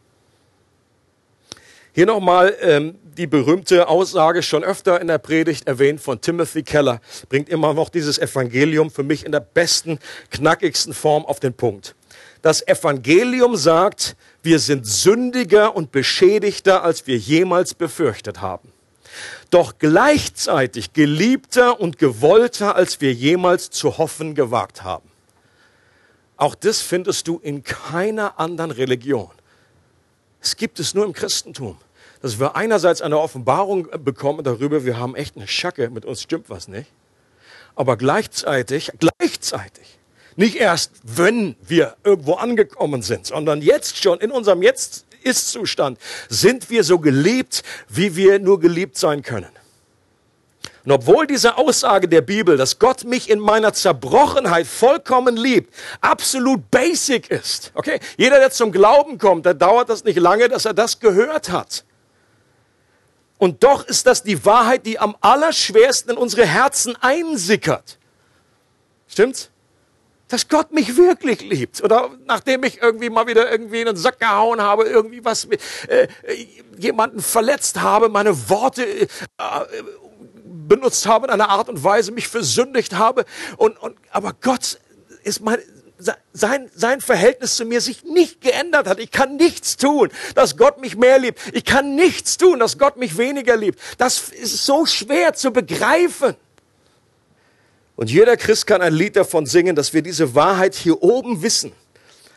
Hier 1.93 2.07
nochmal 2.07 2.55
ähm, 2.61 2.95
die 3.17 3.27
berühmte 3.27 3.87
Aussage, 3.87 4.41
schon 4.41 4.63
öfter 4.63 4.99
in 4.99 5.07
der 5.07 5.19
Predigt 5.19 5.67
erwähnt 5.67 6.01
von 6.01 6.21
Timothy 6.21 6.63
Keller, 6.63 7.01
bringt 7.29 7.49
immer 7.49 7.73
noch 7.73 7.89
dieses 7.89 8.17
Evangelium 8.17 8.89
für 8.89 9.03
mich 9.03 9.25
in 9.25 9.31
der 9.31 9.41
besten, 9.41 9.99
knackigsten 10.31 10.93
Form 10.93 11.25
auf 11.25 11.39
den 11.39 11.53
Punkt. 11.53 11.93
Das 12.41 12.65
Evangelium 12.67 13.55
sagt, 13.55 14.15
wir 14.41 14.57
sind 14.57 14.87
sündiger 14.87 15.75
und 15.75 15.91
beschädigter, 15.91 16.83
als 16.83 17.05
wir 17.05 17.17
jemals 17.17 17.75
befürchtet 17.75 18.41
haben 18.41 18.71
doch 19.49 19.73
gleichzeitig 19.79 20.93
geliebter 20.93 21.79
und 21.79 21.97
gewollter, 21.97 22.75
als 22.75 23.01
wir 23.01 23.13
jemals 23.13 23.69
zu 23.69 23.97
hoffen 23.97 24.35
gewagt 24.35 24.83
haben. 24.83 25.09
Auch 26.37 26.55
das 26.55 26.81
findest 26.81 27.27
du 27.27 27.39
in 27.43 27.63
keiner 27.63 28.39
anderen 28.39 28.71
Religion. 28.71 29.29
Es 30.41 30.55
gibt 30.55 30.79
es 30.79 30.93
nur 30.93 31.05
im 31.05 31.13
Christentum. 31.13 31.77
Dass 32.21 32.39
wir 32.39 32.55
einerseits 32.55 33.01
eine 33.01 33.19
Offenbarung 33.19 33.87
bekommen 34.03 34.43
darüber, 34.43 34.85
wir 34.85 34.97
haben 34.97 35.15
echt 35.15 35.35
eine 35.35 35.47
Schacke, 35.47 35.89
mit 35.89 36.05
uns 36.05 36.21
stimmt 36.21 36.49
was 36.49 36.67
nicht. 36.67 36.91
Aber 37.75 37.97
gleichzeitig, 37.97 38.91
gleichzeitig, 38.99 39.97
nicht 40.35 40.55
erst, 40.55 40.91
wenn 41.03 41.55
wir 41.61 41.95
irgendwo 42.03 42.33
angekommen 42.33 43.01
sind, 43.01 43.27
sondern 43.27 43.61
jetzt 43.61 44.01
schon 44.01 44.19
in 44.19 44.31
unserem 44.31 44.61
Jetzt 44.61 45.05
ist-Zustand 45.23 45.99
sind 46.29 46.69
wir 46.69 46.83
so 46.83 46.99
geliebt, 46.99 47.63
wie 47.87 48.15
wir 48.15 48.39
nur 48.39 48.59
geliebt 48.59 48.97
sein 48.97 49.21
können. 49.21 49.49
Und 50.83 50.91
obwohl 50.91 51.27
diese 51.27 51.57
Aussage 51.57 52.07
der 52.07 52.21
Bibel, 52.21 52.57
dass 52.57 52.79
Gott 52.79 53.03
mich 53.03 53.29
in 53.29 53.39
meiner 53.39 53.71
Zerbrochenheit 53.73 54.65
vollkommen 54.65 55.37
liebt, 55.37 55.73
absolut 56.01 56.71
basic 56.71 57.29
ist. 57.29 57.71
Okay? 57.75 57.99
Jeder, 58.17 58.39
der 58.39 58.49
zum 58.49 58.71
Glauben 58.71 59.19
kommt, 59.19 59.45
da 59.45 59.53
dauert 59.53 59.89
das 59.89 60.03
nicht 60.03 60.17
lange, 60.17 60.49
dass 60.49 60.65
er 60.65 60.73
das 60.73 60.99
gehört 60.99 61.51
hat. 61.51 61.85
Und 63.37 63.63
doch 63.63 63.85
ist 63.85 64.07
das 64.07 64.23
die 64.23 64.43
Wahrheit, 64.43 64.85
die 64.85 64.97
am 64.97 65.15
allerschwersten 65.21 66.11
in 66.11 66.17
unsere 66.17 66.45
Herzen 66.45 66.95
einsickert. 66.99 67.99
Stimmt's? 69.07 69.50
Dass 70.31 70.47
Gott 70.47 70.71
mich 70.71 70.95
wirklich 70.95 71.41
liebt. 71.41 71.83
Oder 71.83 72.09
nachdem 72.25 72.63
ich 72.63 72.81
irgendwie 72.81 73.09
mal 73.09 73.27
wieder 73.27 73.51
irgendwie 73.51 73.81
in 73.81 73.85
den 73.85 73.97
Sack 73.97 74.19
gehauen 74.19 74.61
habe, 74.61 74.85
irgendwie 74.85 75.23
was 75.23 75.45
äh, 75.87 76.07
jemanden 76.77 77.21
verletzt 77.21 77.81
habe, 77.81 78.09
meine 78.09 78.49
Worte 78.49 78.85
äh, 78.85 79.07
benutzt 80.45 81.05
habe 81.05 81.27
in 81.27 81.33
einer 81.33 81.49
Art 81.49 81.67
und 81.67 81.83
Weise, 81.83 82.11
mich 82.11 82.27
versündigt 82.27 82.95
habe. 82.95 83.25
Und, 83.57 83.77
und, 83.81 83.97
aber 84.09 84.33
Gott 84.39 84.79
ist 85.23 85.41
mein, 85.41 85.59
sein, 86.33 86.71
sein 86.73 87.01
Verhältnis 87.01 87.57
zu 87.57 87.65
mir 87.65 87.81
sich 87.81 88.03
nicht 88.03 88.41
geändert 88.41 88.87
hat. 88.87 88.99
Ich 88.99 89.11
kann 89.11 89.35
nichts 89.35 89.77
tun, 89.77 90.09
dass 90.33 90.55
Gott 90.55 90.79
mich 90.79 90.95
mehr 90.95 91.19
liebt. 91.19 91.39
Ich 91.53 91.65
kann 91.65 91.95
nichts 91.95 92.37
tun, 92.37 92.59
dass 92.59 92.77
Gott 92.77 92.97
mich 92.97 93.17
weniger 93.17 93.57
liebt. 93.57 93.79
Das 93.97 94.29
ist 94.29 94.65
so 94.65 94.85
schwer 94.85 95.33
zu 95.33 95.51
begreifen. 95.51 96.35
Und 98.01 98.09
jeder 98.09 98.35
Christ 98.35 98.65
kann 98.65 98.81
ein 98.81 98.95
Lied 98.95 99.15
davon 99.15 99.45
singen, 99.45 99.75
dass 99.75 99.93
wir 99.93 100.01
diese 100.01 100.33
Wahrheit 100.33 100.73
hier 100.73 101.03
oben 101.03 101.43
wissen, 101.43 101.71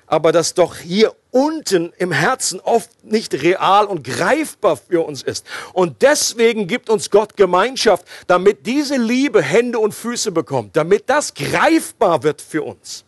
aber 0.06 0.30
das 0.30 0.52
doch 0.52 0.76
hier 0.76 1.14
unten 1.30 1.90
im 1.96 2.12
Herzen 2.12 2.60
oft 2.60 2.90
nicht 3.02 3.32
real 3.32 3.86
und 3.86 4.04
greifbar 4.04 4.76
für 4.76 5.06
uns 5.06 5.22
ist. 5.22 5.46
Und 5.72 6.02
deswegen 6.02 6.66
gibt 6.66 6.90
uns 6.90 7.08
Gott 7.08 7.38
Gemeinschaft, 7.38 8.04
damit 8.26 8.66
diese 8.66 8.98
Liebe 8.98 9.40
Hände 9.40 9.78
und 9.78 9.94
Füße 9.94 10.32
bekommt, 10.32 10.76
damit 10.76 11.04
das 11.06 11.32
greifbar 11.32 12.22
wird 12.24 12.42
für 12.42 12.62
uns. 12.62 13.06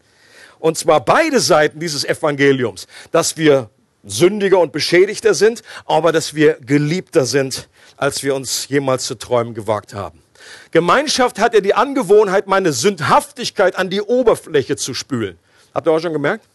Und 0.58 0.78
zwar 0.78 1.04
beide 1.04 1.40
Seiten 1.40 1.78
dieses 1.78 2.06
Evangeliums, 2.06 2.86
dass 3.12 3.36
wir 3.36 3.68
sündiger 4.02 4.60
und 4.60 4.72
beschädigter 4.72 5.34
sind, 5.34 5.62
aber 5.84 6.10
dass 6.10 6.32
wir 6.32 6.54
geliebter 6.54 7.26
sind, 7.26 7.68
als 7.98 8.22
wir 8.22 8.34
uns 8.34 8.66
jemals 8.68 9.04
zu 9.04 9.16
träumen 9.16 9.52
gewagt 9.52 9.92
haben. 9.92 10.22
Gemeinschaft 10.70 11.38
hat 11.38 11.54
ja 11.54 11.60
die 11.60 11.74
Angewohnheit, 11.74 12.46
meine 12.46 12.72
Sündhaftigkeit 12.72 13.76
an 13.76 13.90
die 13.90 14.02
Oberfläche 14.02 14.76
zu 14.76 14.94
spülen. 14.94 15.38
Habt 15.74 15.86
ihr 15.86 15.92
auch 15.92 16.00
schon 16.00 16.12
gemerkt? 16.12 16.46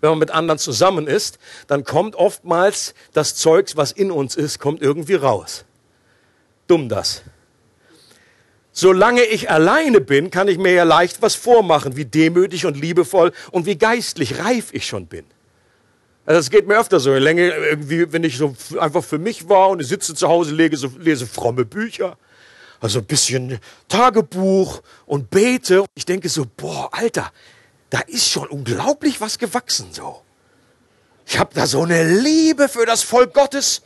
Wenn 0.00 0.10
man 0.10 0.18
mit 0.18 0.30
anderen 0.30 0.58
zusammen 0.58 1.06
ist, 1.06 1.38
dann 1.66 1.84
kommt 1.84 2.14
oftmals 2.16 2.94
das 3.12 3.34
Zeugs, 3.34 3.76
was 3.76 3.92
in 3.92 4.10
uns 4.10 4.36
ist, 4.36 4.58
kommt 4.58 4.82
irgendwie 4.82 5.14
raus. 5.14 5.64
Dumm 6.66 6.88
das. 6.88 7.22
Solange 8.72 9.22
ich 9.22 9.50
alleine 9.50 10.00
bin, 10.00 10.30
kann 10.30 10.48
ich 10.48 10.58
mir 10.58 10.72
ja 10.72 10.82
leicht 10.82 11.22
was 11.22 11.36
vormachen, 11.36 11.96
wie 11.96 12.04
demütig 12.04 12.66
und 12.66 12.76
liebevoll 12.76 13.32
und 13.52 13.66
wie 13.66 13.76
geistlich 13.76 14.40
reif 14.40 14.72
ich 14.72 14.86
schon 14.86 15.06
bin. 15.06 15.24
Also 16.26 16.40
es 16.40 16.50
geht 16.50 16.66
mir 16.66 16.78
öfter 16.78 16.98
so, 16.98 17.14
Länge 17.14 17.54
irgendwie, 17.54 18.12
wenn 18.12 18.24
ich 18.24 18.36
so 18.36 18.56
einfach 18.80 19.04
für 19.04 19.18
mich 19.18 19.48
war 19.48 19.68
und 19.68 19.80
ich 19.80 19.88
sitze 19.88 20.14
zu 20.14 20.26
Hause, 20.26 20.54
lege 20.54 20.76
so, 20.76 20.90
lese 20.98 21.26
fromme 21.26 21.64
Bücher, 21.64 22.16
also 22.80 23.00
ein 23.00 23.06
bisschen 23.06 23.58
Tagebuch 23.88 24.82
und 25.06 25.30
bete. 25.30 25.84
Ich 25.94 26.04
denke 26.04 26.28
so, 26.28 26.46
boah, 26.56 26.88
Alter, 26.92 27.32
da 27.90 28.00
ist 28.00 28.28
schon 28.28 28.48
unglaublich 28.48 29.20
was 29.20 29.38
gewachsen 29.38 29.88
so. 29.92 30.22
Ich 31.26 31.38
habe 31.38 31.54
da 31.54 31.66
so 31.66 31.82
eine 31.82 32.20
Liebe 32.20 32.68
für 32.68 32.86
das 32.86 33.02
Volk 33.02 33.32
Gottes. 33.32 33.82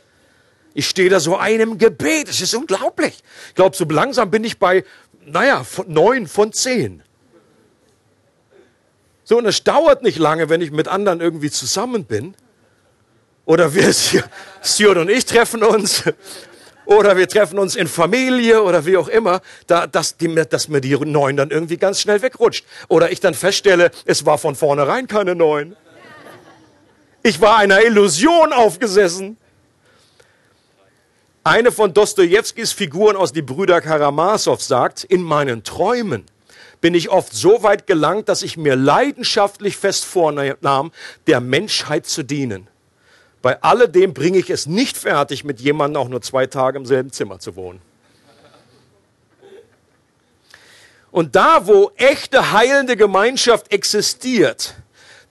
Ich 0.73 0.87
stehe 0.87 1.09
da 1.09 1.19
so 1.19 1.37
einem 1.37 1.77
Gebet. 1.77 2.29
Es 2.29 2.41
ist 2.41 2.53
unglaublich. 2.53 3.23
Ich 3.49 3.55
glaube, 3.55 3.75
so 3.75 3.85
langsam 3.85 4.29
bin 4.29 4.43
ich 4.43 4.59
bei, 4.59 4.83
naja, 5.25 5.65
neun 5.87 6.27
von 6.27 6.53
zehn. 6.53 7.03
So, 9.23 9.37
und 9.37 9.45
es 9.45 9.63
dauert 9.63 10.01
nicht 10.01 10.17
lange, 10.17 10.49
wenn 10.49 10.61
ich 10.61 10.71
mit 10.71 10.87
anderen 10.87 11.21
irgendwie 11.21 11.51
zusammen 11.51 12.05
bin. 12.05 12.35
Oder 13.45 13.73
wir, 13.73 13.93
Stuart 14.63 14.97
und 14.97 15.09
ich 15.09 15.25
treffen 15.25 15.63
uns. 15.63 16.03
Oder 16.89 17.15
wir 17.17 17.27
treffen 17.27 17.59
uns 17.59 17.75
in 17.75 17.87
Familie 17.87 18.63
oder 18.63 18.83
wie 18.83 18.97
auch 18.97 19.09
immer, 19.09 19.41
da, 19.67 19.85
dass, 19.85 20.17
die, 20.17 20.33
dass 20.33 20.69
mir 20.69 20.81
die 20.81 20.97
Neun 20.97 21.37
dann 21.37 21.51
irgendwie 21.51 21.77
ganz 21.77 22.01
schnell 22.01 22.23
wegrutscht. 22.23 22.65
Oder 22.87 23.11
ich 23.11 23.19
dann 23.19 23.35
feststelle, 23.35 23.91
es 24.05 24.25
war 24.25 24.39
von 24.39 24.55
vornherein 24.55 25.05
keine 25.05 25.35
Neun. 25.35 25.75
Ich 27.21 27.39
war 27.41 27.57
einer 27.57 27.85
Illusion 27.85 28.53
aufgesessen. 28.53 29.37
Eine 31.43 31.71
von 31.71 31.93
Dostojewskis 31.93 32.71
Figuren 32.71 33.15
aus 33.15 33.33
Die 33.33 33.43
Brüder 33.43 33.81
Karamasow 33.81 34.59
sagt, 34.59 35.03
in 35.03 35.21
meinen 35.21 35.63
Träumen 35.63 36.25
bin 36.81 36.95
ich 36.95 37.09
oft 37.09 37.33
so 37.33 37.61
weit 37.61 37.85
gelangt, 37.85 38.29
dass 38.29 38.41
ich 38.41 38.57
mir 38.57 38.75
leidenschaftlich 38.75 39.77
fest 39.77 40.05
vornahm, 40.05 40.91
der 41.27 41.39
Menschheit 41.39 42.07
zu 42.07 42.23
dienen. 42.23 42.67
Bei 43.41 43.61
alledem 43.61 44.13
bringe 44.13 44.37
ich 44.37 44.49
es 44.49 44.65
nicht 44.65 44.97
fertig, 44.97 45.43
mit 45.43 45.61
jemandem 45.61 46.01
auch 46.01 46.09
nur 46.09 46.21
zwei 46.21 46.45
Tage 46.45 46.77
im 46.77 46.85
selben 46.85 47.11
Zimmer 47.11 47.39
zu 47.39 47.55
wohnen. 47.55 47.81
Und 51.11 51.35
da, 51.35 51.65
wo 51.65 51.91
echte 51.95 52.51
heilende 52.51 52.95
Gemeinschaft 52.95 53.71
existiert, 53.73 54.75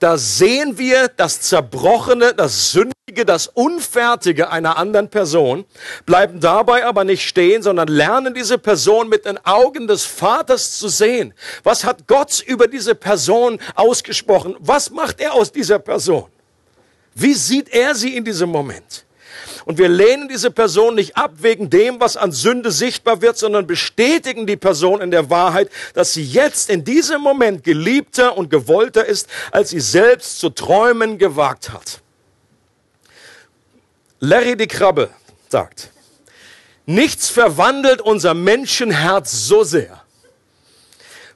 da 0.01 0.17
sehen 0.17 0.79
wir 0.79 1.09
das 1.09 1.41
Zerbrochene, 1.41 2.33
das 2.35 2.73
Sündige, 2.73 3.25
das 3.25 3.49
Unfertige 3.49 4.51
einer 4.51 4.77
anderen 4.77 5.09
Person, 5.09 5.65
bleiben 6.07 6.41
dabei 6.41 6.87
aber 6.87 7.05
nicht 7.05 7.29
stehen, 7.29 7.63
sondern 7.63 7.89
lernen 7.89 8.33
diese 8.33 8.59
Person 8.59 9.09
mit 9.09 9.25
den 9.25 9.45
Augen 9.45 9.87
des 9.89 10.05
Vaters 10.05 10.79
zu 10.79 10.89
sehen. 10.89 11.35
Was 11.65 11.85
hat 11.85 12.07
Gott 12.07 12.41
über 12.47 12.69
diese 12.69 12.95
Person 12.95 13.59
ausgesprochen? 13.75 14.57
Was 14.61 14.91
macht 14.91 15.21
er 15.21 15.35
aus 15.35 15.51
dieser 15.51 15.81
Person? 15.81 16.29
Wie 17.21 17.35
sieht 17.35 17.69
er 17.71 17.97
sie 17.97 18.17
in 18.17 18.25
diesem 18.25 18.49
Moment? 18.49 19.05
Und 19.65 19.77
wir 19.77 19.89
lehnen 19.89 20.29
diese 20.29 20.53
Person 20.53 20.95
nicht 20.95 21.17
ab 21.17 21.33
wegen 21.39 21.69
dem, 21.69 21.99
was 21.99 22.17
an 22.17 22.31
Sünde 22.31 22.71
sichtbar 22.71 23.21
wird, 23.23 23.37
sondern 23.37 23.67
bestätigen 23.67 24.47
die 24.47 24.57
Person 24.57 25.01
in 25.01 25.11
der 25.11 25.29
Wahrheit, 25.29 25.69
dass 25.95 26.15
sie 26.15 26.23
jetzt 26.23 26.71
in 26.71 26.85
diesem 26.85 27.21
Moment 27.21 27.65
geliebter 27.65 28.39
und 28.39 28.51
gewollter 28.51 29.05
ist, 29.05 29.29
als 29.51 29.71
sie 29.71 29.81
selbst 29.81 30.39
zu 30.39 30.51
träumen 30.51 31.19
gewagt 31.19 31.71
hat. 31.71 32.01
Larry 34.21 34.57
die 34.57 34.69
Krabbe 34.69 35.11
sagt, 35.49 35.91
nichts 36.87 37.31
verwandelt 37.31 38.01
unser 38.01 38.35
Menschenherz 38.35 39.33
so 39.33 39.65
sehr, 39.65 40.03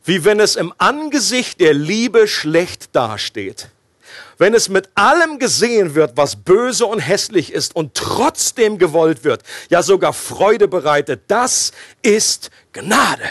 wie 0.04 0.24
wenn 0.24 0.38
es 0.38 0.54
im 0.54 0.72
Angesicht 0.78 1.60
der 1.60 1.74
Liebe 1.74 2.28
schlecht 2.28 2.94
dasteht 2.94 3.68
wenn 4.42 4.54
es 4.54 4.68
mit 4.68 4.88
allem 4.96 5.38
gesehen 5.38 5.94
wird, 5.94 6.16
was 6.16 6.34
böse 6.34 6.84
und 6.84 6.98
hässlich 6.98 7.52
ist 7.52 7.76
und 7.76 7.94
trotzdem 7.94 8.76
gewollt 8.76 9.22
wird, 9.22 9.44
ja 9.70 9.84
sogar 9.84 10.12
Freude 10.12 10.66
bereitet, 10.66 11.22
das 11.28 11.70
ist 12.02 12.50
Gnade. 12.72 13.22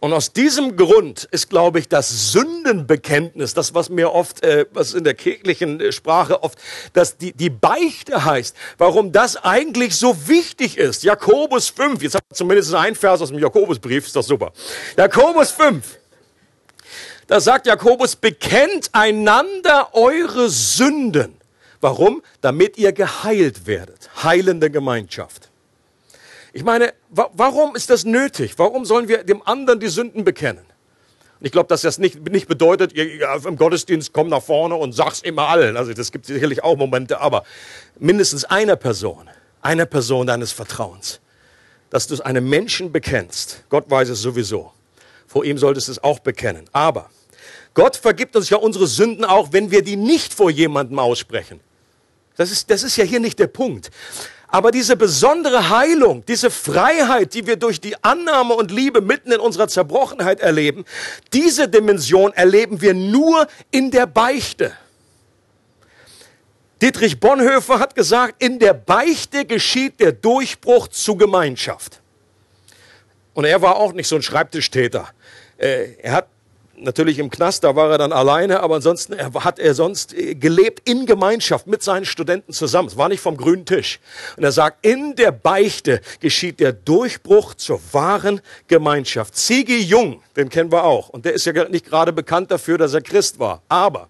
Und 0.00 0.14
aus 0.14 0.32
diesem 0.32 0.76
Grund 0.76 1.28
ist, 1.30 1.50
glaube 1.50 1.78
ich, 1.80 1.88
das 1.88 2.32
Sündenbekenntnis, 2.32 3.52
das, 3.52 3.74
was 3.74 3.90
mir 3.90 4.12
oft, 4.12 4.42
äh, 4.42 4.64
was 4.72 4.94
in 4.94 5.04
der 5.04 5.12
kirchlichen 5.12 5.78
äh, 5.80 5.92
Sprache 5.92 6.42
oft, 6.42 6.56
dass 6.94 7.18
die, 7.18 7.32
die 7.32 7.50
Beichte 7.50 8.24
heißt, 8.24 8.56
warum 8.78 9.12
das 9.12 9.36
eigentlich 9.36 9.94
so 9.96 10.26
wichtig 10.26 10.78
ist. 10.78 11.02
Jakobus 11.02 11.68
5, 11.68 12.00
jetzt 12.00 12.14
hat 12.14 12.22
zumindest 12.32 12.72
ein 12.74 12.94
Vers 12.94 13.20
aus 13.20 13.28
dem 13.28 13.40
Jakobusbrief, 13.40 14.06
ist 14.06 14.16
doch 14.16 14.22
super. 14.22 14.52
Jakobus 14.96 15.50
5, 15.50 15.98
da 17.28 17.40
sagt 17.40 17.66
Jakobus, 17.66 18.16
bekennt 18.16 18.90
einander 18.92 19.90
eure 19.92 20.48
Sünden. 20.48 21.34
Warum? 21.80 22.22
Damit 22.40 22.76
ihr 22.76 22.92
geheilt 22.92 23.66
werdet. 23.66 24.10
Heilende 24.24 24.70
Gemeinschaft. 24.70 25.50
Ich 26.52 26.64
meine, 26.64 26.92
wa 27.10 27.30
warum 27.34 27.76
ist 27.76 27.90
das 27.90 28.04
nötig? 28.04 28.54
Warum 28.58 28.84
sollen 28.84 29.06
wir 29.06 29.22
dem 29.22 29.46
anderen 29.46 29.78
die 29.78 29.88
Sünden 29.88 30.24
bekennen? 30.24 30.64
ich 31.40 31.52
glaube, 31.52 31.68
dass 31.68 31.82
das 31.82 31.98
nicht, 31.98 32.28
nicht 32.30 32.48
bedeutet, 32.48 32.92
im 32.92 33.56
Gottesdienst 33.56 34.12
komm 34.12 34.28
nach 34.28 34.42
vorne 34.42 34.74
und 34.74 34.92
sag's 34.92 35.20
immer 35.20 35.48
allen. 35.48 35.76
Also 35.76 35.92
das 35.92 36.10
gibt 36.10 36.26
sicherlich 36.26 36.64
auch 36.64 36.76
Momente, 36.76 37.20
aber 37.20 37.44
mindestens 37.98 38.44
einer 38.44 38.76
Person, 38.76 39.30
einer 39.62 39.86
Person 39.86 40.26
deines 40.26 40.50
Vertrauens, 40.50 41.20
dass 41.90 42.08
du 42.08 42.14
es 42.14 42.20
einem 42.20 42.48
Menschen 42.48 42.90
bekennst. 42.90 43.62
Gott 43.68 43.88
weiß 43.88 44.08
es 44.08 44.20
sowieso. 44.20 44.72
Vor 45.28 45.44
ihm 45.44 45.58
solltest 45.58 45.88
du 45.88 45.92
es 45.92 46.02
auch 46.02 46.18
bekennen. 46.18 46.64
Aber 46.72 47.08
Gott 47.78 47.96
vergibt 47.96 48.34
uns 48.34 48.50
ja 48.50 48.56
unsere 48.56 48.88
Sünden 48.88 49.24
auch, 49.24 49.52
wenn 49.52 49.70
wir 49.70 49.82
die 49.82 49.94
nicht 49.94 50.34
vor 50.34 50.50
jemandem 50.50 50.98
aussprechen. 50.98 51.60
Das 52.36 52.50
ist, 52.50 52.68
das 52.68 52.82
ist 52.82 52.96
ja 52.96 53.04
hier 53.04 53.20
nicht 53.20 53.38
der 53.38 53.46
Punkt. 53.46 53.92
Aber 54.48 54.72
diese 54.72 54.96
besondere 54.96 55.70
Heilung, 55.70 56.24
diese 56.26 56.50
Freiheit, 56.50 57.34
die 57.34 57.46
wir 57.46 57.54
durch 57.54 57.80
die 57.80 57.94
Annahme 58.02 58.54
und 58.54 58.72
Liebe 58.72 59.00
mitten 59.00 59.30
in 59.30 59.38
unserer 59.38 59.68
Zerbrochenheit 59.68 60.40
erleben, 60.40 60.84
diese 61.32 61.68
Dimension 61.68 62.32
erleben 62.32 62.80
wir 62.80 62.94
nur 62.94 63.46
in 63.70 63.92
der 63.92 64.06
Beichte. 64.06 64.72
Dietrich 66.82 67.20
Bonhoeffer 67.20 67.78
hat 67.78 67.94
gesagt, 67.94 68.42
in 68.42 68.58
der 68.58 68.74
Beichte 68.74 69.44
geschieht 69.44 70.00
der 70.00 70.10
Durchbruch 70.10 70.88
zu 70.88 71.14
Gemeinschaft. 71.14 72.00
Und 73.34 73.44
er 73.44 73.62
war 73.62 73.76
auch 73.76 73.92
nicht 73.92 74.08
so 74.08 74.16
ein 74.16 74.22
Schreibtischtäter. 74.22 75.08
Äh, 75.58 75.92
er 76.02 76.12
hat 76.12 76.28
Natürlich 76.80 77.18
im 77.18 77.30
Knast, 77.30 77.64
da 77.64 77.74
war 77.74 77.90
er 77.90 77.98
dann 77.98 78.12
alleine, 78.12 78.60
aber 78.60 78.76
ansonsten 78.76 79.16
hat 79.16 79.58
er 79.58 79.74
sonst 79.74 80.14
äh, 80.14 80.34
gelebt 80.34 80.88
in 80.88 81.06
Gemeinschaft 81.06 81.66
mit 81.66 81.82
seinen 81.82 82.04
Studenten 82.04 82.52
zusammen. 82.52 82.88
Es 82.88 82.96
war 82.96 83.08
nicht 83.08 83.20
vom 83.20 83.36
grünen 83.36 83.64
Tisch. 83.64 84.00
Und 84.36 84.44
er 84.44 84.52
sagt, 84.52 84.86
in 84.86 85.16
der 85.16 85.32
Beichte 85.32 86.00
geschieht 86.20 86.60
der 86.60 86.72
Durchbruch 86.72 87.54
zur 87.54 87.80
wahren 87.92 88.40
Gemeinschaft. 88.68 89.36
Ziggy 89.36 89.80
Jung, 89.82 90.22
den 90.36 90.48
kennen 90.48 90.70
wir 90.70 90.84
auch. 90.84 91.08
Und 91.08 91.24
der 91.24 91.32
ist 91.34 91.44
ja 91.46 91.68
nicht 91.68 91.86
gerade 91.86 92.12
bekannt 92.12 92.50
dafür, 92.50 92.78
dass 92.78 92.94
er 92.94 93.00
Christ 93.00 93.38
war. 93.38 93.62
Aber 93.68 94.08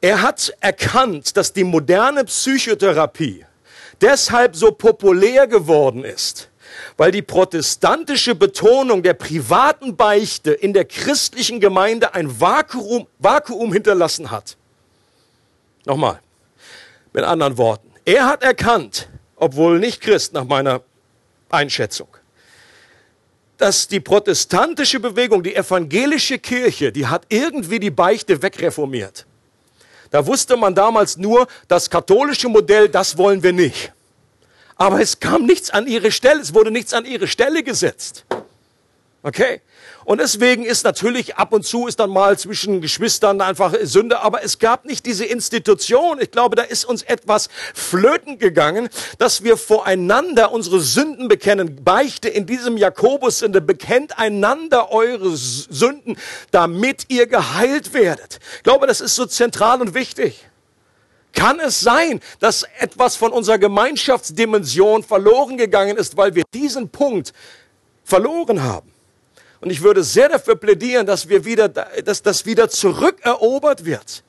er 0.00 0.22
hat 0.22 0.54
erkannt, 0.60 1.36
dass 1.36 1.52
die 1.52 1.64
moderne 1.64 2.24
Psychotherapie 2.24 3.44
deshalb 4.00 4.54
so 4.54 4.70
populär 4.70 5.46
geworden 5.46 6.04
ist, 6.04 6.50
weil 6.96 7.10
die 7.10 7.22
protestantische 7.22 8.34
Betonung 8.34 9.02
der 9.02 9.14
privaten 9.14 9.96
Beichte 9.96 10.52
in 10.52 10.72
der 10.72 10.84
christlichen 10.84 11.60
Gemeinde 11.60 12.14
ein 12.14 12.40
Vakuum, 12.40 13.06
Vakuum 13.18 13.72
hinterlassen 13.72 14.30
hat. 14.30 14.56
Nochmal, 15.84 16.20
mit 17.12 17.24
anderen 17.24 17.56
Worten. 17.56 17.90
Er 18.04 18.26
hat 18.26 18.42
erkannt, 18.42 19.08
obwohl 19.36 19.78
nicht 19.78 20.00
Christ 20.00 20.32
nach 20.32 20.44
meiner 20.44 20.82
Einschätzung, 21.50 22.08
dass 23.56 23.88
die 23.88 24.00
protestantische 24.00 25.00
Bewegung, 25.00 25.42
die 25.42 25.54
evangelische 25.54 26.38
Kirche, 26.38 26.92
die 26.92 27.06
hat 27.06 27.24
irgendwie 27.28 27.80
die 27.80 27.90
Beichte 27.90 28.40
wegreformiert. 28.40 29.26
Da 30.10 30.26
wusste 30.26 30.56
man 30.56 30.74
damals 30.74 31.16
nur, 31.16 31.46
das 31.66 31.90
katholische 31.90 32.48
Modell, 32.48 32.88
das 32.88 33.18
wollen 33.18 33.42
wir 33.42 33.52
nicht. 33.52 33.92
Aber 34.78 35.00
es 35.00 35.20
kam 35.20 35.44
nichts 35.44 35.70
an 35.70 35.86
ihre 35.86 36.10
Stelle, 36.10 36.40
es 36.40 36.54
wurde 36.54 36.70
nichts 36.70 36.94
an 36.94 37.04
ihre 37.04 37.26
Stelle 37.26 37.62
gesetzt. 37.62 38.24
Okay? 39.22 39.60
Und 40.04 40.22
deswegen 40.22 40.64
ist 40.64 40.84
natürlich 40.84 41.36
ab 41.36 41.52
und 41.52 41.66
zu 41.66 41.86
ist 41.86 42.00
dann 42.00 42.08
mal 42.08 42.38
zwischen 42.38 42.80
Geschwistern 42.80 43.42
einfach 43.42 43.74
Sünde, 43.82 44.20
aber 44.20 44.42
es 44.42 44.58
gab 44.58 44.86
nicht 44.86 45.04
diese 45.04 45.26
Institution. 45.26 46.18
Ich 46.20 46.30
glaube, 46.30 46.56
da 46.56 46.62
ist 46.62 46.86
uns 46.86 47.02
etwas 47.02 47.48
flöten 47.74 48.38
gegangen, 48.38 48.88
dass 49.18 49.44
wir 49.44 49.58
voreinander 49.58 50.50
unsere 50.52 50.80
Sünden 50.80 51.28
bekennen. 51.28 51.84
Beichte 51.84 52.28
in 52.28 52.46
diesem 52.46 52.78
Jakobus-Sünde, 52.78 53.60
bekennt 53.60 54.18
einander 54.18 54.92
eure 54.92 55.36
Sünden, 55.36 56.16
damit 56.52 57.06
ihr 57.08 57.26
geheilt 57.26 57.92
werdet. 57.92 58.38
Ich 58.56 58.62
glaube, 58.62 58.86
das 58.86 59.02
ist 59.02 59.14
so 59.14 59.26
zentral 59.26 59.82
und 59.82 59.92
wichtig. 59.92 60.47
Kann 61.32 61.60
es 61.60 61.80
sein, 61.80 62.20
dass 62.40 62.64
etwas 62.78 63.16
von 63.16 63.32
unserer 63.32 63.58
Gemeinschaftsdimension 63.58 65.02
verloren 65.02 65.56
gegangen 65.56 65.96
ist, 65.96 66.16
weil 66.16 66.34
wir 66.34 66.44
diesen 66.52 66.88
Punkt 66.88 67.32
verloren 68.04 68.62
haben? 68.62 68.90
Und 69.60 69.70
ich 69.70 69.82
würde 69.82 70.04
sehr 70.04 70.28
dafür 70.28 70.56
plädieren, 70.56 71.06
dass 71.06 71.28
wir 71.28 71.44
wieder, 71.44 71.68
dass 71.68 72.22
das 72.22 72.46
wieder 72.46 72.68
zurückerobert 72.68 73.84
wird. 73.84 74.22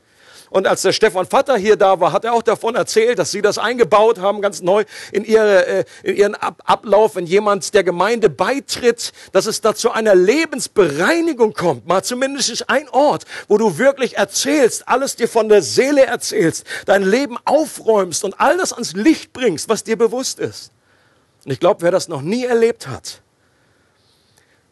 Und 0.49 0.67
als 0.67 0.81
der 0.81 0.93
Stefan 0.93 1.25
Vater 1.25 1.57
hier 1.57 1.75
da 1.75 1.99
war, 1.99 2.11
hat 2.11 2.25
er 2.25 2.33
auch 2.33 2.41
davon 2.41 2.75
erzählt, 2.75 3.19
dass 3.19 3.31
sie 3.31 3.41
das 3.41 3.57
eingebaut 3.57 4.19
haben, 4.19 4.41
ganz 4.41 4.61
neu 4.61 4.83
in, 5.11 5.23
ihre, 5.23 5.65
äh, 5.65 5.85
in 6.03 6.15
ihren 6.15 6.35
Ablauf, 6.35 7.15
wenn 7.15 7.25
jemand 7.25 7.73
der 7.73 7.83
Gemeinde 7.83 8.29
beitritt, 8.29 9.11
dass 9.31 9.45
es 9.45 9.61
da 9.61 9.75
zu 9.75 9.91
einer 9.91 10.15
Lebensbereinigung 10.15 11.53
kommt. 11.53 11.87
Mal 11.87 12.03
zumindest 12.03 12.69
ein 12.69 12.89
Ort, 12.89 13.25
wo 13.47 13.57
du 13.57 13.77
wirklich 13.77 14.17
erzählst, 14.17 14.87
alles 14.87 15.15
dir 15.15 15.27
von 15.27 15.49
der 15.49 15.61
Seele 15.61 16.05
erzählst, 16.05 16.65
dein 16.85 17.03
Leben 17.03 17.37
aufräumst 17.45 18.23
und 18.23 18.39
all 18.39 18.57
das 18.57 18.73
ans 18.73 18.93
Licht 18.93 19.33
bringst, 19.33 19.69
was 19.69 19.83
dir 19.83 19.97
bewusst 19.97 20.39
ist. 20.39 20.71
Und 21.45 21.51
ich 21.51 21.59
glaube, 21.59 21.81
wer 21.81 21.91
das 21.91 22.07
noch 22.07 22.21
nie 22.21 22.45
erlebt 22.45 22.87
hat, 22.87 23.21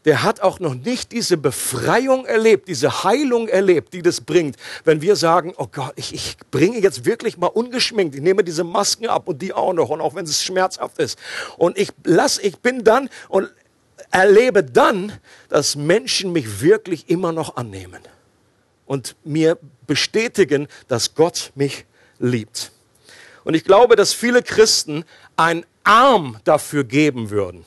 der 0.08 0.24
hat 0.24 0.40
auch 0.40 0.62
noch 0.62 0.74
nicht 0.74 1.12
diese 1.12 1.36
Befreiung 1.36 2.26
erlebt, 2.26 2.70
diese 2.70 3.04
Heilung 3.04 3.50
erlebt, 3.50 3.94
die 3.94 4.02
das 4.02 4.22
bringt, 4.22 4.56
wenn 4.86 5.02
wir 5.02 5.18
sagen, 5.18 5.54
oh 5.58 5.68
Gott, 5.70 5.92
ich, 5.98 6.14
ich 6.14 6.38
bringe 6.50 6.80
jetzt 6.80 7.04
wirklich 7.04 7.38
mal 7.38 7.48
ungeschminkt, 7.48 8.16
ich 8.16 8.22
nehme 8.22 8.42
diese 8.42 8.64
Masken 8.64 9.08
ab 9.08 9.28
und 9.28 9.42
die 9.42 9.52
auch 9.52 9.74
noch, 9.74 9.90
und 9.90 10.00
auch 10.00 10.16
wenn 10.16 10.24
es 10.24 10.42
schmerzhaft 10.42 10.98
ist. 11.00 11.20
Und 11.58 11.78
ich 11.78 11.90
lass, 12.06 12.38
ich 12.38 12.58
bin 12.60 12.86
dann 12.86 13.10
und 13.28 13.50
erlebe 14.10 14.64
dann, 14.64 15.12
dass 15.50 15.76
Menschen 15.76 16.32
mich 16.32 16.62
wirklich 16.62 17.10
immer 17.10 17.34
noch 17.34 17.58
annehmen 17.58 18.00
und 18.86 19.18
mir 19.26 19.58
bestätigen, 19.88 20.70
dass 20.88 21.16
Gott 21.16 21.52
mich 21.54 21.86
liebt. 22.18 22.72
Und 23.44 23.56
ich 23.56 23.66
glaube, 23.66 23.98
dass 23.98 24.14
viele 24.14 24.42
Christen 24.42 25.04
einen 25.36 25.66
Arm 25.84 26.38
dafür 26.46 26.86
geben 26.86 27.30
würden 27.30 27.66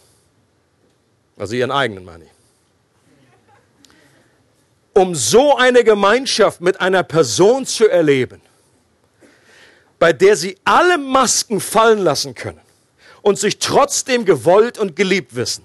also 1.40 1.54
ihren 1.54 1.70
eigenen 1.70 2.04
meine 2.04 2.24
ich. 2.24 2.30
Um 4.92 5.14
so 5.14 5.56
eine 5.56 5.82
Gemeinschaft 5.84 6.60
mit 6.60 6.80
einer 6.80 7.02
Person 7.02 7.64
zu 7.64 7.88
erleben, 7.88 8.42
bei 9.98 10.12
der 10.12 10.36
sie 10.36 10.58
alle 10.64 10.98
Masken 10.98 11.60
fallen 11.60 12.00
lassen 12.00 12.34
können 12.34 12.60
und 13.22 13.38
sich 13.38 13.58
trotzdem 13.58 14.26
gewollt 14.26 14.78
und 14.78 14.96
geliebt 14.96 15.34
wissen. 15.34 15.64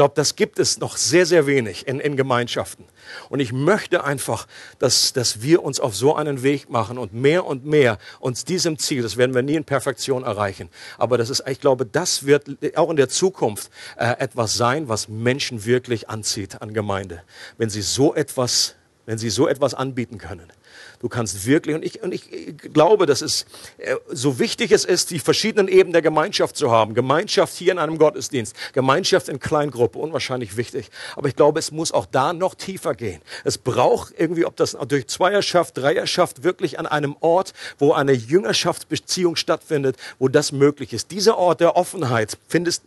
Glaube, 0.00 0.14
das 0.14 0.34
gibt 0.34 0.58
es 0.58 0.78
noch 0.78 0.96
sehr, 0.96 1.26
sehr 1.26 1.46
wenig 1.46 1.86
in, 1.86 2.00
in 2.00 2.16
Gemeinschaften. 2.16 2.86
Und 3.28 3.40
ich 3.40 3.52
möchte 3.52 4.02
einfach, 4.02 4.46
dass, 4.78 5.12
dass 5.12 5.42
wir 5.42 5.62
uns 5.62 5.78
auf 5.78 5.94
so 5.94 6.14
einen 6.16 6.42
Weg 6.42 6.70
machen 6.70 6.96
und 6.96 7.12
mehr 7.12 7.44
und 7.44 7.66
mehr 7.66 7.98
uns 8.18 8.46
diesem 8.46 8.78
Ziel, 8.78 9.02
das 9.02 9.18
werden 9.18 9.34
wir 9.34 9.42
nie 9.42 9.56
in 9.56 9.64
Perfektion 9.64 10.24
erreichen, 10.24 10.70
aber 10.96 11.18
das 11.18 11.28
ist, 11.28 11.42
ich 11.46 11.60
glaube, 11.60 11.84
das 11.84 12.24
wird 12.24 12.46
auch 12.78 12.88
in 12.88 12.96
der 12.96 13.10
Zukunft 13.10 13.70
äh, 13.98 14.12
etwas 14.18 14.56
sein, 14.56 14.88
was 14.88 15.08
Menschen 15.08 15.66
wirklich 15.66 16.08
anzieht 16.08 16.62
an 16.62 16.72
Gemeinde, 16.72 17.22
wenn 17.58 17.68
sie 17.68 17.82
so 17.82 18.14
etwas, 18.14 18.76
wenn 19.04 19.18
sie 19.18 19.28
so 19.28 19.48
etwas 19.48 19.74
anbieten 19.74 20.16
können. 20.16 20.50
Du 21.00 21.08
kannst 21.08 21.46
wirklich, 21.46 21.74
und 21.74 21.82
ich, 21.82 22.02
und 22.02 22.12
ich 22.12 22.28
glaube, 22.74 23.06
dass 23.06 23.22
es 23.22 23.46
äh, 23.78 23.96
so 24.08 24.38
wichtig 24.38 24.70
es 24.70 24.84
ist, 24.84 25.10
die 25.10 25.18
verschiedenen 25.18 25.66
Ebenen 25.66 25.94
der 25.94 26.02
Gemeinschaft 26.02 26.56
zu 26.56 26.70
haben. 26.70 26.92
Gemeinschaft 26.92 27.54
hier 27.54 27.72
in 27.72 27.78
einem 27.78 27.96
Gottesdienst, 27.96 28.54
Gemeinschaft 28.74 29.30
in 29.30 29.40
Kleingruppe, 29.40 29.98
unwahrscheinlich 29.98 30.58
wichtig. 30.58 30.90
Aber 31.16 31.26
ich 31.28 31.36
glaube, 31.36 31.58
es 31.58 31.72
muss 31.72 31.90
auch 31.90 32.04
da 32.04 32.34
noch 32.34 32.54
tiefer 32.54 32.94
gehen. 32.94 33.22
Es 33.44 33.56
braucht 33.56 34.12
irgendwie, 34.18 34.44
ob 34.44 34.56
das 34.56 34.76
durch 34.88 35.06
Zweierschaft, 35.06 35.78
Dreierschaft, 35.78 36.44
wirklich 36.44 36.78
an 36.78 36.86
einem 36.86 37.16
Ort, 37.20 37.54
wo 37.78 37.94
eine 37.94 38.12
Jüngerschaftsbeziehung 38.12 39.36
stattfindet, 39.36 39.96
wo 40.18 40.28
das 40.28 40.52
möglich 40.52 40.92
ist. 40.92 41.10
Dieser 41.12 41.38
Ort 41.38 41.60
der 41.60 41.76
Offenheit 41.76 42.36
findest, 42.46 42.82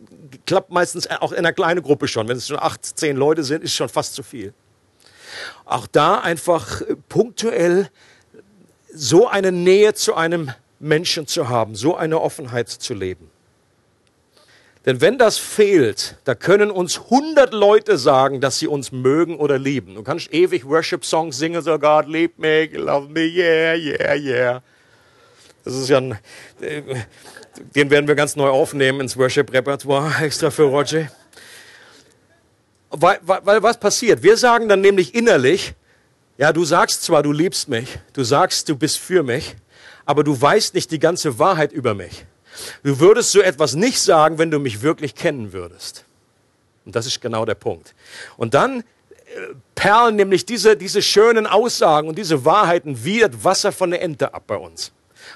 klappt 0.46 0.70
meistens 0.70 1.08
auch 1.10 1.32
in 1.32 1.38
einer 1.38 1.52
kleinen 1.52 1.82
Gruppe 1.82 2.06
schon. 2.06 2.28
Wenn 2.28 2.36
es 2.36 2.46
schon 2.46 2.60
acht, 2.60 2.84
zehn 2.84 3.16
Leute 3.16 3.42
sind, 3.42 3.64
ist 3.64 3.74
schon 3.74 3.88
fast 3.88 4.14
zu 4.14 4.22
viel 4.22 4.54
auch 5.64 5.86
da 5.86 6.18
einfach 6.18 6.82
punktuell 7.08 7.88
so 8.92 9.28
eine 9.28 9.52
Nähe 9.52 9.94
zu 9.94 10.14
einem 10.14 10.52
Menschen 10.78 11.26
zu 11.26 11.48
haben, 11.48 11.74
so 11.74 11.96
eine 11.96 12.20
Offenheit 12.20 12.68
zu 12.68 12.94
leben. 12.94 13.30
Denn 14.86 15.00
wenn 15.00 15.16
das 15.16 15.38
fehlt, 15.38 16.16
da 16.24 16.34
können 16.34 16.70
uns 16.70 17.08
hundert 17.08 17.54
Leute 17.54 17.96
sagen, 17.96 18.42
dass 18.42 18.58
sie 18.58 18.66
uns 18.66 18.92
mögen 18.92 19.36
oder 19.36 19.58
lieben. 19.58 19.94
Du 19.94 20.02
kannst 20.02 20.32
ewig 20.32 20.66
Worship-Songs 20.66 21.38
singen, 21.38 21.62
so 21.62 21.78
God, 21.78 22.06
lieb 22.06 22.38
mich, 22.38 22.74
love 22.74 23.08
me, 23.08 23.22
yeah, 23.22 23.74
yeah, 23.74 24.14
yeah. 24.14 24.62
Das 25.64 25.74
ist 25.74 25.88
ja 25.88 25.96
ein, 25.96 26.18
äh, 26.60 26.82
den 27.74 27.88
werden 27.88 28.06
wir 28.06 28.14
ganz 28.14 28.36
neu 28.36 28.48
aufnehmen 28.48 29.00
ins 29.00 29.16
Worship-Repertoire, 29.16 30.22
extra 30.22 30.50
für 30.50 30.64
Roger. 30.64 31.08
Weil, 32.96 33.18
weil, 33.22 33.62
was 33.62 33.78
passiert? 33.78 34.22
Wir 34.22 34.36
sagen 34.36 34.68
dann 34.68 34.80
nämlich 34.80 35.14
innerlich, 35.14 35.74
ja, 36.38 36.52
du 36.52 36.64
sagst 36.64 37.02
zwar, 37.02 37.22
du 37.22 37.32
liebst 37.32 37.68
mich, 37.68 37.98
du 38.12 38.22
sagst, 38.24 38.68
du 38.68 38.76
bist 38.76 38.98
für 38.98 39.22
mich, 39.22 39.56
aber 40.04 40.22
du 40.22 40.40
weißt 40.40 40.74
nicht 40.74 40.90
die 40.90 40.98
ganze 40.98 41.38
Wahrheit 41.38 41.72
über 41.72 41.94
mich. 41.94 42.24
Du 42.82 43.00
würdest 43.00 43.32
so 43.32 43.40
etwas 43.40 43.74
nicht 43.74 44.00
sagen, 44.00 44.38
wenn 44.38 44.50
du 44.50 44.58
mich 44.58 44.82
wirklich 44.82 45.14
kennen 45.14 45.52
würdest. 45.52 46.04
Und 46.84 46.94
das 46.94 47.06
ist 47.06 47.20
genau 47.20 47.44
der 47.44 47.54
Punkt. 47.54 47.94
Und 48.36 48.54
dann 48.54 48.80
äh, 48.80 48.84
perlen 49.74 50.14
nämlich 50.16 50.46
diese, 50.46 50.76
diese 50.76 51.02
schönen 51.02 51.46
Aussagen 51.46 52.08
und 52.08 52.16
diese 52.16 52.44
Wahrheiten 52.44 53.04
wie 53.04 53.20
das 53.20 53.32
Wasser 53.42 53.72
von 53.72 53.90
der 53.90 54.02
Ente 54.02 54.34
ab 54.34 54.44
bei 54.46 54.56
uns 54.56 54.92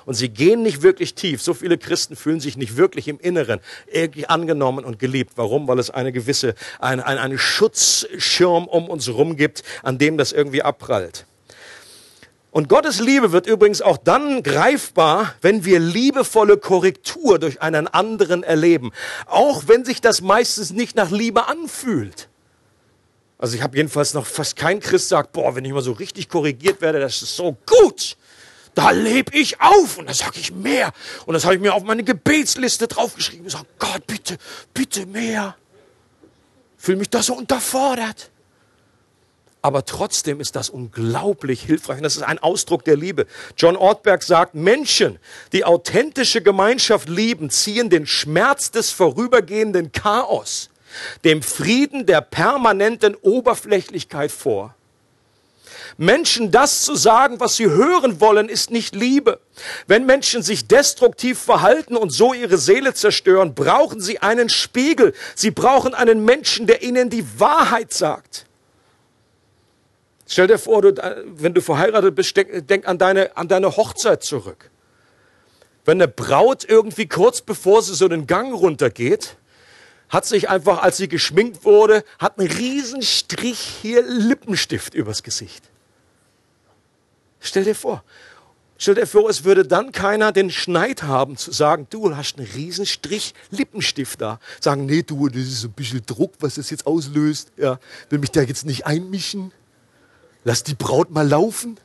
und 0.09 0.15
sie 0.15 0.31
gehen 0.31 0.63
nicht 0.63 0.81
wirklich 0.81 1.15
tief. 1.15 1.43
So 1.43 1.53
viele 1.53 1.77
Christen 1.77 2.17
fühlen 2.17 2.41
sich 2.41 2.57
nicht 2.57 2.79
wirklich 2.79 3.09
im 3.09 3.21
Inneren 3.21 3.61
irgendwie 3.93 4.27
angenommen 4.27 4.87
und 4.87 4.99
geliebt. 4.99 5.35
Warum? 5.37 5.69
Weil 5.69 5.79
es 5.79 5.91
eine 5.91 6.13
gewisse, 6.13 6.55
eine, 6.79 7.05
eine, 7.05 7.21
eine 7.21 7.37
Schutzschirm 7.37 8.69
um 8.69 8.89
uns 8.89 9.07
herum 9.07 9.37
gibt, 9.37 9.63
an 9.83 9.99
dem 9.99 10.17
das 10.17 10.33
irgendwie 10.33 10.63
abprallt. 10.63 11.27
Und 12.51 12.71
Gottes 12.71 13.01
Liebe 13.01 13.33
wird 13.33 13.47
übrigens 13.47 13.83
auch 13.83 13.99
dann 13.99 14.43
greifbar, 14.43 15.35
wenn 15.43 15.67
wir 15.67 15.79
liebevolle 15.79 16.57
Korrektur 16.57 17.39
durch 17.39 17.61
einen 17.61 17.87
anderen 17.87 18.43
erleben. 18.43 18.93
Auch 19.27 19.65
wenn 19.67 19.85
sich 19.85 20.01
das 20.01 20.23
meistens 20.23 20.71
nicht 20.71 20.97
nach 20.97 21.11
Liebe 21.11 21.49
anfühlt. 21.49 22.31
Also 23.37 23.57
ich 23.57 23.63
habe 23.63 23.77
jedenfalls 23.77 24.15
noch 24.15 24.25
fast 24.25 24.57
kein 24.57 24.81
Christ 24.81 25.11
sagt, 25.11 25.33
boah, 25.33 25.55
wenn 25.55 25.67
ich 25.67 25.73
mal 25.75 25.83
so 25.83 25.93
richtig 25.93 26.31
korrigiert 26.31 26.81
werde, 26.81 26.99
das 26.99 27.21
ist 27.21 27.37
so 27.37 27.59
gut 27.67 28.17
da 28.79 28.93
lebe 28.93 29.37
ich 29.37 29.61
auf. 29.61 29.99
Und 29.99 30.09
da 30.09 30.15
sage 30.15 30.39
ich 30.39 30.53
mehr. 30.53 30.93
Und 31.27 31.35
das 31.35 31.45
habe 31.45 31.57
ich 31.57 31.61
mir 31.61 31.75
auf 31.75 31.83
meine 31.83 32.05
Gebetsliste 32.05 32.87
draufgeschrieben. 32.87 33.45
Ich 33.45 33.53
sage, 33.53 33.67
Gott, 33.81 34.07
bitte, 34.07 34.39
bitte 34.73 35.05
mehr. 35.05 35.57
Fühle 36.77 36.99
mich 36.99 37.11
da 37.11 37.21
so 37.21 37.35
unterfordert. 37.35 38.31
Aber 39.63 39.85
trotzdem 39.85 40.39
ist 40.39 40.55
das 40.55 40.71
unglaublich 40.71 41.63
hilfreich. 41.63 41.97
Und 41.97 42.05
das 42.05 42.15
ist 42.15 42.23
ein 42.23 42.39
Ausdruck 42.39 42.85
der 42.85 42.97
Liebe. 42.97 43.27
John 43.57 43.75
Ortberg 43.75 44.23
sagt, 44.23 44.55
Menschen, 44.55 45.19
die 45.53 45.65
authentische 45.65 46.41
Gemeinschaft 46.41 47.09
lieben, 47.09 47.51
ziehen 47.51 47.91
den 47.91 48.07
Schmerz 48.07 48.71
des 48.71 48.93
vorübergehenden 48.93 49.91
Chaos, 49.91 50.71
dem 51.25 51.43
Frieden 51.43 52.07
der 52.07 52.21
permanenten 52.21 53.17
Oberflächlichkeit 53.17 54.31
vor. 54.31 54.77
Menschen 55.97 56.51
das 56.51 56.83
zu 56.83 56.95
sagen, 56.95 57.41
was 57.41 57.57
sie 57.57 57.67
hören 57.67 58.21
wollen, 58.21 58.49
ist 58.49 58.71
nicht 58.71 58.95
Liebe. 58.95 59.41
Wenn 59.87 60.07
Menschen 60.07 60.43
sich 60.43 60.67
destruktiv 60.67 61.39
verhalten 61.39 61.97
und 61.97 62.11
so 62.11 62.33
ihre 62.33 62.59
Seele 62.59 62.95
zerstören, 62.95 63.55
brauchen 63.55 64.01
sie 64.01 64.21
einen 64.21 64.49
Spiegel. 64.49 65.15
Sie 65.35 65.51
brauchen 65.51 65.95
einen 65.95 66.25
Menschen, 66.25 66.67
der 66.67 66.83
ihnen 66.83 67.11
die 67.11 67.25
Wahrheit 67.39 67.93
sagt. 67.93 68.47
Stell 70.27 70.47
dir 70.47 70.59
vor, 70.59 70.83
du, 70.83 70.95
wenn 71.37 71.55
du 71.55 71.63
verheiratet 71.63 72.15
bist, 72.15 72.37
denk, 72.37 72.69
denk 72.69 72.87
an, 72.87 72.99
deine, 72.99 73.37
an 73.37 73.49
deine 73.49 73.77
Hochzeit 73.77 74.23
zurück. 74.23 74.71
Wenn 75.87 76.03
eine 76.03 76.09
Braut 76.09 76.65
irgendwie 76.69 77.09
kurz 77.09 77.41
bevor 77.41 77.83
sie 77.83 77.95
so 77.95 78.09
den 78.09 78.27
Gang 78.27 78.53
runtergeht, 78.53 79.37
hat 80.09 80.25
sich 80.25 80.49
einfach, 80.49 80.83
als 80.83 80.97
sie 80.97 81.09
geschminkt 81.09 81.65
wurde, 81.65 82.05
hat 82.19 82.39
einen 82.39 82.51
riesen 82.51 83.03
Strich 83.03 83.59
hier 83.83 84.03
Lippenstift 84.03 84.95
übers 84.95 85.23
Gesicht. 85.23 85.63
Stell 87.41 87.65
dir 87.65 87.75
vor, 87.75 88.03
stell 88.79 88.95
dir 88.95 89.07
vor, 89.07 89.29
es 89.29 89.45
würde 89.45 89.65
dann 89.65 89.93
keiner 89.93 90.33
den 90.33 90.51
Schneid 90.51 91.03
haben 91.03 91.37
zu 91.37 91.53
sagen, 91.53 91.87
du 91.91 92.17
hast 92.17 92.39
einen 92.39 92.49
riesen 92.49 92.87
Strich 92.87 93.35
Lippenstift 93.51 94.21
da. 94.21 94.41
Sagen, 94.61 94.87
nee, 94.87 95.03
du, 95.03 95.29
das 95.29 95.43
ist 95.43 95.65
ein 95.65 95.73
bisschen 95.73 96.05
Druck, 96.07 96.33
was 96.41 96.55
das 96.55 96.71
jetzt 96.71 96.87
auslöst. 96.87 97.53
Ja, 97.57 97.79
will 98.09 98.19
mich 98.19 98.31
da 98.31 98.41
jetzt 98.41 98.65
nicht 98.65 98.87
einmischen. 98.87 99.53
Lass 100.45 100.63
die 100.63 100.75
Braut 100.75 101.11
mal 101.11 101.29
laufen. 101.29 101.79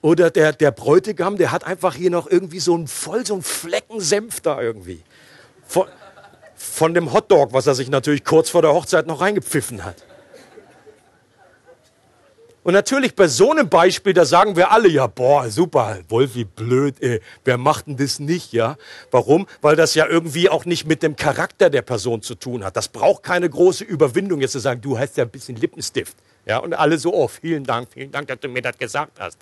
Oder 0.00 0.30
der, 0.30 0.52
der 0.52 0.70
Bräutigam, 0.70 1.36
der 1.36 1.50
hat 1.50 1.64
einfach 1.64 1.96
hier 1.96 2.10
noch 2.10 2.30
irgendwie 2.30 2.60
so 2.60 2.74
einen 2.74 2.86
voll 2.86 3.26
so 3.26 3.34
einen 3.34 3.42
Flecken 3.42 4.00
Senf 4.00 4.40
da 4.40 4.60
irgendwie. 4.62 5.02
Von, 5.68 5.86
von 6.56 6.94
dem 6.94 7.12
Hotdog, 7.12 7.52
was 7.52 7.66
er 7.68 7.76
sich 7.76 7.88
natürlich 7.90 8.24
kurz 8.24 8.50
vor 8.50 8.62
der 8.62 8.72
Hochzeit 8.72 9.06
noch 9.06 9.20
reingepfiffen 9.20 9.84
hat. 9.84 10.04
Und 12.64 12.74
natürlich 12.74 13.14
bei 13.14 13.28
so 13.28 13.50
einem 13.50 13.68
Beispiel, 13.68 14.12
da 14.12 14.26
sagen 14.26 14.56
wir 14.56 14.70
alle, 14.72 14.88
ja, 14.88 15.06
boah, 15.06 15.48
super, 15.48 16.00
Wolfi, 16.08 16.44
blöd, 16.44 16.96
ey, 17.00 17.20
wer 17.44 17.56
macht 17.56 17.86
denn 17.86 17.96
das 17.96 18.18
nicht, 18.18 18.52
ja? 18.52 18.76
Warum? 19.10 19.46
Weil 19.62 19.74
das 19.74 19.94
ja 19.94 20.06
irgendwie 20.06 20.50
auch 20.50 20.66
nicht 20.66 20.86
mit 20.86 21.02
dem 21.02 21.16
Charakter 21.16 21.70
der 21.70 21.80
Person 21.80 22.20
zu 22.20 22.34
tun 22.34 22.64
hat. 22.64 22.76
Das 22.76 22.88
braucht 22.88 23.22
keine 23.22 23.48
große 23.48 23.84
Überwindung, 23.84 24.42
jetzt 24.42 24.52
zu 24.52 24.58
sagen, 24.58 24.82
du 24.82 24.98
hast 24.98 25.16
ja 25.16 25.24
ein 25.24 25.30
bisschen 25.30 25.56
Lippenstift. 25.56 26.14
Ja, 26.48 26.58
und 26.58 26.72
alle 26.72 26.98
so, 26.98 27.12
oh, 27.12 27.28
vielen 27.28 27.64
Dank, 27.64 27.88
vielen 27.92 28.10
Dank, 28.10 28.28
dass 28.28 28.40
du 28.40 28.48
mir 28.48 28.62
das 28.62 28.78
gesagt 28.78 29.20
hast. 29.20 29.36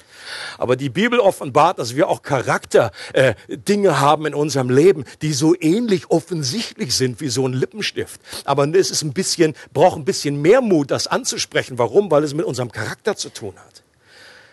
Aber 0.58 0.74
die 0.74 0.88
Bibel 0.88 1.20
offenbart, 1.20 1.78
dass 1.78 1.94
wir 1.94 2.08
auch 2.08 2.22
Charakter, 2.22 2.90
äh, 3.12 3.34
Dinge 3.48 4.00
haben 4.00 4.26
in 4.26 4.34
unserem 4.34 4.70
Leben, 4.70 5.04
die 5.22 5.32
so 5.32 5.54
ähnlich 5.60 6.10
offensichtlich 6.10 6.96
sind 6.96 7.20
wie 7.20 7.28
so 7.28 7.46
ein 7.46 7.52
Lippenstift. 7.52 8.20
Aber 8.44 8.66
es 8.74 8.90
ist 8.90 9.02
ein 9.02 9.12
bisschen, 9.12 9.54
braucht 9.72 9.96
ein 9.96 10.04
bisschen 10.04 10.42
mehr 10.42 10.60
Mut, 10.60 10.90
das 10.90 11.06
anzusprechen. 11.06 11.78
Warum? 11.78 12.10
Weil 12.10 12.24
es 12.24 12.34
mit 12.34 12.44
unserem 12.44 12.72
Charakter 12.72 13.14
zu 13.14 13.28
tun 13.28 13.54
hat. 13.56 13.84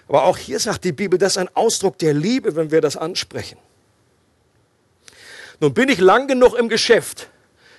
Aber 0.08 0.26
auch 0.26 0.38
hier 0.38 0.60
sagt 0.60 0.84
die 0.84 0.92
Bibel, 0.92 1.18
das 1.18 1.34
ist 1.34 1.38
ein 1.40 1.50
Ausdruck 1.56 1.98
der 1.98 2.14
Liebe, 2.14 2.56
wenn 2.56 2.70
wir 2.70 2.82
das 2.82 2.98
ansprechen. 2.98 3.58
Nun 5.60 5.74
bin 5.74 5.90
ich 5.90 5.98
lang 5.98 6.28
genug 6.28 6.54
im 6.54 6.70
Geschäft, 6.70 7.30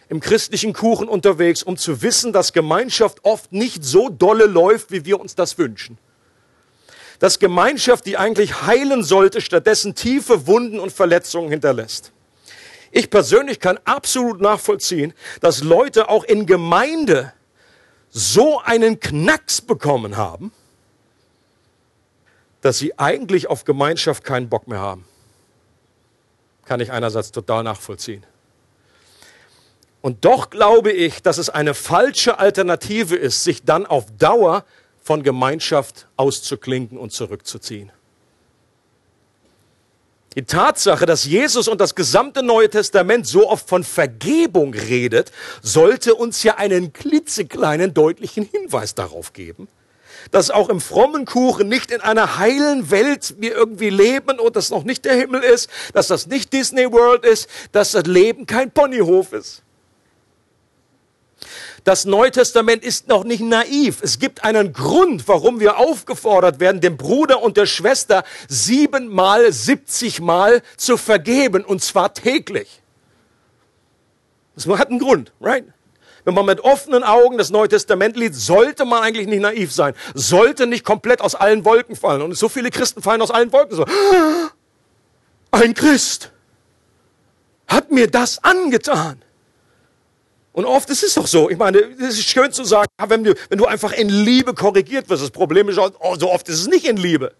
im 0.08 0.20
christlichen 0.20 0.72
Kuchen 0.72 1.08
unterwegs, 1.08 1.62
um 1.62 1.76
zu 1.76 2.02
wissen, 2.02 2.32
dass 2.32 2.52
Gemeinschaft 2.52 3.24
oft 3.24 3.52
nicht 3.52 3.84
so 3.84 4.08
dolle 4.08 4.46
läuft, 4.46 4.90
wie 4.90 5.04
wir 5.04 5.20
uns 5.20 5.34
das 5.34 5.58
wünschen. 5.58 5.98
Dass 7.18 7.38
Gemeinschaft, 7.38 8.06
die 8.06 8.16
eigentlich 8.16 8.62
heilen 8.62 9.02
sollte, 9.02 9.40
stattdessen 9.40 9.94
tiefe 9.94 10.46
Wunden 10.46 10.78
und 10.78 10.92
Verletzungen 10.92 11.50
hinterlässt. 11.50 12.12
Ich 12.90 13.10
persönlich 13.10 13.60
kann 13.60 13.78
absolut 13.84 14.40
nachvollziehen, 14.40 15.14
dass 15.40 15.62
Leute 15.62 16.08
auch 16.08 16.24
in 16.24 16.46
Gemeinde 16.46 17.32
so 18.10 18.60
einen 18.60 19.00
Knacks 19.00 19.60
bekommen 19.60 20.16
haben, 20.16 20.52
dass 22.60 22.78
sie 22.78 22.98
eigentlich 22.98 23.48
auf 23.48 23.64
Gemeinschaft 23.64 24.22
keinen 24.22 24.48
Bock 24.48 24.68
mehr 24.68 24.78
haben. 24.78 25.04
Kann 26.64 26.80
ich 26.80 26.92
einerseits 26.92 27.32
total 27.32 27.64
nachvollziehen. 27.64 28.24
Und 30.04 30.26
doch 30.26 30.50
glaube 30.50 30.92
ich, 30.92 31.22
dass 31.22 31.38
es 31.38 31.48
eine 31.48 31.72
falsche 31.72 32.38
Alternative 32.38 33.16
ist, 33.16 33.42
sich 33.42 33.64
dann 33.64 33.86
auf 33.86 34.04
Dauer 34.18 34.66
von 35.02 35.22
Gemeinschaft 35.22 36.08
auszuklinken 36.18 36.98
und 36.98 37.10
zurückzuziehen. 37.10 37.90
Die 40.36 40.42
Tatsache, 40.42 41.06
dass 41.06 41.24
Jesus 41.24 41.68
und 41.68 41.80
das 41.80 41.94
gesamte 41.94 42.42
Neue 42.42 42.68
Testament 42.68 43.26
so 43.26 43.48
oft 43.48 43.66
von 43.66 43.82
Vergebung 43.82 44.74
redet, 44.74 45.32
sollte 45.62 46.14
uns 46.14 46.42
ja 46.42 46.56
einen 46.56 46.92
klitzekleinen 46.92 47.94
deutlichen 47.94 48.44
Hinweis 48.44 48.94
darauf 48.94 49.32
geben, 49.32 49.68
dass 50.30 50.50
auch 50.50 50.68
im 50.68 50.82
frommen 50.82 51.24
Kuchen 51.24 51.70
nicht 51.70 51.90
in 51.90 52.02
einer 52.02 52.36
heilen 52.36 52.90
Welt 52.90 53.36
wir 53.38 53.54
irgendwie 53.54 53.88
leben 53.88 54.38
und 54.38 54.54
das 54.54 54.68
noch 54.68 54.84
nicht 54.84 55.06
der 55.06 55.14
Himmel 55.14 55.42
ist, 55.42 55.70
dass 55.94 56.08
das 56.08 56.26
nicht 56.26 56.52
Disney 56.52 56.92
World 56.92 57.24
ist, 57.24 57.48
dass 57.72 57.92
das 57.92 58.04
Leben 58.04 58.44
kein 58.44 58.70
Ponyhof 58.70 59.32
ist. 59.32 59.62
Das 61.84 62.06
Neue 62.06 62.30
Testament 62.30 62.82
ist 62.82 63.08
noch 63.08 63.24
nicht 63.24 63.42
naiv. 63.42 63.98
Es 64.02 64.18
gibt 64.18 64.42
einen 64.42 64.72
Grund, 64.72 65.28
warum 65.28 65.60
wir 65.60 65.76
aufgefordert 65.76 66.58
werden, 66.58 66.80
dem 66.80 66.96
Bruder 66.96 67.42
und 67.42 67.58
der 67.58 67.66
Schwester 67.66 68.24
siebenmal, 68.48 69.52
siebzigmal 69.52 70.62
zu 70.78 70.96
vergeben, 70.96 71.62
und 71.62 71.82
zwar 71.82 72.14
täglich. 72.14 72.80
Das 74.54 74.66
hat 74.66 74.88
einen 74.88 74.98
Grund, 74.98 75.32
right? 75.42 75.64
Wenn 76.24 76.32
man 76.32 76.46
mit 76.46 76.60
offenen 76.60 77.02
Augen 77.02 77.36
das 77.36 77.50
Neue 77.50 77.68
Testament 77.68 78.16
liest, 78.16 78.40
sollte 78.40 78.86
man 78.86 79.02
eigentlich 79.02 79.26
nicht 79.26 79.42
naiv 79.42 79.70
sein, 79.70 79.94
sollte 80.14 80.66
nicht 80.66 80.84
komplett 80.84 81.20
aus 81.20 81.34
allen 81.34 81.66
Wolken 81.66 81.96
fallen. 81.96 82.22
Und 82.22 82.34
so 82.34 82.48
viele 82.48 82.70
Christen 82.70 83.02
fallen 83.02 83.20
aus 83.20 83.30
allen 83.30 83.52
Wolken 83.52 83.76
so. 83.76 83.84
Ein 85.50 85.74
Christ 85.74 86.32
hat 87.68 87.90
mir 87.90 88.10
das 88.10 88.42
angetan. 88.42 89.23
Und 90.54 90.66
oft 90.66 90.88
ist 90.88 91.02
es 91.02 91.14
doch 91.14 91.26
so. 91.26 91.50
Ich 91.50 91.58
meine, 91.58 91.78
es 91.78 92.16
ist 92.16 92.30
schön 92.30 92.52
zu 92.52 92.62
sagen, 92.62 92.88
wenn 93.08 93.24
du, 93.24 93.34
wenn 93.48 93.58
du 93.58 93.66
einfach 93.66 93.92
in 93.92 94.08
Liebe 94.08 94.54
korrigiert 94.54 95.10
wirst. 95.10 95.24
Das 95.24 95.32
Problem 95.32 95.68
ist, 95.68 95.78
oh, 95.78 96.16
so 96.16 96.30
oft 96.30 96.48
ist 96.48 96.60
es 96.60 96.68
nicht 96.68 96.86
in 96.86 96.96
Liebe. 96.96 97.32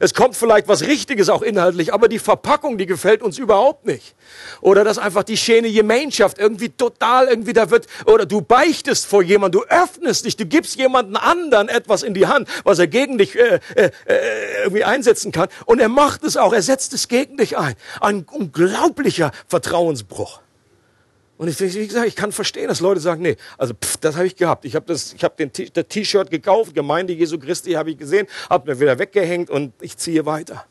Es 0.00 0.14
kommt 0.14 0.34
vielleicht 0.34 0.66
was 0.66 0.82
Richtiges 0.82 1.28
auch 1.28 1.42
inhaltlich, 1.42 1.92
aber 1.92 2.08
die 2.08 2.18
Verpackung, 2.18 2.78
die 2.78 2.86
gefällt 2.86 3.22
uns 3.22 3.38
überhaupt 3.38 3.86
nicht. 3.86 4.14
Oder 4.62 4.82
dass 4.82 4.96
einfach 4.96 5.24
die 5.24 5.36
schöne 5.36 5.70
Gemeinschaft 5.70 6.38
irgendwie 6.38 6.70
total 6.70 7.28
irgendwie 7.28 7.52
da 7.52 7.70
wird, 7.70 7.86
oder 8.06 8.24
du 8.24 8.40
beichtest 8.40 9.04
vor 9.06 9.22
jemandem, 9.22 9.60
du 9.60 9.66
öffnest 9.68 10.24
dich, 10.24 10.36
du 10.36 10.46
gibst 10.46 10.76
jemanden 10.76 11.16
anderen 11.16 11.68
etwas 11.68 12.02
in 12.02 12.14
die 12.14 12.26
Hand, 12.26 12.48
was 12.64 12.78
er 12.78 12.86
gegen 12.86 13.18
dich 13.18 13.36
äh, 13.36 13.60
äh, 13.74 13.90
äh 14.06 14.62
irgendwie 14.64 14.84
einsetzen 14.84 15.32
kann. 15.32 15.48
Und 15.66 15.80
er 15.80 15.90
macht 15.90 16.24
es 16.24 16.38
auch, 16.38 16.54
er 16.54 16.62
setzt 16.62 16.94
es 16.94 17.08
gegen 17.08 17.36
dich 17.36 17.58
ein. 17.58 17.74
Ein 18.00 18.24
unglaublicher 18.24 19.32
Vertrauensbruch. 19.48 20.40
Und 21.36 21.48
ich, 21.48 21.58
wie 21.60 21.86
gesagt, 21.86 22.06
ich 22.06 22.14
kann 22.14 22.30
verstehen, 22.30 22.68
dass 22.68 22.80
Leute 22.80 23.00
sagen, 23.00 23.22
nee, 23.22 23.36
also 23.58 23.74
pff, 23.74 23.96
das 23.96 24.14
habe 24.16 24.26
ich 24.26 24.36
gehabt. 24.36 24.64
Ich 24.64 24.76
habe 24.76 24.86
das, 24.86 25.12
ich 25.14 25.24
habe 25.24 25.34
den 25.36 25.52
T-Shirt 25.52 26.30
gekauft, 26.30 26.74
Gemeinde 26.74 27.12
Jesu 27.12 27.38
Christi 27.38 27.72
habe 27.72 27.90
ich 27.90 27.98
gesehen, 27.98 28.26
habe 28.48 28.72
mir 28.72 28.80
wieder 28.80 28.98
weggehängt 28.98 29.50
und 29.50 29.72
ich 29.80 29.96
ziehe 29.96 30.26
weiter. 30.26 30.64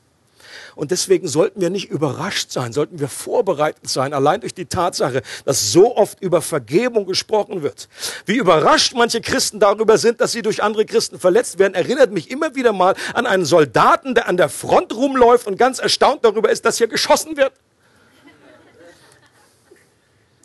Und 0.75 0.91
deswegen 0.91 1.27
sollten 1.27 1.61
wir 1.61 1.69
nicht 1.69 1.89
überrascht 1.89 2.51
sein, 2.51 2.73
sollten 2.73 2.99
wir 2.99 3.07
vorbereitet 3.07 3.89
sein, 3.89 4.13
allein 4.13 4.41
durch 4.41 4.53
die 4.53 4.65
Tatsache, 4.65 5.21
dass 5.45 5.71
so 5.71 5.95
oft 5.95 6.21
über 6.21 6.41
Vergebung 6.41 7.05
gesprochen 7.05 7.61
wird. 7.61 7.89
Wie 8.25 8.37
überrascht 8.37 8.93
manche 8.95 9.21
Christen 9.21 9.59
darüber 9.59 9.97
sind, 9.97 10.21
dass 10.21 10.31
sie 10.31 10.41
durch 10.41 10.63
andere 10.63 10.85
Christen 10.85 11.19
verletzt 11.19 11.59
werden, 11.59 11.75
erinnert 11.75 12.11
mich 12.11 12.31
immer 12.31 12.55
wieder 12.55 12.73
mal 12.73 12.95
an 13.13 13.25
einen 13.25 13.45
Soldaten, 13.45 14.15
der 14.15 14.27
an 14.27 14.37
der 14.37 14.49
Front 14.49 14.95
rumläuft 14.95 15.45
und 15.45 15.57
ganz 15.57 15.79
erstaunt 15.79 16.25
darüber 16.25 16.49
ist, 16.49 16.65
dass 16.65 16.77
hier 16.77 16.87
geschossen 16.87 17.37
wird. 17.37 17.53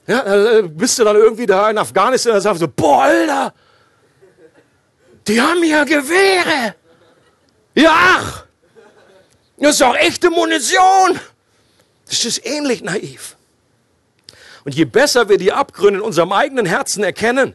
Ja, 0.09 0.22
da 0.22 0.62
bist 0.62 0.98
du 0.98 1.04
dann 1.04 1.16
irgendwie 1.16 1.44
da 1.44 1.68
in 1.68 1.76
Afghanistan 1.76 2.32
und 2.32 2.40
sagst 2.40 2.61
so, 2.61 2.68
boah, 2.68 3.02
Alter, 3.02 3.52
die 5.26 5.38
haben 5.38 5.62
ja 5.62 5.84
Gewehre. 5.84 6.74
Ja, 7.74 7.92
ach, 7.92 8.46
das 9.59 9.74
ist 9.74 9.82
auch 9.82 9.94
echte 9.94 10.30
Munition. 10.30 11.20
Das 12.06 12.24
ist 12.24 12.46
ähnlich 12.46 12.82
naiv. 12.82 13.36
Und 14.64 14.74
je 14.74 14.86
besser 14.86 15.28
wir 15.28 15.36
die 15.36 15.52
Abgründe 15.52 16.00
in 16.00 16.04
unserem 16.04 16.32
eigenen 16.32 16.64
Herzen 16.64 17.04
erkennen, 17.04 17.54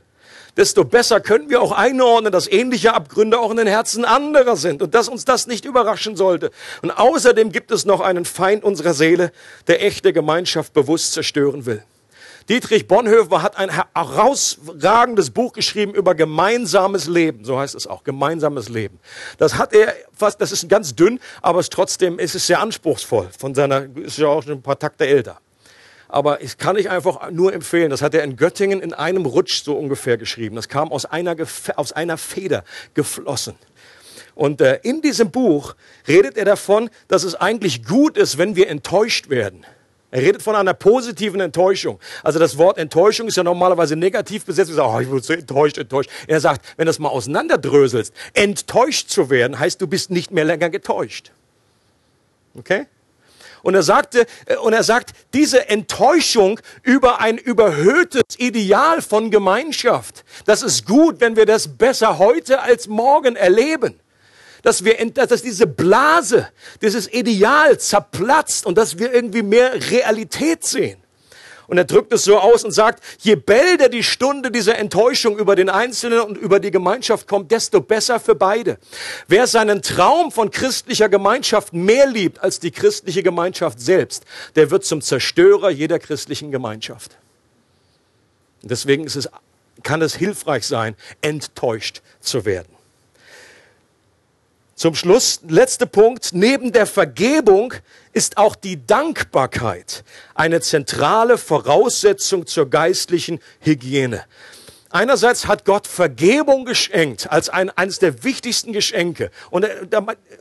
desto 0.55 0.83
besser 0.83 1.19
können 1.19 1.49
wir 1.49 1.59
auch 1.59 1.71
einordnen, 1.71 2.31
dass 2.31 2.47
ähnliche 2.47 2.93
Abgründe 2.93 3.39
auch 3.39 3.49
in 3.49 3.57
den 3.57 3.67
Herzen 3.67 4.05
anderer 4.05 4.57
sind 4.57 4.83
und 4.83 4.93
dass 4.93 5.09
uns 5.09 5.25
das 5.25 5.47
nicht 5.47 5.65
überraschen 5.65 6.15
sollte. 6.15 6.51
Und 6.83 6.91
außerdem 6.91 7.51
gibt 7.51 7.71
es 7.71 7.85
noch 7.85 7.99
einen 7.99 8.25
Feind 8.25 8.63
unserer 8.63 8.93
Seele, 8.93 9.31
der 9.65 9.83
echte 9.83 10.13
Gemeinschaft 10.13 10.73
bewusst 10.73 11.13
zerstören 11.13 11.65
will. 11.65 11.83
Dietrich 12.49 12.87
Bonhoeffer 12.87 13.41
hat 13.41 13.57
ein 13.57 13.69
herausragendes 13.69 15.29
Buch 15.29 15.53
geschrieben 15.53 15.93
über 15.93 16.13
gemeinsames 16.13 17.07
Leben. 17.07 17.45
So 17.45 17.59
heißt 17.59 17.75
es 17.75 17.87
auch, 17.87 18.03
gemeinsames 18.03 18.69
Leben. 18.69 18.99
Das 19.37 19.57
hat 19.57 19.73
er 19.73 19.93
fast, 20.11 20.41
das 20.41 20.51
ist 20.51 20.67
ganz 20.67 20.95
dünn, 20.95 21.19
aber 21.41 21.59
es 21.59 21.69
trotzdem 21.69 22.19
ist 22.19 22.35
es 22.35 22.47
sehr 22.47 22.59
anspruchsvoll. 22.59 23.29
Von 23.37 23.55
seiner, 23.55 23.87
ist 23.95 24.17
ja 24.17 24.27
auch 24.27 24.43
schon 24.43 24.53
ein 24.53 24.61
paar 24.61 24.77
Takte 24.77 25.07
älter. 25.07 25.39
Aber 26.09 26.41
ich 26.41 26.57
kann 26.57 26.75
ich 26.75 26.89
einfach 26.89 27.31
nur 27.31 27.53
empfehlen. 27.53 27.89
Das 27.89 28.01
hat 28.01 28.13
er 28.13 28.23
in 28.23 28.35
Göttingen 28.35 28.81
in 28.81 28.93
einem 28.93 29.25
Rutsch 29.25 29.63
so 29.63 29.75
ungefähr 29.75 30.17
geschrieben. 30.17 30.55
Das 30.55 30.67
kam 30.67 30.91
aus 30.91 31.05
einer, 31.05 31.35
aus 31.75 31.91
einer 31.91 32.17
Feder 32.17 32.63
geflossen. 32.93 33.55
Und 34.35 34.61
äh, 34.61 34.79
in 34.83 35.01
diesem 35.01 35.31
Buch 35.31 35.75
redet 36.07 36.37
er 36.37 36.45
davon, 36.45 36.89
dass 37.07 37.23
es 37.23 37.35
eigentlich 37.35 37.85
gut 37.85 38.17
ist, 38.17 38.37
wenn 38.37 38.55
wir 38.55 38.69
enttäuscht 38.69 39.29
werden. 39.29 39.65
Er 40.13 40.21
redet 40.21 40.43
von 40.43 40.55
einer 40.55 40.75
positiven 40.75 41.39
Enttäuschung. 41.39 41.99
Also 42.21 42.37
das 42.37 42.59
Wort 42.59 42.77
Enttäuschung 42.77 43.27
ist 43.27 43.35
ja 43.35 43.43
normalerweise 43.43 43.95
negativ 43.95 44.45
besetzt. 44.45 44.69
Wir 44.69 44.75
sagen, 44.75 44.93
oh, 44.95 44.99
ich 44.99 45.09
bin 45.09 45.19
so 45.23 45.33
enttäuscht, 45.33 45.79
enttäuscht. 45.79 46.11
Er 46.27 46.39
sagt, 46.39 46.63
wenn 46.77 46.85
das 46.85 46.99
mal 46.99 47.09
auseinanderdröselst, 47.09 48.13
enttäuscht 48.33 49.09
zu 49.09 49.31
werden, 49.31 49.57
heißt, 49.57 49.81
du 49.81 49.87
bist 49.87 50.11
nicht 50.11 50.29
mehr 50.29 50.45
länger 50.45 50.69
getäuscht. 50.69 51.31
Okay? 52.55 52.85
Und 53.63 53.73
er 53.73 53.81
sagte, 53.81 54.27
äh, 54.45 54.57
und 54.57 54.73
er 54.73 54.83
sagt, 54.83 55.13
diese 55.33 55.67
Enttäuschung 55.67 56.59
über 56.83 57.19
ein 57.19 57.39
überhöhtes 57.39 58.21
Ideal 58.37 59.01
von 59.01 59.31
Gemeinschaft, 59.31 60.25
das 60.45 60.61
ist 60.61 60.85
gut, 60.85 61.21
wenn 61.21 61.35
wir 61.35 61.47
das 61.47 61.67
besser 61.67 62.19
heute 62.19 62.61
als 62.61 62.87
morgen 62.87 63.35
erleben. 63.35 63.99
Dass 64.63 64.83
wir, 64.83 64.95
dass 65.11 65.43
diese 65.43 65.67
Blase, 65.67 66.47
dieses 66.81 67.07
Ideal 67.13 67.79
zerplatzt 67.79 68.65
und 68.65 68.77
dass 68.77 68.97
wir 68.97 69.13
irgendwie 69.13 69.43
mehr 69.43 69.73
Realität 69.91 70.63
sehen. 70.63 71.03
Und 71.67 71.77
er 71.77 71.85
drückt 71.85 72.11
es 72.13 72.23
so 72.23 72.37
aus 72.37 72.63
und 72.63 72.71
sagt, 72.71 73.03
je 73.19 73.35
bälder 73.35 73.89
die 73.89 74.03
Stunde 74.03 74.51
dieser 74.51 74.77
Enttäuschung 74.77 75.37
über 75.37 75.55
den 75.55 75.69
Einzelnen 75.69 76.19
und 76.21 76.37
über 76.37 76.59
die 76.59 76.71
Gemeinschaft 76.71 77.27
kommt, 77.27 77.51
desto 77.51 77.81
besser 77.81 78.19
für 78.19 78.35
beide. 78.35 78.77
Wer 79.27 79.47
seinen 79.47 79.81
Traum 79.81 80.31
von 80.31 80.51
christlicher 80.51 81.09
Gemeinschaft 81.09 81.73
mehr 81.73 82.05
liebt 82.05 82.39
als 82.41 82.59
die 82.59 82.71
christliche 82.71 83.23
Gemeinschaft 83.23 83.79
selbst, 83.79 84.23
der 84.55 84.71
wird 84.71 84.83
zum 84.83 85.01
Zerstörer 85.01 85.69
jeder 85.69 85.99
christlichen 85.99 86.51
Gemeinschaft. 86.51 87.17
deswegen 88.61 89.05
es, 89.05 89.29
kann 89.83 90.01
es 90.01 90.15
hilfreich 90.15 90.65
sein, 90.67 90.95
enttäuscht 91.21 92.01
zu 92.19 92.45
werden. 92.45 92.72
Zum 94.75 94.95
Schluss, 94.95 95.39
letzter 95.47 95.85
Punkt, 95.85 96.29
neben 96.33 96.71
der 96.71 96.87
Vergebung 96.87 97.75
ist 98.11 98.37
auch 98.37 98.55
die 98.55 98.85
Dankbarkeit 98.85 100.03
eine 100.33 100.61
zentrale 100.61 101.37
Voraussetzung 101.37 102.47
zur 102.47 102.69
geistlichen 102.69 103.39
Hygiene. 103.59 104.23
Einerseits 104.89 105.47
hat 105.47 105.65
Gott 105.65 105.87
Vergebung 105.87 106.65
geschenkt 106.65 107.31
als 107.31 107.49
ein, 107.49 107.69
eines 107.71 107.99
der 107.99 108.23
wichtigsten 108.23 108.73
Geschenke. 108.73 109.29
Und, 109.51 109.63
äh, 109.63 109.85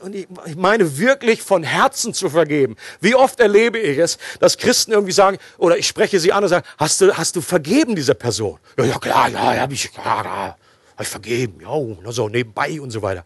und 0.01 0.15
ich 0.15 0.27
meine 0.55 0.97
wirklich 0.97 1.41
von 1.41 1.63
Herzen 1.63 2.13
zu 2.13 2.29
vergeben. 2.29 2.75
Wie 3.01 3.15
oft 3.15 3.39
erlebe 3.39 3.79
ich 3.79 3.97
es, 3.97 4.17
dass 4.39 4.57
Christen 4.57 4.91
irgendwie 4.91 5.11
sagen, 5.11 5.37
oder 5.57 5.77
ich 5.77 5.87
spreche 5.87 6.19
sie 6.19 6.33
an 6.33 6.43
und 6.43 6.49
sage, 6.49 6.67
hast 6.77 7.01
du, 7.01 7.15
hast 7.15 7.35
du 7.35 7.41
vergeben 7.41 7.95
dieser 7.95 8.13
Person? 8.15 8.59
Ja, 8.77 8.85
ja 8.85 8.99
klar, 8.99 9.29
ja, 9.29 9.59
habe 9.61 9.73
ich, 9.73 9.91
klar, 9.91 10.23
ja, 10.23 10.57
hab 10.95 11.01
ich 11.01 11.07
vergeben, 11.07 11.59
ja, 11.61 12.11
so 12.11 12.29
nebenbei 12.29 12.79
und 12.79 12.91
so 12.91 13.01
weiter. 13.01 13.25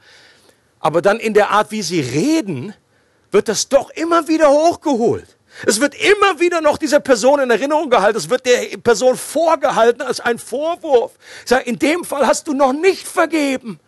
Aber 0.79 1.01
dann 1.01 1.19
in 1.19 1.33
der 1.33 1.51
Art, 1.51 1.71
wie 1.71 1.81
sie 1.81 2.01
reden, 2.01 2.73
wird 3.31 3.47
das 3.47 3.69
doch 3.69 3.89
immer 3.91 4.27
wieder 4.27 4.49
hochgeholt. 4.49 5.37
Es 5.65 5.81
wird 5.81 5.95
immer 5.95 6.39
wieder 6.39 6.61
noch 6.61 6.77
dieser 6.77 6.99
Person 6.99 7.39
in 7.39 7.49
Erinnerung 7.49 7.89
gehalten. 7.89 8.17
Es 8.17 8.29
wird 8.29 8.45
der 8.45 8.77
Person 8.77 9.17
vorgehalten 9.17 10.01
als 10.01 10.19
ein 10.19 10.37
Vorwurf. 10.37 11.13
Ich 11.43 11.49
sage, 11.49 11.63
in 11.63 11.79
dem 11.79 12.03
Fall 12.03 12.27
hast 12.27 12.47
du 12.47 12.53
noch 12.53 12.73
nicht 12.73 13.07
vergeben. 13.07 13.79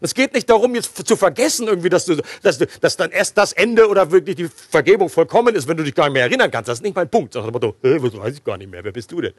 Es 0.00 0.14
geht 0.14 0.32
nicht 0.32 0.48
darum, 0.48 0.74
jetzt 0.74 1.06
zu 1.06 1.16
vergessen, 1.16 1.68
irgendwie, 1.68 1.90
dass 1.90 2.06
du, 2.06 2.22
dass 2.42 2.58
du, 2.58 2.66
dass 2.80 2.96
dann 2.96 3.10
erst 3.10 3.36
das 3.36 3.52
Ende 3.52 3.88
oder 3.88 4.10
wirklich 4.10 4.36
die 4.36 4.48
Vergebung 4.48 5.10
vollkommen 5.10 5.54
ist, 5.54 5.68
wenn 5.68 5.76
du 5.76 5.82
dich 5.82 5.94
gar 5.94 6.04
nicht 6.04 6.14
mehr 6.14 6.22
erinnern 6.22 6.50
kannst. 6.50 6.68
Das 6.68 6.78
ist 6.78 6.82
nicht 6.82 6.96
mein 6.96 7.08
Punkt. 7.08 7.36
Aber 7.36 7.60
du, 7.60 7.68
äh, 7.82 8.02
was 8.02 8.16
weiß 8.16 8.34
ich 8.34 8.44
gar 8.44 8.56
nicht 8.56 8.70
mehr. 8.70 8.82
Wer 8.82 8.92
bist 8.92 9.12
du 9.12 9.20
denn? 9.20 9.34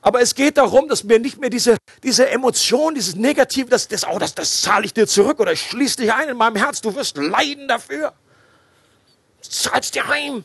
Aber 0.00 0.20
es 0.20 0.34
geht 0.34 0.56
darum, 0.56 0.88
dass 0.88 1.04
mir 1.04 1.18
nicht 1.18 1.38
mehr 1.38 1.50
diese, 1.50 1.76
diese 2.02 2.28
Emotion, 2.28 2.94
dieses 2.94 3.16
Negative, 3.16 3.68
das, 3.68 3.88
das, 3.88 4.06
oh, 4.06 4.18
das, 4.18 4.34
das 4.34 4.62
zahle 4.62 4.84
ich 4.84 4.94
dir 4.94 5.06
zurück 5.06 5.40
oder 5.40 5.54
schließe 5.56 5.96
dich 5.96 6.12
ein 6.12 6.28
in 6.28 6.36
meinem 6.36 6.56
Herz, 6.56 6.80
du 6.80 6.94
wirst 6.94 7.16
leiden 7.16 7.68
dafür. 7.68 8.12
Zahlst 9.40 9.94
dir 9.94 10.06
heim. 10.08 10.44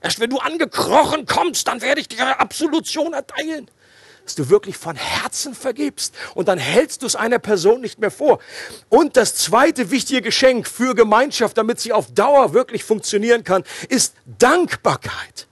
Erst 0.00 0.20
wenn 0.20 0.30
du 0.30 0.38
angekrochen 0.38 1.26
kommst, 1.26 1.66
dann 1.66 1.80
werde 1.80 2.00
ich 2.00 2.08
dir 2.08 2.38
Absolution 2.38 3.14
erteilen. 3.14 3.70
Dass 4.24 4.34
du 4.34 4.48
wirklich 4.48 4.78
von 4.78 4.96
Herzen 4.96 5.54
vergibst 5.54 6.14
und 6.34 6.48
dann 6.48 6.58
hältst 6.58 7.02
du 7.02 7.06
es 7.06 7.14
einer 7.14 7.38
Person 7.38 7.82
nicht 7.82 7.98
mehr 7.98 8.10
vor. 8.10 8.38
Und 8.88 9.18
das 9.18 9.34
zweite 9.34 9.90
wichtige 9.90 10.22
Geschenk 10.22 10.66
für 10.66 10.94
Gemeinschaft, 10.94 11.58
damit 11.58 11.80
sie 11.80 11.92
auf 11.92 12.12
Dauer 12.12 12.54
wirklich 12.54 12.84
funktionieren 12.84 13.44
kann, 13.44 13.64
ist 13.88 14.14
Dankbarkeit. 14.38 15.46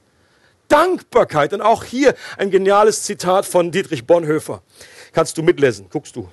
Dankbarkeit. 0.72 1.52
Und 1.52 1.60
auch 1.60 1.84
hier 1.84 2.14
ein 2.38 2.50
geniales 2.50 3.02
Zitat 3.02 3.46
von 3.46 3.70
Dietrich 3.70 4.06
Bonhoeffer. 4.06 4.62
Kannst 5.12 5.36
du 5.36 5.42
mitlesen, 5.42 5.86
guckst 5.90 6.16
du. 6.16 6.28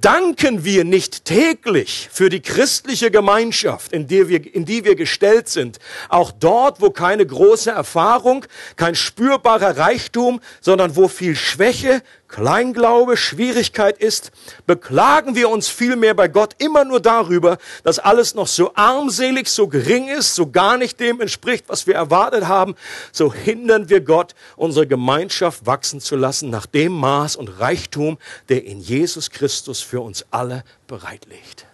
Danken 0.00 0.64
wir 0.64 0.84
nicht 0.84 1.24
täglich 1.24 2.10
für 2.12 2.28
die 2.28 2.42
christliche 2.42 3.10
Gemeinschaft, 3.10 3.90
in 3.92 4.06
die, 4.06 4.28
wir, 4.28 4.54
in 4.54 4.66
die 4.66 4.84
wir 4.84 4.96
gestellt 4.96 5.48
sind, 5.48 5.78
auch 6.10 6.30
dort, 6.30 6.82
wo 6.82 6.90
keine 6.90 7.24
große 7.24 7.70
Erfahrung, 7.70 8.44
kein 8.76 8.94
spürbarer 8.94 9.78
Reichtum, 9.78 10.42
sondern 10.60 10.94
wo 10.96 11.08
viel 11.08 11.34
Schwäche, 11.34 12.02
Kleinglaube, 12.28 13.16
Schwierigkeit 13.16 13.98
ist, 13.98 14.32
beklagen 14.66 15.34
wir 15.34 15.50
uns 15.50 15.68
vielmehr 15.68 16.14
bei 16.14 16.26
Gott 16.26 16.54
immer 16.58 16.84
nur 16.84 17.00
darüber, 17.00 17.58
dass 17.84 17.98
alles 17.98 18.34
noch 18.34 18.48
so 18.48 18.74
armselig, 18.74 19.48
so 19.48 19.68
gering 19.68 20.08
ist, 20.08 20.34
so 20.34 20.50
gar 20.50 20.76
nicht 20.76 20.98
dem 20.98 21.20
entspricht, 21.20 21.66
was 21.68 21.86
wir 21.86 21.94
erwartet 21.94 22.48
haben, 22.48 22.74
so 23.12 23.32
hindern 23.32 23.88
wir 23.88 24.00
Gott, 24.00 24.34
unsere 24.56 24.86
Gemeinschaft 24.86 25.66
wachsen 25.66 26.00
zu 26.00 26.16
lassen 26.16 26.50
nach 26.50 26.66
dem 26.66 26.92
Maß 26.92 27.36
und 27.36 27.60
Reichtum, 27.60 28.18
der 28.48 28.64
in 28.64 28.80
Jesus 28.80 29.30
Christus 29.30 29.80
für 29.80 30.00
uns 30.00 30.24
alle 30.30 30.64
bereitlegt. 30.86 31.66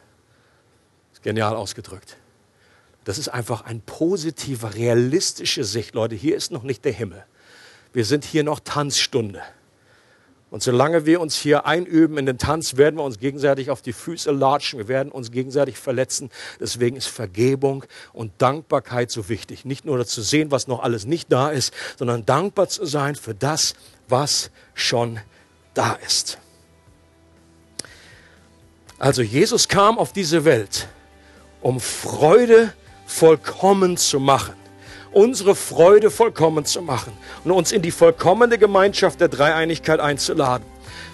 Genial 1.22 1.55
ausgedrückt. 1.55 2.16
Das 3.05 3.18
ist 3.18 3.28
einfach 3.28 3.62
ein 3.62 3.80
positiver, 3.80 4.74
realistische 4.74 5.64
Sicht. 5.64 5.94
Leute, 5.94 6.14
hier 6.14 6.36
ist 6.36 6.51
noch 6.53 6.62
nicht 6.62 6.84
der 6.84 6.92
Himmel. 6.92 7.24
Wir 7.92 8.05
sind 8.05 8.24
hier 8.24 8.44
noch 8.44 8.61
Tanzstunde. 8.61 9.42
Und 10.51 10.64
solange 10.64 11.07
wir 11.07 11.20
uns 11.20 11.36
hier 11.36 11.64
einüben 11.64 12.18
in 12.18 12.26
den 12.26 12.38
Tanz, 12.38 12.76
werden 12.76 12.96
wir 12.96 13.05
uns 13.05 13.20
gegenseitig 13.20 13.70
auf 13.70 13.82
die 13.82 13.92
Füße 13.92 14.32
latschen, 14.32 14.80
wir 14.80 14.88
werden 14.88 15.12
uns 15.12 15.30
gegenseitig 15.30 15.78
verletzen. 15.78 16.28
Deswegen 16.59 16.96
ist 16.96 17.07
Vergebung 17.07 17.84
und 18.12 18.32
Dankbarkeit 18.38 19.12
so 19.12 19.28
wichtig. 19.28 19.64
Nicht 19.64 19.84
nur 19.84 20.05
zu 20.05 20.22
sehen, 20.22 20.51
was 20.51 20.66
noch 20.66 20.82
alles 20.82 21.07
nicht 21.07 21.30
da 21.30 21.51
ist, 21.51 21.72
sondern 21.96 22.26
dankbar 22.26 22.68
zu 22.68 22.84
sein 22.84 23.14
für 23.14 23.34
das, 23.34 23.74
was 24.09 24.51
schon 24.74 25.20
da 25.74 25.92
ist. 26.05 26.38
Also 28.98 29.22
Jesus 29.22 29.68
kam 29.68 29.98
auf 29.98 30.12
diese 30.12 30.44
Welt, 30.44 30.88
um 31.62 31.78
Freude 31.78 32.74
vollkommen 33.07 33.96
zu 33.96 34.18
machen 34.18 34.60
unsere 35.13 35.55
Freude 35.55 36.11
vollkommen 36.11 36.65
zu 36.65 36.83
machen 36.83 37.13
und 37.45 37.51
uns 37.51 37.73
in 37.73 37.83
die 37.83 37.91
vollkommene 37.91 38.59
Gemeinschaft 38.59 39.21
der 39.21 39.29
Dreieinigkeit 39.29 40.01
einzuladen. 40.01 40.65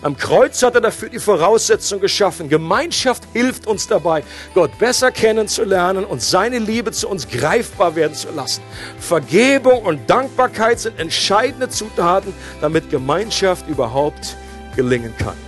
Am 0.03 0.17
Kreuz 0.17 0.63
hat 0.63 0.75
er 0.75 0.81
dafür 0.81 1.09
die 1.09 1.19
Voraussetzung 1.19 2.01
geschaffen. 2.01 2.49
Gemeinschaft 2.49 3.25
hilft 3.33 3.67
uns 3.67 3.89
dabei, 3.89 4.23
Gott 4.55 4.79
besser 4.79 5.11
kennenzulernen 5.11 6.05
und 6.05 6.21
seine 6.21 6.59
Liebe 6.59 6.93
zu 6.93 7.09
uns 7.09 7.29
greifbar 7.29 7.97
werden 7.97 8.15
zu 8.15 8.29
lassen. 8.31 8.63
Vergebung 9.01 9.83
und 9.83 10.09
Dankbarkeit 10.09 10.81
sind 10.81 10.99
entscheidende 10.99 11.69
Zutaten, 11.71 12.35
damit 12.61 12.91
Gemeinschaft 12.91 13.69
überhaupt 13.69 14.37
gelingen 14.77 15.15
kann. 15.19 15.46